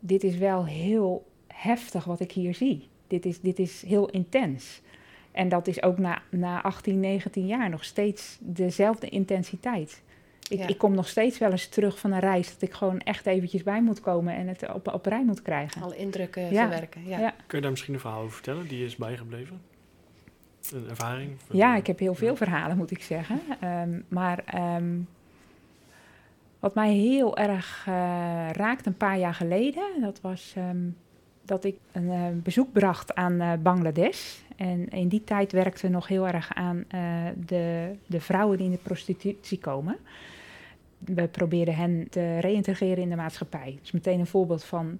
dit 0.00 0.22
is 0.22 0.36
wel 0.36 0.66
heel 0.66 1.26
heftig 1.46 2.04
wat 2.04 2.20
ik 2.20 2.32
hier 2.32 2.54
zie. 2.54 2.88
Dit 3.06 3.24
is, 3.24 3.40
dit 3.40 3.58
is 3.58 3.82
heel 3.86 4.10
intens. 4.10 4.82
En 5.32 5.48
dat 5.48 5.66
is 5.66 5.82
ook 5.82 5.98
na, 5.98 6.22
na 6.30 6.62
18, 6.62 7.00
19 7.00 7.46
jaar 7.46 7.70
nog 7.70 7.84
steeds 7.84 8.38
dezelfde 8.40 9.08
intensiteit. 9.08 10.02
Ik, 10.48 10.68
ik 10.68 10.78
kom 10.78 10.94
nog 10.94 11.08
steeds 11.08 11.38
wel 11.38 11.50
eens 11.50 11.68
terug 11.68 11.98
van 11.98 12.12
een 12.12 12.20
reis 12.20 12.52
dat 12.52 12.62
ik 12.62 12.72
gewoon 12.72 13.00
echt 13.00 13.26
eventjes 13.26 13.62
bij 13.62 13.82
moet 13.82 14.00
komen 14.00 14.34
en 14.34 14.48
het 14.48 14.72
op, 14.72 14.88
op 14.88 15.06
rij 15.06 15.24
moet 15.24 15.42
krijgen. 15.42 15.82
Alle 15.82 15.96
indrukken 15.96 16.48
verwerken. 16.48 17.06
Ja. 17.06 17.18
ja. 17.18 17.34
Kun 17.46 17.56
je 17.56 17.60
daar 17.60 17.70
misschien 17.70 17.94
een 17.94 18.00
verhaal 18.00 18.20
over 18.20 18.32
vertellen 18.32 18.68
die 18.68 18.84
is 18.84 18.96
bijgebleven? 18.96 19.60
Een 20.72 20.88
ervaring? 20.88 21.36
Ja, 21.50 21.76
ik 21.76 21.86
heb 21.86 21.98
heel 21.98 22.14
veel 22.14 22.36
verhalen, 22.36 22.76
moet 22.76 22.90
ik 22.90 23.02
zeggen. 23.02 23.40
Ehm, 23.60 24.00
maar 24.08 24.42
ehm, 24.44 25.00
wat 26.64 26.74
mij 26.74 26.92
heel 26.92 27.36
erg 27.36 27.84
raakte 28.52 28.88
een 28.88 28.96
paar 28.96 29.18
jaar 29.18 29.34
geleden, 29.34 30.00
dat 30.00 30.20
was 30.20 30.52
ehm, 30.56 30.88
dat 31.42 31.64
ik 31.64 31.76
een 31.92 32.04
uh, 32.04 32.26
bezoek 32.42 32.72
bracht 32.72 33.14
aan 33.14 33.32
uh, 33.32 33.52
Bangladesh. 33.62 34.36
En 34.56 34.88
in 34.88 35.08
die 35.08 35.24
tijd 35.24 35.52
werkten 35.52 35.86
we 35.86 35.92
nog 35.92 36.08
heel 36.08 36.26
erg 36.26 36.54
aan 36.54 36.84
de, 37.46 37.90
de 38.06 38.20
vrouwen 38.20 38.56
die 38.56 38.66
in 38.66 38.72
de 38.72 38.78
prostitutie 38.82 39.58
komen. 39.58 39.96
We 40.98 41.28
probeerden 41.28 41.76
hen 41.76 42.06
te 42.10 42.38
reïntegreren 42.38 43.02
in 43.02 43.10
de 43.10 43.16
maatschappij. 43.16 43.78
Dus 43.80 43.92
meteen 43.92 44.20
een 44.20 44.26
voorbeeld 44.26 44.64
van 44.64 44.98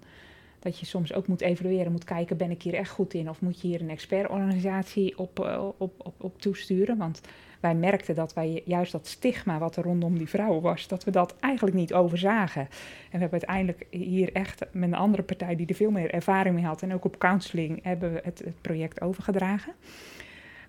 dat 0.65 0.79
je 0.79 0.85
soms 0.85 1.13
ook 1.13 1.27
moet 1.27 1.41
evalueren, 1.41 1.91
moet 1.91 2.03
kijken, 2.03 2.37
ben 2.37 2.51
ik 2.51 2.61
hier 2.61 2.73
echt 2.73 2.89
goed 2.89 3.13
in? 3.13 3.29
Of 3.29 3.41
moet 3.41 3.61
je 3.61 3.67
hier 3.67 3.81
een 3.81 3.89
expertorganisatie 3.89 5.17
op, 5.17 5.39
op, 5.77 5.93
op, 5.97 6.13
op 6.17 6.41
toesturen? 6.41 6.97
Want 6.97 7.21
wij 7.59 7.75
merkten 7.75 8.15
dat 8.15 8.33
wij 8.33 8.61
juist 8.65 8.91
dat 8.91 9.07
stigma 9.07 9.57
wat 9.57 9.75
er 9.75 9.83
rondom 9.83 10.17
die 10.17 10.29
vrouwen 10.29 10.61
was, 10.61 10.87
dat 10.87 11.03
we 11.03 11.11
dat 11.11 11.35
eigenlijk 11.39 11.75
niet 11.75 11.93
overzagen. 11.93 12.61
En 12.61 12.69
we 13.11 13.17
hebben 13.17 13.31
uiteindelijk 13.31 13.85
hier 13.89 14.33
echt 14.33 14.65
met 14.71 14.89
een 14.89 14.95
andere 14.95 15.23
partij 15.23 15.55
die 15.55 15.67
er 15.67 15.75
veel 15.75 15.91
meer 15.91 16.11
ervaring 16.11 16.55
mee 16.55 16.65
had 16.65 16.81
en 16.81 16.93
ook 16.93 17.05
op 17.05 17.17
counseling 17.17 17.83
hebben 17.83 18.13
we 18.13 18.21
het, 18.23 18.43
project 18.61 19.01
overgedragen. 19.01 19.73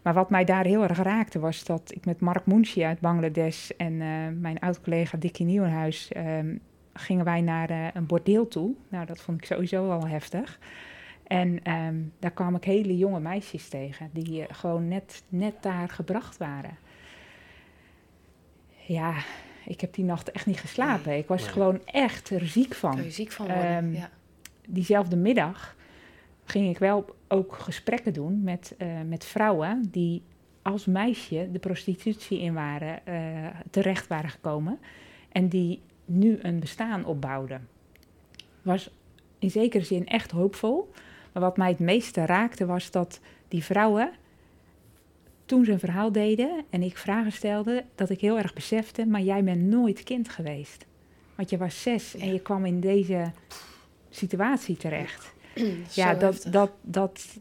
Maar 0.02 0.14
wat 0.14 0.30
mij 0.30 0.44
daar 0.44 0.64
heel 0.64 0.82
erg 0.82 1.02
raakte 1.02 1.38
was 1.38 1.64
dat 1.64 1.92
ik 1.94 2.04
met 2.04 2.20
Mark 2.20 2.46
Munshi 2.46 2.85
uit 2.85 3.00
Bangladesh 3.00 3.70
en 3.70 3.92
uh, 3.92 4.06
mijn 4.40 4.59
oud-collega 4.59 5.18
Dickie 5.18 5.46
Nieuwenhuis 5.46 6.11
um, 6.16 6.61
gingen 6.96 7.24
wij 7.24 7.40
naar 7.40 7.70
uh, 7.70 7.87
een 7.92 8.06
bordeel 8.06 8.48
toe. 8.48 8.74
Nou, 8.88 9.06
dat 9.06 9.20
vond 9.20 9.38
ik 9.38 9.44
sowieso 9.44 9.88
wel 9.88 10.06
heftig. 10.06 10.59
En 11.26 11.72
um, 11.72 12.12
daar 12.18 12.30
kwam 12.30 12.54
ik 12.54 12.64
hele 12.64 12.96
jonge 12.96 13.20
meisjes 13.20 13.68
tegen 13.68 14.11
die 14.12 14.40
uh, 14.40 14.44
gewoon 14.50 14.88
net, 14.88 15.22
net 15.28 15.54
daar 15.61 15.88
gebracht 15.88 16.37
waren 16.37 16.78
ja, 18.87 19.14
ik 19.64 19.80
heb 19.80 19.94
die 19.94 20.04
nacht 20.04 20.30
echt 20.30 20.46
niet 20.46 20.61
geslapen. 20.61 21.16
Ik 21.16 21.28
was 21.28 21.48
gewoon 21.48 21.80
echt 21.85 22.30
er 22.30 22.46
ziek 22.46 22.74
van. 22.74 23.11
ziek 23.11 23.32
van 23.32 23.46
worden, 23.46 23.85
um, 23.85 23.94
ja. 23.94 24.11
Diezelfde 24.68 25.16
middag 25.16 25.76
ging 26.44 26.68
ik 26.68 26.78
wel 26.78 27.16
ook 27.28 27.52
gesprekken 27.54 28.12
doen 28.12 28.42
met, 28.42 28.74
uh, 28.78 28.88
met 29.06 29.24
vrouwen 29.24 29.82
die 29.90 30.22
als 30.62 30.87
meisje 30.87 31.48
de 31.52 31.59
prostitutie 31.59 32.40
in 32.40 32.54
waren, 32.54 33.00
uh, 33.09 33.46
terecht 33.70 34.06
waren 34.06 34.30
gekomen. 34.30 34.78
En 35.32 35.48
die 35.48 35.80
nu 36.07 36.38
een 36.42 36.61
bestaan 36.61 37.05
opbouwden. 37.05 37.69
Was 38.62 38.90
in 39.38 39.51
zekere 39.51 39.85
zin 39.85 40.07
echt 40.07 40.31
hoopvol. 40.31 40.92
Maar 41.33 41.42
wat 41.42 41.57
mij 41.57 41.69
het 41.69 41.79
meeste 41.79 42.27
raakte 42.27 42.66
was 42.66 42.90
dat 42.90 43.21
die 43.49 43.64
vrouwen 43.64 44.11
toen 45.45 45.64
ze 45.64 45.73
een 45.73 45.79
verhaal 45.79 46.12
deden 46.12 46.64
en 46.71 46.83
ik 46.83 46.97
vragen 46.97 47.33
stelde, 47.33 47.85
dat 47.95 48.11
ik 48.11 48.21
heel 48.21 48.38
erg 48.38 48.55
besefte, 48.55 49.07
maar 49.07 49.21
jij 49.21 49.45
bent 49.45 49.62
nooit 49.62 50.03
kind 50.03 50.29
geweest. 50.29 50.87
Want 51.35 51.51
je 51.51 51.57
was 51.57 51.83
zes 51.83 52.16
en 52.16 52.33
je 52.33 52.40
kwam 52.40 52.64
in 52.64 52.81
deze 52.81 53.33
situatie 54.11 54.77
terecht. 54.77 55.35
ja, 55.95 56.14
dat, 56.14 56.47
dat, 56.51 56.71
dat, 56.83 57.38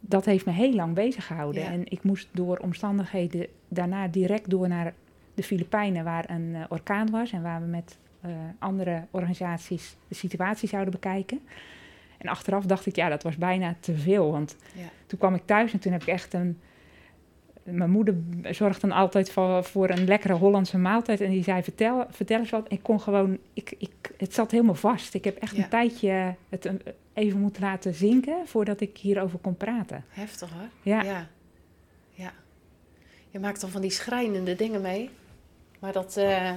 dat 0.00 0.24
heeft 0.24 0.46
me 0.46 0.52
heel 0.52 0.74
lang 0.74 0.94
bezig 0.94 1.26
gehouden. 1.26 1.64
En 1.64 1.82
ik 1.84 2.02
moest 2.02 2.28
door 2.32 2.58
omstandigheden 2.58 3.46
daarna 3.68 4.08
direct 4.08 4.50
door 4.50 4.68
naar 4.68 4.94
de 5.36 5.42
Filipijnen, 5.42 6.04
waar 6.04 6.30
een 6.30 6.54
uh, 6.54 6.64
orkaan 6.68 7.10
was 7.10 7.32
en 7.32 7.42
waar 7.42 7.60
we 7.60 7.66
met 7.66 7.98
uh, 8.26 8.32
andere 8.58 9.06
organisaties 9.10 9.96
de 10.08 10.14
situatie 10.14 10.68
zouden 10.68 10.92
bekijken. 10.92 11.40
En 12.18 12.28
achteraf 12.28 12.64
dacht 12.64 12.86
ik, 12.86 12.96
ja, 12.96 13.08
dat 13.08 13.22
was 13.22 13.36
bijna 13.36 13.74
te 13.80 13.96
veel. 13.96 14.32
Want 14.32 14.56
ja. 14.74 14.88
toen 15.06 15.18
kwam 15.18 15.34
ik 15.34 15.42
thuis 15.44 15.72
en 15.72 15.78
toen 15.78 15.92
heb 15.92 16.02
ik 16.02 16.08
echt 16.08 16.34
een 16.34 16.58
mijn 17.66 17.90
moeder 17.90 18.14
zorgt 18.50 18.80
dan 18.80 18.92
altijd 18.92 19.30
voor, 19.30 19.64
voor 19.64 19.90
een 19.90 20.04
lekkere 20.04 20.32
Hollandse 20.32 20.78
maaltijd. 20.78 21.20
En 21.20 21.30
die 21.30 21.42
zei, 21.42 21.62
vertel, 21.62 22.06
vertel 22.10 22.38
eens 22.38 22.50
wat. 22.50 22.66
Ik 22.68 22.82
kon 22.82 23.00
gewoon, 23.00 23.38
ik, 23.52 23.74
ik, 23.78 23.90
het 24.16 24.34
zat 24.34 24.50
helemaal 24.50 24.74
vast. 24.74 25.14
Ik 25.14 25.24
heb 25.24 25.36
echt 25.36 25.56
een 25.56 25.68
tijdje 25.68 26.34
het 26.48 26.70
even 27.12 27.40
moeten 27.40 27.62
laten 27.62 27.94
zinken 27.94 28.36
voordat 28.44 28.80
ik 28.80 28.98
hierover 28.98 29.38
kon 29.38 29.56
praten. 29.56 30.04
Heftig 30.08 30.50
hoor. 30.50 30.68
Ja. 30.82 31.02
ja. 31.02 31.28
ja. 32.10 32.32
Je 33.30 33.38
maakt 33.38 33.60
dan 33.60 33.70
van 33.70 33.80
die 33.80 33.90
schrijnende 33.90 34.56
dingen 34.56 34.80
mee. 34.80 35.10
Maar 35.78 35.92
dat, 35.92 36.16
uh, 36.18 36.50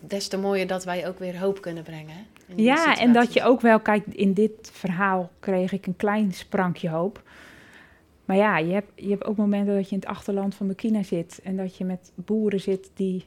des 0.00 0.28
te 0.28 0.38
mooier 0.38 0.66
dat 0.66 0.84
wij 0.84 1.08
ook 1.08 1.18
weer 1.18 1.38
hoop 1.38 1.60
kunnen 1.60 1.82
brengen. 1.82 2.26
Ja, 2.54 2.98
en 2.98 3.12
dat 3.12 3.32
je 3.32 3.42
ook 3.42 3.60
wel, 3.60 3.80
kijk, 3.80 4.06
in 4.06 4.32
dit 4.32 4.70
verhaal 4.72 5.30
kreeg 5.40 5.72
ik 5.72 5.86
een 5.86 5.96
klein 5.96 6.32
sprankje 6.32 6.88
hoop. 6.88 7.22
Maar 8.24 8.36
ja, 8.36 8.58
je 8.58 8.72
hebt, 8.72 8.90
je 8.94 9.08
hebt 9.08 9.24
ook 9.24 9.36
momenten 9.36 9.74
dat 9.74 9.88
je 9.88 9.94
in 9.94 10.00
het 10.00 10.08
achterland 10.08 10.54
van 10.54 10.66
Burkina 10.66 11.02
zit 11.02 11.40
en 11.44 11.56
dat 11.56 11.76
je 11.76 11.84
met 11.84 12.12
boeren 12.14 12.60
zit 12.60 12.90
die 12.94 13.24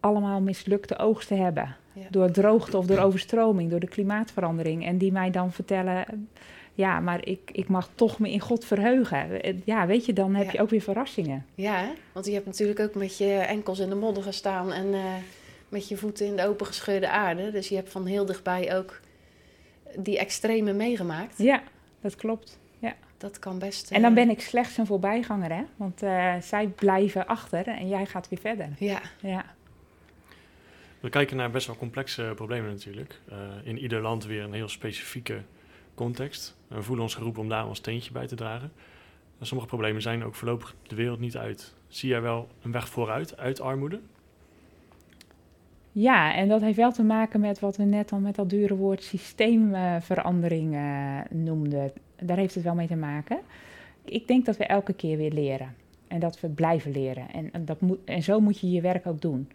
allemaal 0.00 0.40
mislukte 0.40 0.98
oogsten 0.98 1.38
hebben. 1.38 1.76
Door 2.10 2.30
droogte 2.30 2.76
of 2.76 2.86
door 2.86 2.98
overstroming, 2.98 3.70
door 3.70 3.80
de 3.80 3.88
klimaatverandering. 3.88 4.86
En 4.86 4.98
die 4.98 5.12
mij 5.12 5.30
dan 5.30 5.52
vertellen, 5.52 6.28
ja, 6.74 7.00
maar 7.00 7.26
ik, 7.26 7.50
ik 7.52 7.68
mag 7.68 7.88
toch 7.94 8.18
me 8.18 8.30
in 8.30 8.40
God 8.40 8.64
verheugen. 8.64 9.40
Ja, 9.64 9.86
weet 9.86 10.06
je, 10.06 10.12
dan 10.12 10.34
heb 10.34 10.50
je 10.50 10.60
ook 10.60 10.70
weer 10.70 10.80
verrassingen. 10.80 11.46
Ja, 11.54 11.92
want 12.12 12.26
je 12.26 12.32
hebt 12.32 12.46
natuurlijk 12.46 12.80
ook 12.80 12.94
met 12.94 13.18
je 13.18 13.32
enkels 13.32 13.78
in 13.78 13.88
de 13.88 13.94
modder 13.94 14.22
gestaan 14.22 14.72
en 14.72 14.86
uh, 14.86 15.04
met 15.68 15.88
je 15.88 15.96
voeten 15.96 16.26
in 16.26 16.36
de 16.36 16.46
opengescheurde 16.46 17.08
aarde. 17.08 17.50
Dus 17.50 17.68
je 17.68 17.74
hebt 17.74 17.90
van 17.90 18.06
heel 18.06 18.24
dichtbij 18.24 18.76
ook 18.76 19.00
die 19.96 20.18
extreme 20.18 20.72
meegemaakt. 20.72 21.38
Ja, 21.38 21.62
dat 22.00 22.14
klopt 22.14 22.58
dat 23.24 23.38
kan 23.38 23.58
best. 23.58 23.90
En 23.90 24.02
dan 24.02 24.10
eh, 24.10 24.16
ben 24.16 24.30
ik 24.30 24.40
slechts 24.40 24.76
een 24.76 24.86
voorbijganger, 24.86 25.52
hè? 25.52 25.62
Want 25.76 26.02
uh, 26.02 26.34
zij 26.40 26.66
blijven 26.66 27.26
achter 27.26 27.66
en 27.66 27.88
jij 27.88 28.06
gaat 28.06 28.28
weer 28.28 28.38
verder. 28.38 28.68
Ja. 28.78 29.00
ja. 29.20 29.54
We 31.00 31.08
kijken 31.08 31.36
naar 31.36 31.50
best 31.50 31.66
wel 31.66 31.76
complexe 31.76 32.32
problemen 32.34 32.70
natuurlijk. 32.70 33.20
Uh, 33.32 33.38
in 33.62 33.78
ieder 33.78 34.00
land 34.00 34.24
weer 34.24 34.42
een 34.42 34.52
heel 34.52 34.68
specifieke 34.68 35.42
context. 35.94 36.56
We 36.68 36.82
voelen 36.82 37.04
ons 37.04 37.14
geroepen 37.14 37.42
om 37.42 37.48
daar 37.48 37.66
ons 37.66 37.78
steentje 37.78 38.12
bij 38.12 38.26
te 38.26 38.34
dragen. 38.34 38.72
En 39.38 39.46
sommige 39.46 39.68
problemen 39.68 40.02
zijn 40.02 40.24
ook 40.24 40.34
voorlopig 40.34 40.74
de 40.82 40.94
wereld 40.94 41.20
niet 41.20 41.36
uit. 41.36 41.74
Zie 41.88 42.08
jij 42.08 42.20
wel 42.20 42.48
een 42.62 42.72
weg 42.72 42.88
vooruit 42.88 43.36
uit 43.36 43.60
armoede? 43.60 44.00
Ja, 45.92 46.34
en 46.34 46.48
dat 46.48 46.60
heeft 46.60 46.76
wel 46.76 46.92
te 46.92 47.02
maken 47.02 47.40
met 47.40 47.60
wat 47.60 47.76
we 47.76 47.84
net 47.84 48.12
al 48.12 48.18
met 48.18 48.34
dat 48.34 48.50
dure 48.50 48.76
woord 48.76 49.02
systeemverandering 49.02 50.74
uh, 50.74 51.20
noemden 51.30 51.92
daar 52.26 52.36
heeft 52.36 52.54
het 52.54 52.64
wel 52.64 52.74
mee 52.74 52.86
te 52.86 52.96
maken. 52.96 53.38
Ik 54.04 54.26
denk 54.26 54.44
dat 54.44 54.56
we 54.56 54.64
elke 54.64 54.92
keer 54.92 55.16
weer 55.16 55.32
leren. 55.32 55.74
En 56.08 56.20
dat 56.20 56.40
we 56.40 56.48
blijven 56.48 56.92
leren. 56.92 57.30
En, 57.32 57.52
en, 57.52 57.64
dat 57.64 57.80
moet, 57.80 57.98
en 58.04 58.22
zo 58.22 58.40
moet 58.40 58.60
je 58.60 58.70
je 58.70 58.80
werk 58.80 59.06
ook 59.06 59.20
doen. 59.20 59.48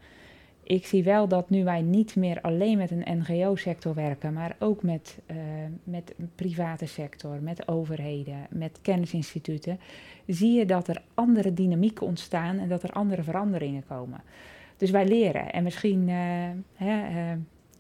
Ik 0.70 0.86
zie 0.86 1.04
wel 1.04 1.28
dat 1.28 1.50
nu 1.50 1.64
wij 1.64 1.82
niet 1.82 2.16
meer 2.16 2.42
alleen 2.42 2.78
met 2.78 2.92
een 2.92 3.18
NGO-sector 3.18 3.94
werken, 3.94 4.34
maar 4.34 4.56
ook 4.60 4.84
met, 4.84 5.18
uh, 5.32 5.38
met 5.84 6.14
een 6.18 6.30
private 6.36 6.86
sector, 6.86 7.42
met 7.42 7.68
overheden, 7.68 8.48
met 8.50 8.80
kennisinstituten, 8.82 9.80
zie 10.28 10.52
je 10.52 10.66
dat 10.66 10.88
er 10.88 11.02
andere 11.14 11.54
dynamieken 11.54 12.06
ontstaan 12.06 12.60
en 12.60 12.68
dat 12.68 12.84
er 12.84 12.92
andere 12.92 13.24
veranderingen 13.24 13.84
komen. 13.88 14.22
Dus 14.78 14.92
wij 14.92 15.08
leren. 15.08 15.52
En 15.52 15.64
misschien 15.64 16.08
uh, 16.08 16.16
hè, 16.76 17.10
uh, 17.10 17.38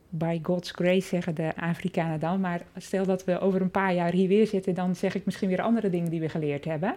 by 0.09 0.39
God's 0.43 0.71
grace 0.71 1.07
zeggen 1.07 1.35
de 1.35 1.55
Afrikanen 1.55 2.19
dan. 2.19 2.39
Maar 2.39 2.61
stel 2.77 3.05
dat 3.05 3.23
we 3.23 3.39
over 3.39 3.61
een 3.61 3.71
paar 3.71 3.93
jaar 3.93 4.11
hier 4.11 4.27
weer 4.27 4.47
zitten, 4.47 4.73
dan 4.73 4.95
zeg 4.95 5.15
ik 5.15 5.25
misschien 5.25 5.49
weer 5.49 5.61
andere 5.61 5.89
dingen 5.89 6.09
die 6.09 6.19
we 6.21 6.29
geleerd 6.29 6.65
hebben. 6.65 6.95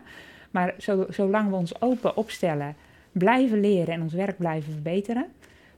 Maar 0.51 0.75
zo, 0.79 1.07
zolang 1.09 1.51
we 1.51 1.57
ons 1.57 1.81
open 1.81 2.17
opstellen, 2.17 2.77
blijven 3.13 3.61
leren 3.61 3.95
en 3.95 4.03
ons 4.03 4.13
werk 4.13 4.39
blijven 4.39 4.73
verbeteren, 4.73 5.27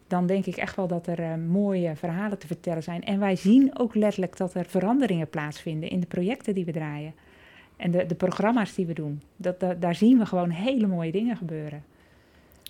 dan 0.07 0.26
denk 0.26 0.46
ik 0.46 0.57
echt 0.57 0.76
wel 0.76 0.86
dat 0.86 1.07
er 1.07 1.18
eh, 1.20 1.34
mooie 1.34 1.96
verhalen 1.96 2.38
te 2.38 2.46
vertellen 2.46 2.82
zijn. 2.82 3.02
En 3.05 3.18
wij 3.20 3.36
zien 3.36 3.78
ook 3.78 3.94
letterlijk 3.94 4.36
dat 4.36 4.55
er 4.55 4.64
veranderingen 4.64 5.28
plaatsvinden 5.30 5.88
in 5.90 6.00
de 6.00 6.07
projecten 6.07 6.55
die 6.55 6.64
we 6.64 6.72
draaien. 6.72 7.14
En 7.76 7.90
de, 7.90 8.07
de 8.07 8.14
programma's 8.14 8.74
die 8.74 8.86
we 8.86 8.92
doen. 8.92 9.22
Dat, 9.36 9.61
dat- 9.61 9.80
daar 9.80 9.94
zien 9.94 10.18
we 10.18 10.26
gewoon 10.26 10.50
hele 10.50 10.86
mooie 10.86 11.12
dingen 11.12 11.36
gebeuren. 11.36 11.84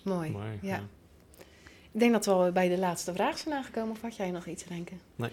Mooi. 0.03 0.29
Mooi, 0.31 0.45
ja. 0.61 0.75
ja. 0.75 0.81
Ik 1.91 1.99
denk 2.01 2.11
dat 2.13 2.25
we 2.25 2.31
al 2.31 2.51
bij 2.51 2.69
de 2.69 2.77
laatste 2.77 3.13
vraag 3.13 3.37
zijn 3.37 3.55
aangekomen. 3.55 3.91
Of 3.91 4.01
had 4.01 4.15
jij 4.15 4.31
nog 4.31 4.45
iets 4.45 4.63
te 4.63 4.69
denken? 4.69 4.99
Nee. 5.15 5.29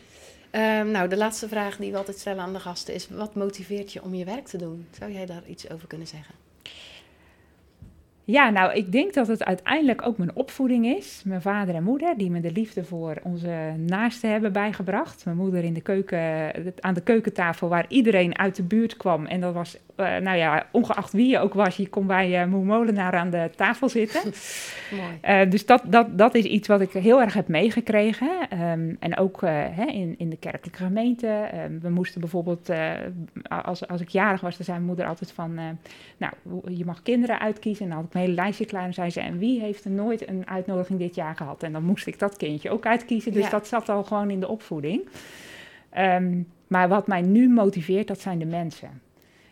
Ehm, 0.50 0.90
nou, 0.90 1.09
de 1.09 1.16
laatste 1.16 1.48
vraag 1.48 1.76
die 1.76 1.90
we 1.90 1.96
altijd 1.96 2.18
stellen 2.18 2.42
aan 2.42 2.53
de 2.53 2.61
gasten 2.61 2.94
is: 2.94 3.09
wat 3.09 3.34
motiveert 3.34 3.92
je 3.92 4.03
om 4.03 4.14
je 4.14 4.24
werk 4.24 4.46
te 4.46 4.57
doen? 4.59 4.86
Zou 4.98 5.12
jij 5.12 5.26
daar 5.26 5.42
iets 5.46 5.70
over 5.70 5.88
kunnen 5.88 6.07
zeggen? 6.07 6.34
Ja, 8.33 8.51
nou, 8.51 8.72
ik 8.72 8.93
denk 8.93 9.14
dat 9.14 9.26
het 9.26 9.45
uiteindelijk 9.45 10.07
ook 10.07 10.18
mijn 10.18 10.35
opvoeding 10.35 10.87
is. 10.87 11.22
Mijn 11.24 11.43
vader 11.43 11.74
en 11.74 11.83
moeder, 11.83 12.16
die 12.16 12.30
me 12.30 12.41
de 12.41 12.53
liefde 12.53 12.85
voor 12.85 13.16
onze 13.22 13.74
naasten 13.87 14.30
hebben 14.30 14.53
bijgebracht. 14.53 15.24
Mijn 15.24 15.37
moeder 15.37 15.64
in 15.64 15.74
de 15.74 15.80
keuken, 15.80 16.53
aan 16.80 16.95
de 16.95 17.03
keukentafel, 17.03 17.68
waar 17.68 17.85
iedereen 17.89 18.39
uit 18.39 18.57
de 18.57 18.62
buurt 18.62 18.97
kwam. 18.97 19.26
En 19.26 19.41
dat 19.41 19.55
was, 19.55 19.78
eh, 19.97 20.16
nou 20.16 20.37
ja, 20.37 20.66
ongeacht 20.70 21.12
wie 21.12 21.28
je 21.28 21.39
ook 21.39 21.55
was, 21.55 21.76
je 21.76 21.89
kon 21.89 22.07
bij 22.07 22.41
eh 22.41 22.47
Moe 22.47 22.64
Molenaar 22.64 23.12
aan 23.12 23.30
de 23.30 23.51
tafel 23.57 23.89
zitten. 23.89 24.20
Mooi. 24.91 25.18
Eh, 25.20 25.51
dus 25.51 25.66
dat, 25.66 25.83
dat, 25.87 26.18
dat 26.18 26.35
is 26.35 26.45
iets 26.45 26.68
wat 26.68 26.80
ik 26.80 26.93
heel 26.93 27.20
erg 27.20 27.35
heb 27.35 27.49
meegekregen. 27.49 28.30
Ehm, 28.49 28.95
en 28.99 29.16
ook 29.16 29.41
hè, 29.41 29.85
in, 29.85 30.14
in 30.18 30.30
de 30.30 30.39
kerkelijke 30.39 30.85
gemeente. 30.85 31.26
Ehm, 31.26 31.78
we 31.80 31.89
moesten 31.89 32.20
bijvoorbeeld, 32.20 32.70
als, 33.64 33.89
als 33.89 34.01
ik 34.01 34.09
jarig 34.09 34.41
was, 34.41 34.57
dan 34.57 34.64
zei 34.64 34.76
mijn 34.76 34.89
moeder 34.89 35.07
altijd 35.07 35.33
van... 35.33 35.55
nou, 36.16 36.33
je 36.68 36.85
mag 36.85 37.03
kinderen 37.03 37.41
uitkiezen. 37.41 37.85
En 37.85 37.91
dan 37.91 37.99
had 37.99 38.07
ik 38.07 38.14
hele 38.23 38.35
lijstje 38.35 38.64
klaar. 38.64 38.85
En 38.85 38.95
zei 38.95 39.11
ze, 39.11 39.20
en 39.20 39.39
wie 39.39 39.61
heeft 39.61 39.85
er 39.85 39.91
nooit 39.91 40.29
een 40.29 40.49
uitnodiging 40.49 40.99
dit 40.99 41.14
jaar 41.14 41.37
gehad? 41.37 41.62
En 41.62 41.73
dan 41.73 41.85
moest 41.85 42.07
ik 42.07 42.18
dat 42.18 42.37
kindje 42.37 42.70
ook 42.70 42.87
uitkiezen. 42.87 43.33
Dus 43.33 43.45
Ja. 43.45 43.51
dat 43.51 43.66
zat 43.66 43.89
al 43.89 44.05
gewoon 44.05 44.31
in 44.31 44.41
de 44.41 44.49
opvoeding. 44.49 45.09
Ehm, 45.91 46.41
maar 46.66 46.89
wat 46.89 47.07
mij 47.07 47.20
nu 47.23 47.49
motiveert, 47.49 48.07
dat 48.09 48.20
zijn 48.20 48.39
de 48.39 48.45
mensen. 48.47 49.01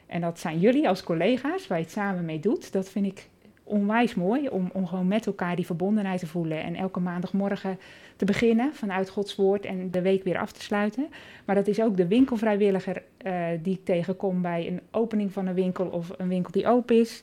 En 0.06 0.20
dat 0.20 0.38
zijn 0.38 0.58
jullie 0.58 0.88
als 0.88 1.02
collega's, 1.02 1.66
waar 1.66 1.78
je 1.78 1.84
het 1.84 1.92
samen 1.92 2.24
mee 2.24 2.40
doet. 2.40 2.72
Dat 2.72 2.88
vind 2.88 3.06
ik 3.06 3.28
onwijs 3.64 4.14
mooi 4.14 4.48
om, 4.48 4.70
om 4.72 4.86
gewoon 4.86 5.08
met 5.08 5.26
elkaar 5.26 5.56
die 5.56 5.66
verbondenheid 5.66 6.20
te 6.20 6.26
voelen. 6.26 6.62
En 6.62 6.74
elke 6.74 7.00
maandagmorgen 7.00 7.78
te 8.16 8.24
beginnen 8.24 8.74
vanuit 8.74 9.08
Gods 9.10 9.36
woord 9.36 9.64
en 9.64 9.90
de 9.90 10.02
week 10.02 10.24
weer 10.24 10.38
af 10.38 10.52
te 10.52 10.62
sluiten. 10.62 11.08
Maar 11.44 11.54
dat 11.54 11.66
is 11.66 11.80
ook 11.80 11.96
de 11.96 12.06
winkelvrijwilliger 12.06 13.02
eh, 13.16 13.46
die 13.62 13.74
ik 13.74 13.84
tegenkom 13.84 14.42
bij 14.42 14.66
een 14.66 14.80
opening 14.90 15.32
van 15.32 15.46
een 15.46 15.54
winkel 15.54 15.86
of 15.86 16.10
een 16.16 16.28
winkel 16.28 16.52
die 16.52 16.66
open 16.66 16.96
is. 17.00 17.22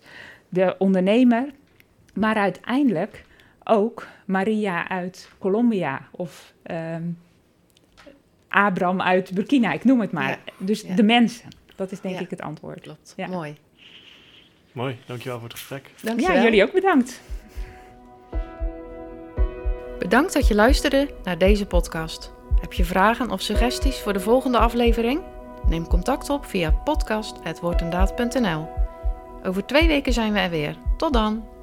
De 0.49 0.75
ondernemer. 0.77 1.45
Maar 2.13 2.35
uiteindelijk 2.35 3.23
ook 3.63 4.07
Maria 4.25 4.89
uit 4.89 5.29
Colombia 5.39 6.07
of 6.11 6.53
ehm 6.63 7.03
Abraham 8.49 9.01
uit 9.01 9.33
Burkina, 9.33 9.71
ik 9.71 9.83
noem 9.83 10.01
het 10.01 10.11
maar. 10.11 10.29
Ja, 10.29 10.37
Dus 10.57 10.81
ja. 10.81 10.95
de 10.95 11.03
mensen. 11.03 11.49
Dat 11.75 11.91
is 11.91 12.01
denk 12.01 12.15
Ja. 12.15 12.21
ik 12.21 12.29
het 12.29 12.41
antwoord. 12.41 12.81
Klopt. 12.81 13.13
Ja. 13.17 13.27
Mooi. 13.27 13.55
Mooi, 14.71 14.97
dankjewel 15.05 15.37
voor 15.39 15.47
het 15.47 15.57
gesprek. 15.57 15.91
Dankjewel. 16.03 16.35
Ja, 16.35 16.43
jullie 16.43 16.63
ook 16.63 16.71
bedankt. 16.73 17.21
Bedankt 19.99 20.33
dat 20.33 20.47
je 20.47 20.55
luisterde 20.55 21.09
naar 21.23 21.37
deze 21.37 21.65
podcast. 21.65 22.33
Heb 22.61 22.73
je 22.73 22.85
vragen 22.85 23.31
of 23.31 23.41
suggesties 23.41 23.99
voor 23.99 24.13
de 24.13 24.19
volgende 24.19 24.57
aflevering? 24.57 25.21
Neem 25.67 25.87
contact 25.87 26.29
op 26.29 26.45
via 26.45 26.71
podcast.woordendaad.nl. 26.71 28.86
Over 29.47 29.65
twee 29.65 29.87
weken 29.87 30.13
zijn 30.13 30.33
we 30.33 30.39
er 30.39 30.49
weer. 30.49 30.75
Tot 30.97 31.13
dan! 31.13 31.56